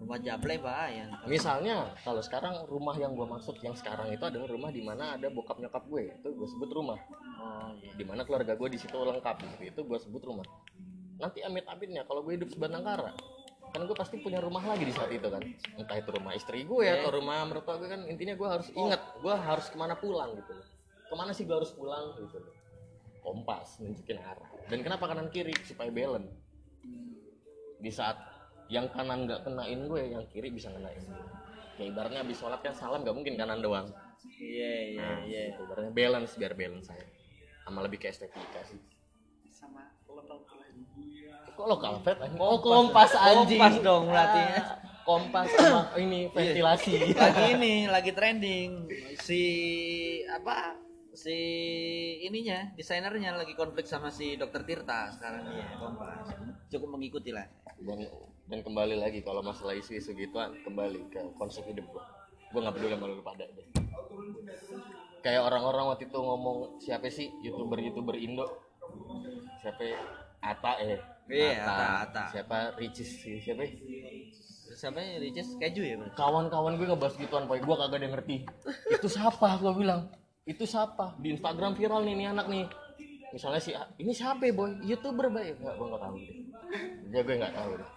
Rumah 0.01 0.16
Jablay 0.23 0.57
bahaya. 0.57 1.12
misalnya 1.29 1.92
kalau 2.01 2.25
sekarang 2.25 2.64
rumah 2.64 2.96
yang 2.96 3.12
gue 3.12 3.27
maksud 3.27 3.61
yang 3.61 3.77
sekarang 3.77 4.09
itu 4.09 4.25
adalah 4.25 4.49
rumah 4.49 4.73
di 4.73 4.81
mana 4.81 5.18
ada 5.18 5.29
bokap 5.29 5.61
nyokap 5.61 5.85
gue. 5.90 6.14
Itu 6.14 6.33
gue 6.33 6.49
sebut 6.49 6.70
rumah. 6.73 6.96
Oh 7.42 7.75
iya. 7.83 7.92
di 7.99 8.05
mana 8.07 8.25
keluarga 8.25 8.57
gue 8.57 8.68
di 8.70 8.79
situ 8.81 8.96
lengkap. 8.96 9.37
Gitu 9.44 9.77
itu 9.77 9.81
gue 9.85 9.99
sebut 10.01 10.23
rumah. 10.25 10.46
Nanti 11.20 11.44
amit-amitnya 11.44 12.09
kalau 12.09 12.25
gue 12.25 12.38
hidup 12.38 12.49
sebatang 12.49 12.87
kara 12.87 13.12
kan 13.70 13.87
gue 13.87 13.94
pasti 13.94 14.18
punya 14.18 14.42
rumah 14.42 14.66
lagi 14.66 14.88
di 14.88 14.94
saat 14.94 15.11
itu 15.12 15.27
kan. 15.27 15.42
Entah 15.77 15.96
itu 15.99 16.11
rumah 16.14 16.33
istri 16.38 16.64
gue 16.64 16.87
atau 16.87 17.11
rumah 17.12 17.44
mertua 17.51 17.77
gue 17.77 17.90
kan 17.90 18.03
intinya 18.09 18.38
gue 18.38 18.49
harus 18.49 18.68
ingat 18.73 19.20
gue 19.20 19.35
harus 19.35 19.66
ke 19.68 19.77
mana 19.77 19.99
pulang 19.99 20.38
gitu. 20.38 20.55
Ke 21.11 21.14
mana 21.18 21.35
sih 21.37 21.44
gue 21.44 21.55
harus 21.55 21.75
pulang 21.77 22.14
gitu. 22.16 22.40
loh 22.40 22.60
kompas 23.20 23.80
nunjukin 23.80 24.18
arah. 24.20 24.50
Dan 24.68 24.80
kenapa 24.85 25.09
kanan 25.09 25.28
kiri? 25.33 25.54
Supaya 25.64 25.88
balance. 25.92 26.33
Di 27.80 27.92
saat 27.92 28.16
yang 28.70 28.87
kanan 28.92 29.26
nggak 29.26 29.46
kenain 29.46 29.80
gue 29.88 30.02
yang 30.12 30.24
kiri 30.28 30.52
bisa 30.52 30.68
kenain 30.72 31.00
gue. 31.00 31.26
Kayak 31.80 31.88
ibaratnya 31.96 32.20
habis 32.26 32.37
sholat 32.37 32.61
kan 32.61 32.76
salam 32.76 33.02
nggak 33.06 33.16
mungkin 33.16 33.35
kanan 33.40 33.64
doang. 33.64 33.88
Iya 34.37 34.72
iya 34.92 35.00
nah 35.00 35.18
iya. 35.24 35.40
itu 35.56 35.61
ibaratnya 35.64 35.92
balance 35.96 36.33
biar 36.37 36.52
balance 36.52 36.92
saya. 36.92 37.06
Sama 37.64 37.80
lebih 37.85 37.98
ke 38.02 38.12
estetika 38.12 38.61
sih. 38.68 38.80
Sama 39.48 39.85
lokal 40.09 40.40
kok 41.61 41.66
lokal 41.68 41.92
vet 42.00 42.18
oh 42.40 42.59
kompas. 42.64 43.12
Anjing. 43.12 43.61
Kompas 43.61 43.76
dong 43.85 44.09
berarti. 44.09 44.42
Ah, 44.56 44.80
kompas 45.04 45.48
sama 45.52 45.92
ini 46.00 46.33
ventilasi. 46.33 47.12
Lagi 47.12 47.44
ini 47.52 47.74
lagi 47.85 48.11
trending. 48.16 48.88
Si 49.20 49.42
apa 50.24 50.72
si 51.20 51.38
ininya 52.24 52.72
desainernya 52.80 53.37
lagi 53.37 53.52
konflik 53.52 53.85
sama 53.85 54.09
si 54.09 54.40
dokter 54.40 54.64
Tirta 54.64 55.12
sekarang 55.12 55.44
ya 55.52 55.76
kompas 55.76 56.33
cukup 56.72 56.96
mengikuti 56.96 57.28
lah. 57.37 57.44
Dan 57.76 58.09
dan 58.48 58.64
kembali 58.64 58.96
lagi 58.96 59.20
kalau 59.20 59.44
masalah 59.44 59.76
isu-isu 59.76 60.16
gituan 60.16 60.56
kembali 60.64 61.12
ke 61.12 61.20
konsep 61.37 61.68
hidup 61.68 61.85
gua. 61.92 62.04
Gua 62.50 62.61
nggak 62.66 62.74
peduli 62.80 62.92
sama 62.96 63.06
lu 63.12 63.20
pada 63.20 63.44
deh. 63.44 63.66
Kayak 65.20 65.42
orang-orang 65.44 65.85
waktu 65.92 66.09
itu 66.09 66.16
ngomong 66.16 66.80
siapa 66.80 67.12
sih 67.12 67.28
youtuber 67.44 67.76
youtuber 67.85 68.16
Indo? 68.16 68.48
Siapa? 69.61 69.83
Ya? 69.85 70.00
Ata 70.40 70.80
eh 70.80 70.96
Iya, 71.30 71.62
Ata, 71.62 71.85
Ata. 72.09 72.24
siapa? 72.33 72.56
Ricis 72.80 73.22
sih 73.22 73.38
siapa? 73.38 73.62
Ya? 73.62 73.70
siapa 74.74 74.98
ya 74.98 75.20
Ricis? 75.20 75.61
Keju 75.61 75.83
ya 75.85 75.94
kawan-kawan 76.16 76.80
gue 76.80 76.88
ngebahas 76.88 77.14
gituan 77.20 77.44
poy 77.44 77.61
gue 77.61 77.76
kagak 77.76 78.00
ada 78.00 78.09
ngerti. 78.09 78.37
Itu 78.88 79.06
siapa? 79.06 79.61
Gue 79.61 79.85
bilang 79.85 80.09
itu 80.48 80.64
siapa? 80.64 81.16
Di 81.20 81.37
Instagram 81.37 81.76
viral 81.76 82.05
nih 82.05 82.14
nih 82.16 82.26
anak 82.33 82.46
nih. 82.48 82.64
Misalnya 83.31 83.61
si 83.62 83.70
ini 84.03 84.11
siapa 84.11 84.42
ya 84.42 84.53
boy? 84.55 84.74
Youtuber 84.83 85.31
baik 85.31 85.62
nggak 85.62 85.74
gue 85.79 85.87
nggak 85.87 86.03
tahu. 86.03 86.16
Deh 87.11 87.18
ya 87.18 87.22
gue 87.22 87.35
nggak 87.38 87.55
tahu. 87.55 87.72
Deh 87.79 87.90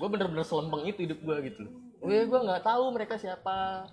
gue 0.00 0.08
bener-bener 0.08 0.46
selempeng 0.48 0.82
itu 0.88 1.00
hidup 1.04 1.20
gue 1.20 1.36
gitu. 1.52 1.60
Loh 1.68 1.72
gue 2.00 2.18
gue 2.24 2.40
nggak 2.40 2.62
tahu 2.64 2.84
mereka 2.96 3.14
siapa. 3.20 3.84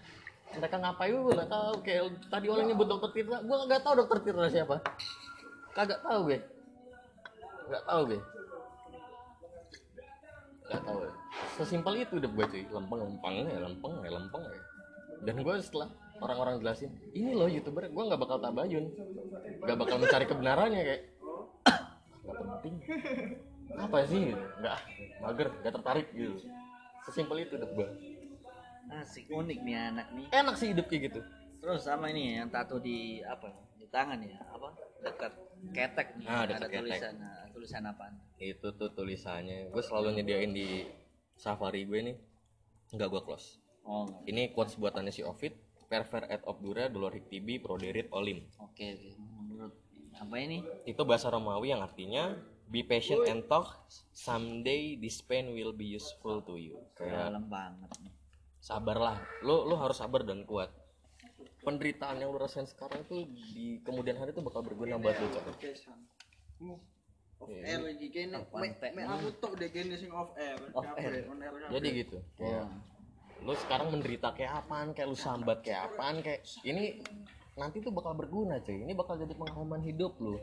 Mereka 0.56 0.76
ngapain 0.80 1.12
gue 1.12 1.34
nggak 1.36 1.52
tahu. 1.52 1.73
Kayak 1.84 2.04
tadi 2.32 2.45
orang 2.47 2.65
nyebut 2.71 2.88
dokter 2.88 3.10
Tirta 3.12 3.43
gue 3.43 3.56
nggak 3.67 3.84
tahu 3.84 3.93
dokter 4.06 4.17
Tirta 4.23 4.47
siapa. 4.47 4.76
Kagak 5.76 6.00
tahu 6.06 6.19
gue 6.32 6.39
nggak 7.67 7.84
tahu 7.84 8.02
gue 8.08 8.21
nggak 10.67 10.84
tahu 10.84 11.00
sesimpel 11.60 11.93
itu 12.00 12.13
hidup 12.21 12.32
gue 12.32 12.45
cuy. 12.47 12.63
Lempeng 12.71 13.00
lempeng 13.04 13.34
ya 13.43 13.60
lempeng 13.60 13.93
ya 14.06 14.10
lempeng 14.15 14.43
ya. 14.45 14.62
Dan 15.26 15.36
gue 15.41 15.56
setelah 15.60 15.89
orang-orang 16.19 16.62
jelasin 16.62 16.91
ini 17.13 17.32
loh 17.38 17.49
youtuber 17.49 17.88
gue 17.88 18.03
nggak 18.03 18.21
bakal 18.21 18.38
tabayun. 18.41 18.89
Nggak 19.63 19.77
bakal 19.77 19.95
mencari 20.01 20.25
kebenarannya 20.25 20.82
kayak. 20.84 21.03
Nggak 22.27 22.36
penting. 22.43 22.75
Apa 23.77 23.97
sih? 24.08 24.34
Nggak 24.34 24.77
mager 25.23 25.47
nggak 25.63 25.73
tertarik 25.73 26.08
gitu. 26.12 26.36
Sesimpel 27.08 27.47
itu 27.47 27.56
hidup 27.56 27.71
gue 27.71 27.88
asik 28.88 29.27
unik 29.27 29.60
nih 29.63 29.75
anak 29.75 30.08
nih. 30.15 30.25
Enak 30.32 30.56
sih 30.56 30.71
hidup 30.71 30.88
kayak 30.88 31.12
gitu. 31.12 31.19
Terus 31.60 31.84
sama 31.84 32.08
ini 32.13 32.32
ya, 32.32 32.43
yang 32.43 32.49
tato 32.53 32.80
di 32.80 33.19
apa 33.25 33.51
di 33.75 33.86
tangan 33.91 34.19
ya 34.23 34.38
apa 34.47 34.69
dekat 35.03 35.34
ketek 35.73 36.08
nih 36.21 36.25
Ah, 36.30 36.45
ada 36.45 36.67
ketek. 36.67 36.82
tulisan 36.86 37.13
nah, 37.19 37.43
tulisan 37.51 37.82
apaan? 37.84 38.13
Itu 38.39 38.67
tuh 38.77 38.89
tulisannya. 38.93 39.73
Gue 39.73 39.84
selalu 39.84 40.21
nyediain 40.21 40.51
di 40.53 40.88
safari 41.36 41.84
gue 41.84 41.99
nih. 42.13 42.15
Nggak 42.95 43.08
gue 43.12 43.21
close. 43.27 43.60
Oh 43.84 44.08
ini 44.27 44.51
quotes 44.51 44.80
buatannya 44.80 45.12
si 45.12 45.23
Ovid 45.23 45.56
perver 45.88 46.28
et 46.28 46.43
obdura 46.43 46.91
dolorik 46.91 47.32
tibi 47.32 47.58
proderit 47.63 48.12
olim. 48.12 48.43
Oke 48.60 48.93
oke. 48.93 49.12
Menurut 49.17 49.73
apa 50.19 50.36
ini? 50.38 50.62
Itu 50.84 51.08
bahasa 51.08 51.32
Romawi 51.32 51.71
yang 51.71 51.82
artinya 51.82 52.36
be 52.67 52.84
patient 52.84 53.23
and 53.32 53.47
talk. 53.47 53.88
Someday 54.12 55.00
this 55.00 55.23
pain 55.23 55.56
will 55.56 55.71
be 55.71 55.88
useful 55.95 56.43
to 56.43 56.60
you. 56.60 56.76
Kayak 57.00 57.32
dalam 57.32 57.47
banget 57.47 57.91
nih. 58.04 58.13
sabarlah. 58.60 59.23
Lo 59.47 59.63
lo 59.63 59.80
harus 59.80 59.95
sabar 59.95 60.28
dan 60.28 60.43
kuat. 60.43 60.67
Penderitaan 61.63 62.19
yang 62.19 62.36
lo 62.36 62.39
rasain 62.39 62.67
sekarang 62.67 63.08
tuh 63.08 63.23
di 63.32 63.80
kemudian 63.84 64.19
hari 64.19 64.36
tuh 64.36 64.43
bakal 64.43 64.63
berguna 64.63 65.00
buat 65.00 65.15
lo 65.15 65.28
Cok. 65.32 65.45
Off 67.38 67.54
air 67.54 67.80
lagi 67.86 68.10
me 68.58 69.02
aku 69.06 69.30
tok 69.38 69.62
deh 69.62 69.69
sing 69.69 70.10
off 70.10 70.34
air. 70.36 70.58
Off 70.73 70.84
kabeh. 70.84 71.30
jadi 71.69 71.88
gitu. 72.04 72.17
Kayak 72.34 72.65
lo 73.45 73.54
sekarang 73.54 73.93
menderita 73.93 74.34
kayak 74.34 74.65
apaan? 74.65 74.93
Kayak 74.95 75.08
lo 75.13 75.17
sambat 75.17 75.62
kayak 75.62 75.93
apaan? 75.93 76.21
Kayak 76.21 76.45
ini 76.65 77.02
nanti 77.58 77.82
tuh 77.82 77.93
bakal 77.93 78.13
berguna 78.17 78.62
cuy. 78.62 78.86
Ini 78.86 78.93
bakal 78.93 79.17
jadi 79.17 79.34
pengalaman 79.34 79.82
hidup 79.82 80.17
lo 80.21 80.38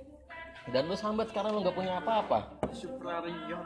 dan 0.72 0.88
lo 0.88 0.96
sambat 0.96 1.28
sekarang 1.28 1.52
lo 1.52 1.60
nggak 1.60 1.76
punya 1.76 2.00
apa-apa. 2.00 2.56
Suprario. 2.72 3.60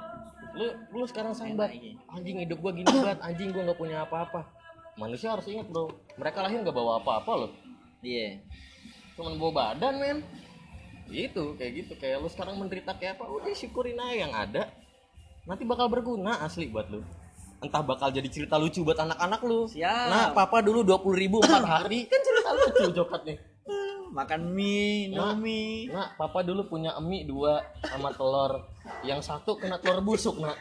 lu 0.57 0.67
lu 0.91 1.07
sekarang 1.07 1.37
sambat. 1.37 1.71
anjing 2.11 2.43
hidup 2.43 2.59
gua 2.59 2.73
gini 2.75 2.89
banget. 2.89 3.19
Anjing 3.23 3.55
gua 3.55 3.63
nggak 3.71 3.79
punya 3.79 4.03
apa-apa. 4.03 4.43
Manusia 4.99 5.31
harus 5.31 5.47
ingat 5.47 5.71
bro. 5.71 5.95
Mereka 6.19 6.43
lahir 6.43 6.59
nggak 6.59 6.75
bawa 6.75 6.99
apa-apa 6.99 7.47
loh. 7.47 7.53
Iya. 8.03 8.43
Cuman 9.15 9.39
bawa 9.39 9.53
badan 9.55 9.95
men. 10.03 10.19
Gitu 11.07 11.55
kayak 11.55 11.73
gitu. 11.87 11.93
Kayak 11.95 12.27
lu 12.27 12.29
sekarang 12.33 12.59
menderita 12.59 12.99
kayak 12.99 13.15
apa 13.21 13.31
udah 13.31 13.55
syukurin 13.55 14.03
aja 14.03 14.15
yang 14.19 14.35
ada. 14.35 14.67
Nanti 15.47 15.63
bakal 15.63 15.87
berguna 15.87 16.43
asli 16.43 16.67
buat 16.67 16.91
lu 16.91 17.07
entah 17.59 17.83
bakal 17.83 18.09
jadi 18.15 18.29
cerita 18.31 18.55
lucu 18.55 18.87
buat 18.87 18.99
anak-anak 18.99 19.41
lu. 19.43 19.67
Siap. 19.67 20.07
nah 20.11 20.27
papa 20.31 20.63
dulu 20.63 20.87
20.000 20.87 21.23
ribu 21.23 21.37
empat 21.43 21.65
hari. 21.79 22.07
Kan 22.07 22.21
cerita 22.23 22.51
lucu 22.55 22.85
jokatnya 23.03 23.37
makan 24.09 24.41
mie 24.57 25.13
Nah. 25.13 25.37
nomi. 25.37 25.87
nah 25.93 26.17
papa 26.17 26.41
dulu 26.41 26.65
punya 26.67 26.97
mie 26.99 27.29
dua 27.29 27.61
sama 27.85 28.11
telur. 28.17 28.65
Yang 29.05 29.29
satu 29.29 29.61
kena 29.61 29.77
telur 29.79 30.01
busuk 30.01 30.41
nak. 30.41 30.57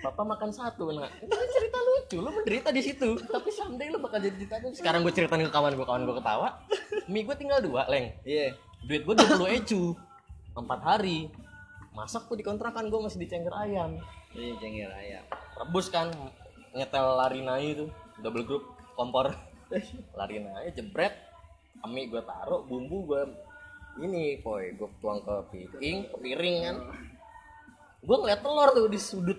Papa 0.00 0.22
makan 0.22 0.52
satu 0.52 0.92
nak. 0.94 1.10
Itu 1.18 1.32
kan 1.32 1.48
cerita 1.50 1.78
lucu 1.80 2.16
lu 2.20 2.30
menderita 2.30 2.68
di 2.70 2.82
situ. 2.84 3.16
Tapi 3.20 3.50
someday 3.50 3.88
lu 3.90 3.98
bakal 3.98 4.20
jadi 4.20 4.36
cerita 4.36 4.56
lucu. 4.62 4.76
Sekarang 4.78 5.00
gue 5.02 5.12
ceritain 5.12 5.42
ke 5.42 5.50
kawan 5.52 5.72
gue 5.74 5.86
kawan 5.86 6.02
gue 6.06 6.16
ketawa. 6.20 6.48
Mie 7.10 7.24
gue 7.24 7.36
tinggal 7.36 7.58
dua 7.64 7.88
leng. 7.90 8.12
Iya. 8.22 8.54
Duit 8.84 9.02
gue 9.02 9.14
20 9.16 9.56
ecu. 9.60 9.82
Empat 10.54 10.80
hari 10.84 11.32
masak 11.94 12.26
tuh 12.26 12.34
di 12.34 12.42
kontrakan 12.42 12.90
gue 12.90 13.00
masih 13.00 13.22
di 13.22 13.30
cengker 13.30 13.54
ayam. 13.54 13.96
Iya 14.34 14.52
cengir 14.58 14.90
ayam. 14.90 15.24
Rebus 15.62 15.86
kan 15.88 16.10
nyetel 16.74 17.06
larinai 17.14 17.70
itu 17.70 17.86
double 18.18 18.44
group 18.44 18.64
kompor. 18.98 19.30
Larinai 20.18 20.74
jebret. 20.74 21.14
Mie 21.84 22.10
gue 22.10 22.22
taruh 22.24 22.66
bumbu 22.66 23.04
gue 23.06 23.22
ini 24.02 24.40
boy 24.42 24.74
gue 24.74 24.90
tuang 24.98 25.22
ke 25.22 25.34
piring 25.54 25.98
ke 26.10 26.16
piring 26.18 26.56
kan. 26.66 26.76
Gue 28.02 28.16
ngeliat 28.20 28.42
telur 28.42 28.68
tuh 28.74 28.90
di 28.90 28.98
sudut 28.98 29.38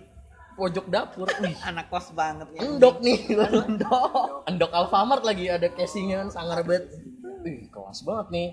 pojok 0.55 0.87
dapur. 0.87 1.27
Wih. 1.43 1.55
Anak 1.67 1.91
kos 1.91 2.15
banget 2.15 2.47
ya. 2.55 2.63
Endok 2.63 3.03
nih. 3.03 3.19
Endok. 3.67 4.47
Endok 4.47 4.71
Alfamart 4.71 5.27
lagi 5.27 5.51
ada 5.51 5.67
casingnya 5.67 6.23
kan 6.23 6.29
sangar 6.31 6.63
banget. 6.63 6.87
Wih 7.43 7.67
kelas 7.67 8.07
banget 8.07 8.27
nih. 8.31 8.49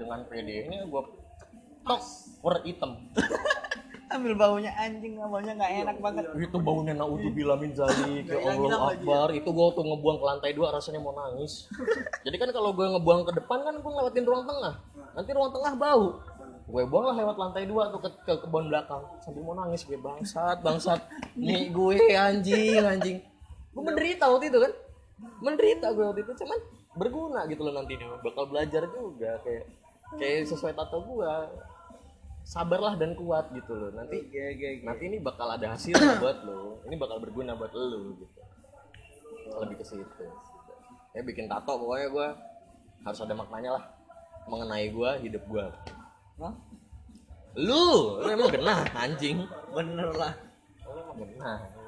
Dengan 0.00 0.24
PD 0.24 0.72
nya 0.72 0.88
gue 0.88 1.02
tok 1.84 2.02
warna 2.40 2.60
hitam. 2.64 2.90
Ambil 4.10 4.34
baunya 4.34 4.74
anjing 4.74 5.14
baunya 5.22 5.54
nggak 5.54 5.72
enak 5.86 5.96
banget. 6.02 6.24
itu 6.34 6.58
baunya 6.58 6.90
naudzubillah 6.98 7.54
min 7.62 7.70
zalik 7.70 8.26
ya 8.26 8.42
Allah 8.42 8.98
Akbar. 8.98 9.30
Itu 9.30 9.54
gue 9.54 9.66
tuh 9.70 9.86
ngebuang 9.86 10.18
ke 10.18 10.24
lantai 10.26 10.50
dua 10.50 10.74
rasanya 10.74 10.98
mau 10.98 11.14
nangis. 11.14 11.70
Jadi 12.26 12.36
kan 12.42 12.50
kalau 12.50 12.74
gue 12.74 12.90
ngebuang 12.90 13.22
ke 13.30 13.32
depan 13.38 13.62
kan 13.62 13.74
gue 13.78 13.86
ngelewatin 13.86 14.24
ruang 14.26 14.44
tengah. 14.50 14.74
Nanti 15.14 15.30
ruang 15.30 15.50
tengah 15.54 15.72
bau. 15.78 16.06
Gue 16.66 16.82
buang 16.90 17.06
lah 17.06 17.16
lewat 17.22 17.36
lantai 17.38 17.64
dua 17.70 17.90
tuh 17.94 18.02
ke, 18.02 18.10
ke 18.26 18.34
kebun 18.42 18.66
belakang. 18.66 19.02
Sambil 19.22 19.46
mau 19.46 19.54
nangis 19.54 19.86
gue 19.86 19.94
bangsat 19.94 20.58
bangsat. 20.58 21.06
Nih 21.38 21.70
gue 21.70 22.10
anjing 22.10 22.82
anjing. 22.82 23.22
Gue 23.70 23.82
menderita 23.86 24.26
waktu 24.26 24.50
itu 24.50 24.58
kan. 24.58 24.72
Menderita 25.38 25.86
gue 25.94 26.02
waktu 26.02 26.26
itu 26.26 26.34
cuman 26.34 26.58
berguna 26.98 27.46
gitu 27.46 27.62
loh 27.62 27.78
nanti 27.78 27.94
dia 27.94 28.10
bakal 28.18 28.50
belajar 28.50 28.82
juga 28.90 29.38
kayak 29.46 29.62
kayak 30.18 30.48
sesuai 30.50 30.74
tato 30.74 30.98
gue 31.06 31.32
sabarlah 32.42 32.98
dan 32.98 33.14
kuat 33.14 33.52
gitu 33.54 33.72
loh. 33.76 33.90
Nanti 33.94 34.26
Oke 34.26 34.40
oke 34.56 34.66
oke. 34.66 34.84
nanti 34.86 35.02
ini 35.06 35.18
bakal 35.22 35.46
ada 35.54 35.66
hasilnya 35.76 36.18
buat 36.18 36.42
lo 36.42 36.82
ini 36.88 36.96
bakal 36.98 37.22
berguna 37.22 37.54
buat 37.54 37.70
lo 37.70 38.16
gitu. 38.16 38.24
Lebih 39.60 39.76
ke 39.78 39.84
situ. 39.86 40.24
Ya 41.14 41.20
bikin 41.22 41.46
tato 41.46 41.78
pokoknya 41.78 42.08
gue 42.10 42.28
harus 43.06 43.20
ada 43.22 43.34
maknanya 43.34 43.70
lah 43.78 43.84
mengenai 44.50 44.90
gue 44.90 45.10
hidup 45.26 45.42
gue 45.46 45.64
Hah? 46.40 46.54
lu? 47.54 48.18
Lu 48.22 48.28
emang 48.30 48.50
genah 48.50 48.82
anjing. 48.96 49.46
Bener 49.70 50.10
lah. 50.16 50.32
lu 50.90 50.98
emang 51.06 51.18
genah 51.22 51.79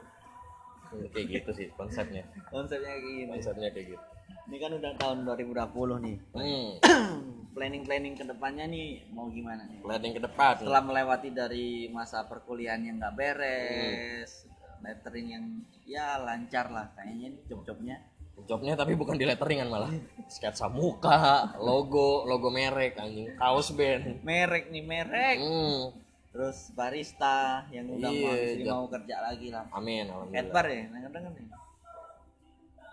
kayak 1.09 1.27
gitu 1.33 1.51
sih 1.53 1.67
konsepnya 1.73 2.23
Konsepnya 2.47 2.91
kayak 2.91 3.03
gini. 3.03 3.31
konsepnya 3.31 3.69
kayak 3.69 3.87
gitu 3.91 4.05
Ini 4.43 4.57
kan 4.59 4.71
udah 4.75 4.93
tahun 4.97 5.19
2020 5.25 6.05
nih. 6.05 6.17
hmm. 6.33 6.71
Planning-planning 7.55 8.15
ke 8.15 8.25
depannya 8.25 8.65
nih 8.67 8.89
mau 9.09 9.29
gimana 9.29 9.63
nih? 9.65 9.81
planning 9.81 10.13
ke 10.13 10.21
depan 10.21 10.57
Setelah 10.57 10.83
melewati 10.83 11.29
dari 11.31 11.69
masa 11.89 12.25
perkuliahan 12.25 12.81
yang 12.81 12.97
nggak 12.97 13.13
beres, 13.13 14.49
lettering 14.81 15.27
yang 15.29 15.45
ya 15.85 16.17
lancar 16.19 16.67
lah 16.67 16.91
kayaknya 16.93 17.27
ini 17.29 17.39
job-jobnya. 17.45 17.97
jobnya 18.43 18.73
tapi 18.73 18.97
bukan 18.97 19.15
di 19.15 19.23
letteringan 19.23 19.69
malah 19.69 19.93
sketsa 20.27 20.67
muka 20.67 21.53
logo 21.61 22.25
logo 22.25 22.49
merek 22.49 22.97
anjing 22.97 23.29
kaos 23.37 23.71
band 23.71 24.25
Merek 24.25 24.73
nih 24.73 24.83
merek. 24.83 25.37
hmm. 25.39 26.02
Terus 26.33 26.73
barista 26.73 27.37
yang 27.69 27.93
udah 27.93 28.09
mau, 28.09 28.33
Iya, 28.33 28.57
jam- 28.59 28.73
mau 28.75 28.87
kerja 28.89 29.17
lagi 29.21 29.49
lah. 29.49 29.65
amin 29.71 30.05
alhamdulillah 30.07 30.41
Edbar 30.43 30.67
ya, 30.67 30.83
denger-denger 30.89 31.33
nih. 31.35 31.47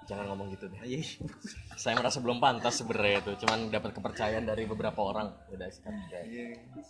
jangan 0.02 0.26
ngomong 0.26 0.50
gitu 0.50 0.66
deh 0.68 0.82
Iya. 0.82 1.06
saya 1.78 1.94
merasa 1.94 2.18
belum 2.18 2.42
pantas 2.42 2.82
sebenarnya 2.82 3.22
itu 3.22 3.32
cuman 3.40 3.70
dapat 3.70 3.94
kepercayaan 3.94 4.42
dari 4.42 4.66
beberapa 4.66 4.98
orang 5.04 5.30
udah 5.48 5.70
sekarang 5.70 6.02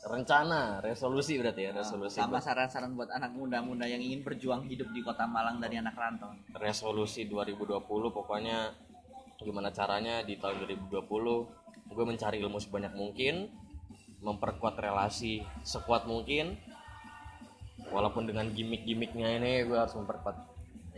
rencana 0.06 0.80
resolusi 0.80 1.36
berarti 1.36 1.62
ya 1.62 1.76
resolusi 1.76 2.16
Sama 2.16 2.40
saran-saran 2.40 2.96
buat 2.96 3.12
anak 3.12 3.32
muda-muda 3.32 3.84
yang 3.84 4.00
ingin 4.00 4.24
berjuang 4.24 4.64
hidup 4.64 4.88
di 4.90 5.04
kota 5.04 5.28
Malang 5.28 5.60
dari 5.60 5.76
anak 5.76 5.94
rantau. 5.94 6.32
resolusi 6.56 7.28
2020 7.28 7.84
pokoknya 8.10 8.72
gimana 9.38 9.68
caranya 9.70 10.24
di 10.24 10.40
tahun 10.40 10.64
2020 10.64 10.96
gue 11.90 12.06
mencari 12.06 12.40
ilmu 12.40 12.56
sebanyak 12.58 12.94
mungkin 12.94 13.52
memperkuat 14.20 14.76
relasi 14.80 15.44
sekuat 15.64 16.06
mungkin. 16.06 16.60
Walaupun 17.90 18.30
dengan 18.30 18.52
gimmick-gimmicknya 18.54 19.40
ini 19.40 19.66
gue 19.66 19.78
harus 19.80 19.96
memperkuat. 19.96 20.38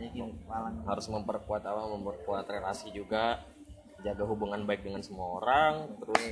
Ya 0.02 0.26
Malang. 0.50 0.82
harus 0.82 1.06
memperkuat 1.06 1.62
apa 1.62 1.82
memperkuat 1.94 2.44
relasi 2.50 2.90
juga. 2.90 3.38
Jaga 4.02 4.26
hubungan 4.26 4.66
baik 4.66 4.82
dengan 4.82 5.00
semua 5.00 5.38
orang. 5.38 5.94
Terus 6.02 6.22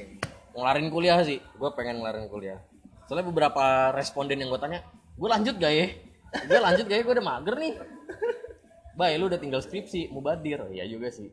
ngelarin 0.58 0.90
kuliah 0.90 1.22
sih. 1.22 1.38
Gue 1.54 1.70
pengen 1.78 2.02
ngelarin 2.02 2.26
kuliah. 2.26 2.58
Soalnya 3.06 3.26
beberapa 3.30 3.94
responden 3.94 4.38
yang 4.38 4.50
gue 4.50 4.60
tanya 4.60 4.82
gue 5.14 5.28
lanjut 5.30 5.54
gak 5.58 5.74
ya? 5.74 5.86
Gue 6.46 6.58
lanjut 6.58 6.84
gak 6.90 6.98
ya? 6.98 7.02
Gue 7.06 7.14
udah 7.14 7.26
mager 7.26 7.54
nih. 7.58 7.74
Bay 8.98 9.16
lu 9.16 9.30
udah 9.30 9.40
tinggal 9.40 9.62
skripsi 9.62 10.10
mubadir 10.10 10.66
iya 10.74 10.84
juga 10.84 11.08
sih. 11.14 11.30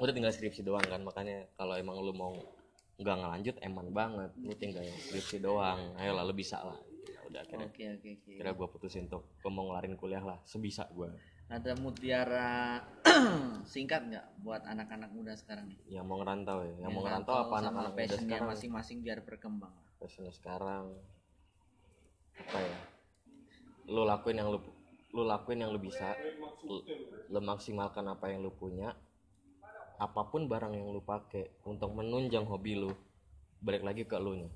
Udah 0.00 0.16
tinggal 0.16 0.32
skripsi 0.32 0.64
doang 0.64 0.82
kan 0.88 1.04
makanya 1.04 1.44
kalau 1.60 1.76
emang 1.76 2.00
lu 2.00 2.16
mau 2.16 2.32
nggak 3.00 3.16
ngelanjut 3.16 3.56
eman 3.60 3.86
banget. 3.90 4.30
Lu 4.38 4.52
tinggal 4.54 4.84
skripsi 4.84 5.40
doang. 5.40 5.96
Ayolah 5.96 6.22
lu 6.22 6.32
bisa 6.32 6.60
lah. 6.60 6.76
Ya 7.08 7.18
udah 7.26 7.40
akhirnya 7.42 7.66
Oke 7.66 7.84
oke 7.88 8.08
oke. 8.14 8.30
kira 8.36 8.50
gue 8.52 8.66
putusin 8.68 9.08
tuh. 9.08 9.24
Gue 9.40 9.48
mau 9.48 9.64
ngelarin 9.66 9.96
kuliah 9.96 10.20
lah 10.20 10.38
sebisa 10.44 10.84
gue 10.90 11.08
Ada 11.50 11.74
mutiara 11.74 12.78
singkat 13.66 14.06
nggak 14.06 14.26
buat 14.38 14.62
anak-anak 14.62 15.10
muda 15.10 15.34
sekarang 15.34 15.66
yang 15.88 16.06
mau 16.06 16.22
ngerantau 16.22 16.62
ya? 16.62 16.74
Yang 16.78 16.92
mau 16.94 17.02
Yang 17.02 17.02
ngerantau 17.02 17.34
apa 17.34 17.54
anak-anak 17.58 17.92
muda 17.92 18.14
sekarang? 18.14 18.46
masing-masing 18.46 18.98
biar 19.02 19.18
berkembang. 19.26 19.74
passionnya 19.98 20.30
sekarang. 20.30 20.94
Apa 22.38 22.56
ya? 22.56 22.78
Lu 23.84 24.06
lakuin 24.06 24.38
yang 24.38 24.48
lu 24.48 24.62
lu 25.10 25.26
lakuin 25.26 25.58
yang 25.58 25.74
lu 25.74 25.80
bisa. 25.82 26.14
Lu, 26.62 26.86
lu 27.26 27.40
maksimalkan 27.42 28.06
apa 28.06 28.30
yang 28.30 28.40
lu 28.40 28.54
punya 28.54 28.94
apa 30.00 30.32
pun 30.32 30.48
barang 30.48 30.72
yang 30.72 30.88
lu 30.96 31.04
pakai 31.04 31.60
untuk 31.68 31.92
menunjang 31.92 32.48
hobi 32.48 32.80
lu 32.80 32.88
balik 33.60 33.84
lagi 33.84 34.08
ke 34.08 34.16
lu 34.16 34.32
nya 34.40 34.48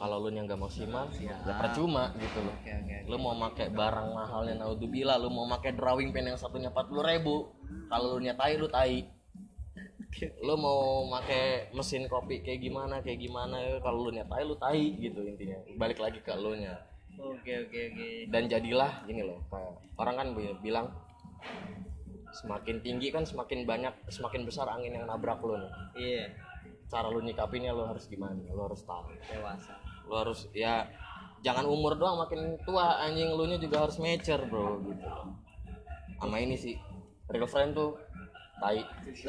kalau 0.00 0.16
lu 0.24 0.32
nya 0.32 0.46
nggak 0.48 0.56
maksimal 0.56 1.10
ya 1.20 1.36
percuma 1.58 2.14
gitu 2.16 2.38
loh. 2.40 2.54
Oke. 2.56 2.96
lu 3.10 3.16
mau 3.18 3.34
pakai 3.50 3.68
barang 3.68 4.08
mahalnya 4.14 4.64
naudzubillah 4.64 5.18
lu 5.20 5.28
mau 5.28 5.44
pakai 5.58 5.76
drawing 5.76 6.14
pen 6.14 6.32
yang 6.32 6.38
satunya 6.40 6.70
40 6.72 7.02
ribu 7.04 7.52
kalau 7.92 8.16
lu 8.16 8.24
nya 8.24 8.32
tai 8.32 8.56
lu 8.56 8.70
tai. 8.70 9.04
Lu 10.40 10.54
mau 10.56 11.04
pakai 11.12 11.68
mesin 11.76 12.08
kopi 12.08 12.40
kayak 12.40 12.62
gimana 12.64 13.04
kayak 13.04 13.20
gimana 13.20 13.60
kalau 13.84 14.08
lu 14.08 14.10
nya 14.14 14.24
tai 14.24 14.46
lu 14.46 14.56
tai 14.56 14.96
gitu 14.96 15.20
intinya. 15.20 15.58
Balik 15.76 15.98
lagi 16.00 16.22
ke 16.24 16.32
lu 16.38 16.56
nya. 16.56 16.78
Oke 17.18 17.66
oke 17.66 17.78
oke. 17.90 18.08
dan 18.30 18.46
jadilah 18.46 19.02
gini 19.02 19.26
loh 19.26 19.42
kayak 19.50 19.74
orang 19.98 20.14
kan 20.14 20.28
bi- 20.38 20.58
bilang 20.62 20.86
semakin 22.30 22.80
tinggi 22.80 23.08
kan 23.08 23.24
semakin 23.24 23.64
banyak 23.64 23.94
semakin 24.08 24.44
besar 24.44 24.68
angin 24.68 24.92
yang 24.92 25.04
nabrak 25.04 25.40
lu 25.40 25.56
nih 25.56 25.72
Iya 25.94 26.24
cara 26.88 27.08
lu 27.08 27.20
nyikapinnya 27.20 27.72
lu 27.72 27.84
harus 27.84 28.08
gimana 28.08 28.36
lu 28.48 28.64
harus 28.64 28.80
tahu 28.82 29.12
dewasa. 29.28 29.76
lu 30.08 30.14
harus 30.16 30.48
ya 30.50 30.88
jangan 31.38 31.64
umur 31.64 31.94
doang 31.94 32.16
makin 32.18 32.56
tua 32.64 32.96
anjing 32.98 33.28
lu 33.30 33.44
nya 33.44 33.56
juga 33.56 33.84
harus 33.84 33.96
mature 33.96 34.40
bro 34.44 34.80
gitu 34.82 35.04
sama 36.16 36.36
ini 36.38 36.56
sih 36.56 36.74
real 37.28 37.44
friend 37.44 37.72
tuh 37.72 37.92
tai 38.58 38.82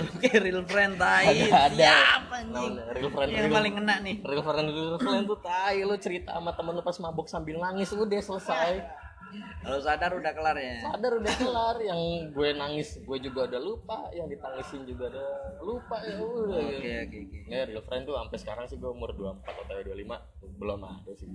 Oke 0.09 0.41
real 0.41 0.65
friend 0.65 0.97
tai. 0.97 1.45
Ada, 1.45 1.69
ada. 1.69 1.91
Siap 1.93 2.23
anjing. 2.33 2.49
Namanya 2.49 2.83
real 2.97 3.11
friend 3.11 3.29
Yang 3.29 3.45
real, 3.45 3.53
paling 3.53 3.73
kena 3.77 3.95
nih. 4.01 4.15
real 4.23 4.41
friend 4.41 4.67
real 4.67 4.97
friend 4.97 5.23
tuh 5.27 5.39
tai 5.39 5.77
lu 5.83 5.95
cerita 6.01 6.31
sama 6.33 6.51
temen 6.51 6.73
lu 6.73 6.81
pas 6.81 6.97
mabok 6.97 7.27
sambil 7.29 7.61
nangis 7.61 7.93
udah 7.93 8.17
selesai 8.19 8.81
Kalau 9.59 9.79
sadar 9.79 10.11
udah 10.11 10.33
kelar 10.33 10.57
ya. 10.57 10.75
sadar 10.81 11.11
udah 11.15 11.33
kelar 11.35 11.75
yang 11.79 11.99
gue 12.29 12.49
nangis 12.51 12.97
gue 12.97 13.17
juga 13.19 13.45
udah 13.45 13.61
lupa 13.61 14.09
yang 14.09 14.25
ditangisin 14.25 14.83
juga 14.83 15.05
ada 15.07 15.25
lupa 15.59 16.01
ya 16.01 16.17
udah 16.17 16.57
Oke 16.57 16.91
oke 17.05 17.17
oke. 17.19 17.39
ya 17.45 17.61
real 17.63 17.83
friend 17.83 18.03
tuh 18.03 18.15
sampai 18.15 18.37
sekarang 18.37 18.65
sih 18.65 18.75
gue 18.75 18.89
umur 18.89 19.13
24 19.13 19.45
atau 19.45 19.73
25 19.85 20.57
belum 20.57 20.79
ada 20.81 21.11
sih 21.13 21.29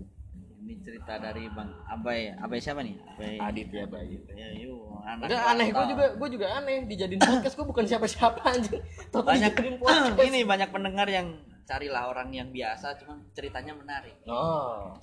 Ini 0.65 0.81
cerita 0.81 1.21
dari 1.21 1.45
Bang 1.53 1.69
Abai. 1.85 2.33
Abai 2.35 2.57
siapa 2.57 2.81
nih? 2.81 2.97
Abai. 2.97 3.37
Adit 3.37 3.69
ya 3.69 3.85
bayi 3.85 4.17
Ya 4.33 4.49
yuk 4.57 4.97
anak. 5.05 5.29
Enggak 5.29 5.43
aneh, 5.45 5.69
gue 5.69 5.85
juga 5.93 6.05
gue 6.17 6.29
juga 6.33 6.47
aneh 6.57 6.89
dijadiin 6.89 7.21
podcast 7.21 7.55
gue 7.55 7.67
bukan 7.69 7.85
siapa-siapa 7.85 8.41
anjing. 8.41 8.81
Tapi 9.13 9.25
banyak 9.29 9.53
podcast. 9.77 10.17
ini 10.33 10.41
banyak 10.43 10.73
pendengar 10.73 11.05
yang 11.05 11.37
carilah 11.65 12.09
orang 12.09 12.33
yang 12.33 12.49
biasa 12.49 12.97
cuman 12.97 13.29
ceritanya 13.37 13.77
menarik. 13.77 14.17
Oh, 14.25 14.97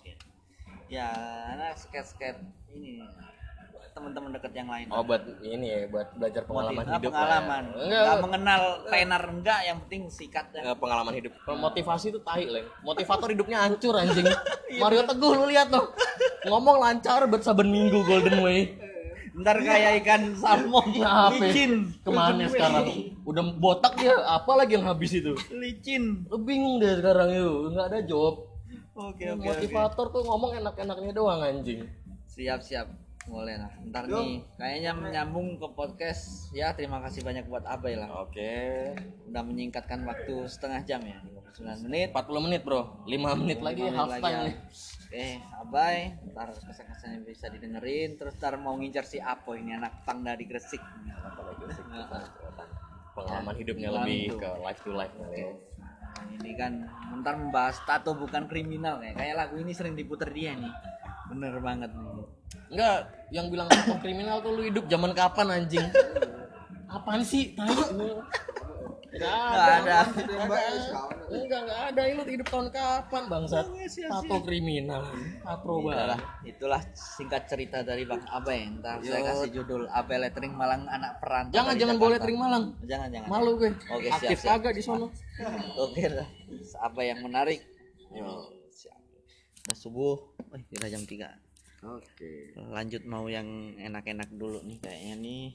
Ya, 0.92 1.08
anak 1.56 1.80
sket-sket 1.80 2.36
ini 2.68 3.00
teman-teman 3.92 4.32
dekat 4.32 4.56
yang 4.56 4.72
lain. 4.72 4.88
oh 4.88 5.04
buat 5.04 5.20
ini 5.44 5.68
ya, 5.68 5.80
buat 5.92 6.16
belajar 6.16 6.48
pengalaman 6.48 6.84
ah, 6.84 6.96
hidup. 6.96 7.12
pengalaman. 7.12 7.64
Lah 7.64 7.76
ya. 7.76 7.84
Enggak, 7.84 8.04
Nggak 8.04 8.20
mengenal 8.24 8.62
tenar 8.88 9.24
enggak, 9.28 9.60
yang 9.68 9.78
penting 9.84 10.02
sikat 10.08 10.46
dah. 10.52 10.62
enggak 10.64 10.80
pengalaman 10.80 11.14
hidup. 11.16 11.34
Kalau 11.44 11.60
motivasi 11.60 12.06
itu 12.12 12.20
tai, 12.24 12.44
Leng. 12.48 12.68
Motivator 12.84 13.28
hidupnya 13.32 13.58
hancur 13.64 13.96
anjing. 13.96 14.28
Iya, 14.72 14.88
Mario 14.88 15.04
Teguh 15.04 15.32
lu 15.36 15.52
lihat 15.52 15.68
tuh. 15.68 15.84
Ngomong 16.48 16.80
lancar 16.80 17.28
buat 17.28 17.44
saben 17.44 17.68
minggu 17.68 18.08
Golden 18.08 18.39
Way. 18.39 18.80
Ntar 19.36 19.60
kayak 19.60 20.00
ikan 20.00 20.32
salmon 20.36 20.96
Ya, 20.96 21.28
apa? 21.28 21.44
licin. 21.44 21.92
Ke 22.00 22.08
mana 22.08 22.48
sekarang? 22.48 22.88
Udah 23.28 23.44
botak 23.60 24.00
dia, 24.00 24.16
apa 24.24 24.48
lagi 24.56 24.80
yang 24.80 24.88
habis 24.88 25.12
itu? 25.12 25.36
Licin. 25.52 26.24
Lu 26.32 26.39
bingung 26.39 26.80
deh 26.80 27.04
sekarang 27.04 27.36
yuk, 27.36 27.76
nggak 27.76 27.88
ada 27.92 28.00
job. 28.08 28.51
Oke, 29.02 29.26
oke, 29.34 29.41
oke. 29.41 29.47
Motivator 29.49 30.06
tuh 30.14 30.22
ngomong 30.28 30.52
enak-enaknya 30.62 31.12
doang 31.16 31.41
anjing. 31.41 31.89
Siap, 32.30 32.62
siap. 32.62 32.88
Boleh 33.30 33.54
lah. 33.54 33.70
Ntar 33.86 34.10
nih 34.10 34.41
kayaknya 34.58 34.91
menyambung 34.97 35.58
ke 35.58 35.68
podcast. 35.74 36.49
Ya, 36.54 36.74
terima 36.74 37.02
kasih 37.06 37.22
banyak 37.22 37.45
buat 37.45 37.66
Abai 37.66 37.93
lah. 37.93 38.26
Oke. 38.26 38.93
Udah 39.30 39.45
menyingkatkan 39.45 40.02
waktu 40.06 40.49
setengah 40.49 40.82
jam 40.86 41.02
ya. 41.06 41.22
59 41.52 41.86
menit. 41.86 42.10
40 42.16 42.45
menit 42.47 42.62
bro 42.64 42.82
5 43.06 43.41
menit 43.43 43.60
lagi 43.60 43.84
Lima 43.84 43.91
menit 43.91 43.99
half 43.99 44.10
lagi 44.10 44.24
time 44.24 44.34
ya. 44.34 44.41
nih 44.47 44.56
Oke, 45.12 45.28
Abai, 45.60 45.97
ntar 46.32 46.47
kesan-kesannya 46.56 47.28
bisa 47.28 47.52
didengerin, 47.52 48.16
terus 48.16 48.32
ntar 48.39 48.56
mau 48.56 48.80
ngincar 48.80 49.04
si 49.04 49.20
Apo 49.20 49.60
ini 49.60 49.76
anak 49.76 50.08
pang 50.08 50.24
dari 50.24 50.47
Gresik. 50.47 50.80
pengalaman 53.12 53.56
hidupnya 53.60 53.91
lebih 53.91 54.39
ke 54.39 54.49
life 54.64 54.80
to 54.88 54.95
life 54.95 55.12
kali 55.20 55.43
ya. 55.43 55.52
Ini 56.41 56.51
kan 56.57 56.74
ntar 57.22 57.38
membahas 57.38 57.78
tato 57.86 58.17
bukan 58.17 58.49
kriminal 58.49 58.97
kayak 58.97 59.15
kayak 59.17 59.36
lagu 59.38 59.55
ini 59.61 59.72
sering 59.74 59.93
diputer 59.93 60.30
dia 60.30 60.57
nih. 60.57 60.74
Bener 61.32 61.57
banget 61.61 61.91
nih. 61.93 62.09
enggak 62.72 62.99
yang 63.36 63.47
bilang 63.51 63.67
tato 63.67 63.99
kriminal 63.99 64.39
tuh 64.39 64.55
lu 64.55 64.63
hidup 64.63 64.88
zaman 64.88 65.11
kapan 65.11 65.47
anjing 65.59 65.88
apaan 66.91 67.24
sih 67.24 67.55
tai 67.55 67.72
Nggak 69.12 69.68
ada. 69.84 69.99
Enggak, 71.32 71.59
enggak 71.68 71.82
ada. 71.91 72.01
Lu 72.16 72.24
hidup 72.24 72.47
tahun 72.47 72.68
kapan, 72.72 73.24
bangsat? 73.28 73.66
Atau 74.07 74.38
kriminal. 74.47 75.03
Atau 75.43 75.84
Itulah, 75.84 76.20
itulah 76.47 76.82
singkat 76.95 77.43
cerita 77.51 77.84
dari 77.84 78.07
Bang 78.07 78.24
Abe. 78.32 78.72
Ntar 78.80 79.03
saya 79.03 79.22
kasih 79.36 79.49
judul 79.51 79.91
Abe 79.91 80.16
Lettering 80.16 80.55
Malang 80.55 80.88
anak 80.88 81.20
perantau. 81.20 81.55
Jangan, 81.59 81.74
jangan 81.76 81.97
boleh 81.99 82.18
tering 82.24 82.39
Malang. 82.39 82.64
Jangan, 82.88 83.07
jangan. 83.12 83.28
Malu 83.28 83.51
gue. 83.59 83.72
Oke, 83.91 84.07
siap, 84.07 84.24
Aktif 84.24 84.39
siap. 84.39 84.51
kagak 84.64 84.74
di 84.80 84.84
sono. 84.84 85.07
Oke 85.84 86.03
lah. 86.07 86.28
Apa 86.80 87.01
yang 87.03 87.20
menarik? 87.20 87.59
Yo, 88.16 88.47
siap. 88.72 88.99
Udah 89.68 89.78
subuh. 89.78 90.16
Wih, 90.55 90.64
udah 90.80 90.88
jam 90.88 91.03
3. 91.03 91.28
Oke. 91.82 92.55
Lanjut 92.55 93.03
mau 93.03 93.28
yang 93.28 93.76
enak-enak 93.76 94.30
dulu 94.32 94.64
nih 94.64 94.80
kayaknya 94.80 95.16
nih. 95.20 95.45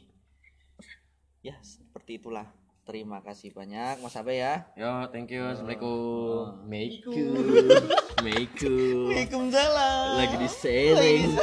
Ya, 1.41 1.57
seperti 1.63 2.19
itulah. 2.19 2.51
Terima 2.87 3.19
kasih 3.19 3.51
banyak 3.51 3.99
Mas 3.99 4.15
Abe 4.15 4.39
ya. 4.39 4.63
Yo, 4.79 5.11
thank 5.11 5.35
you. 5.35 5.43
Assalamualaikum. 5.43 6.71
Meiku. 6.71 7.35
Meiku. 8.23 9.11
Waalaikumsalam. 9.11 10.23
Lagi 10.23 10.37
di 10.39 10.47
selling. 10.47 11.35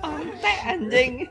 Pantai 0.00 0.56
anjing. 0.64 1.28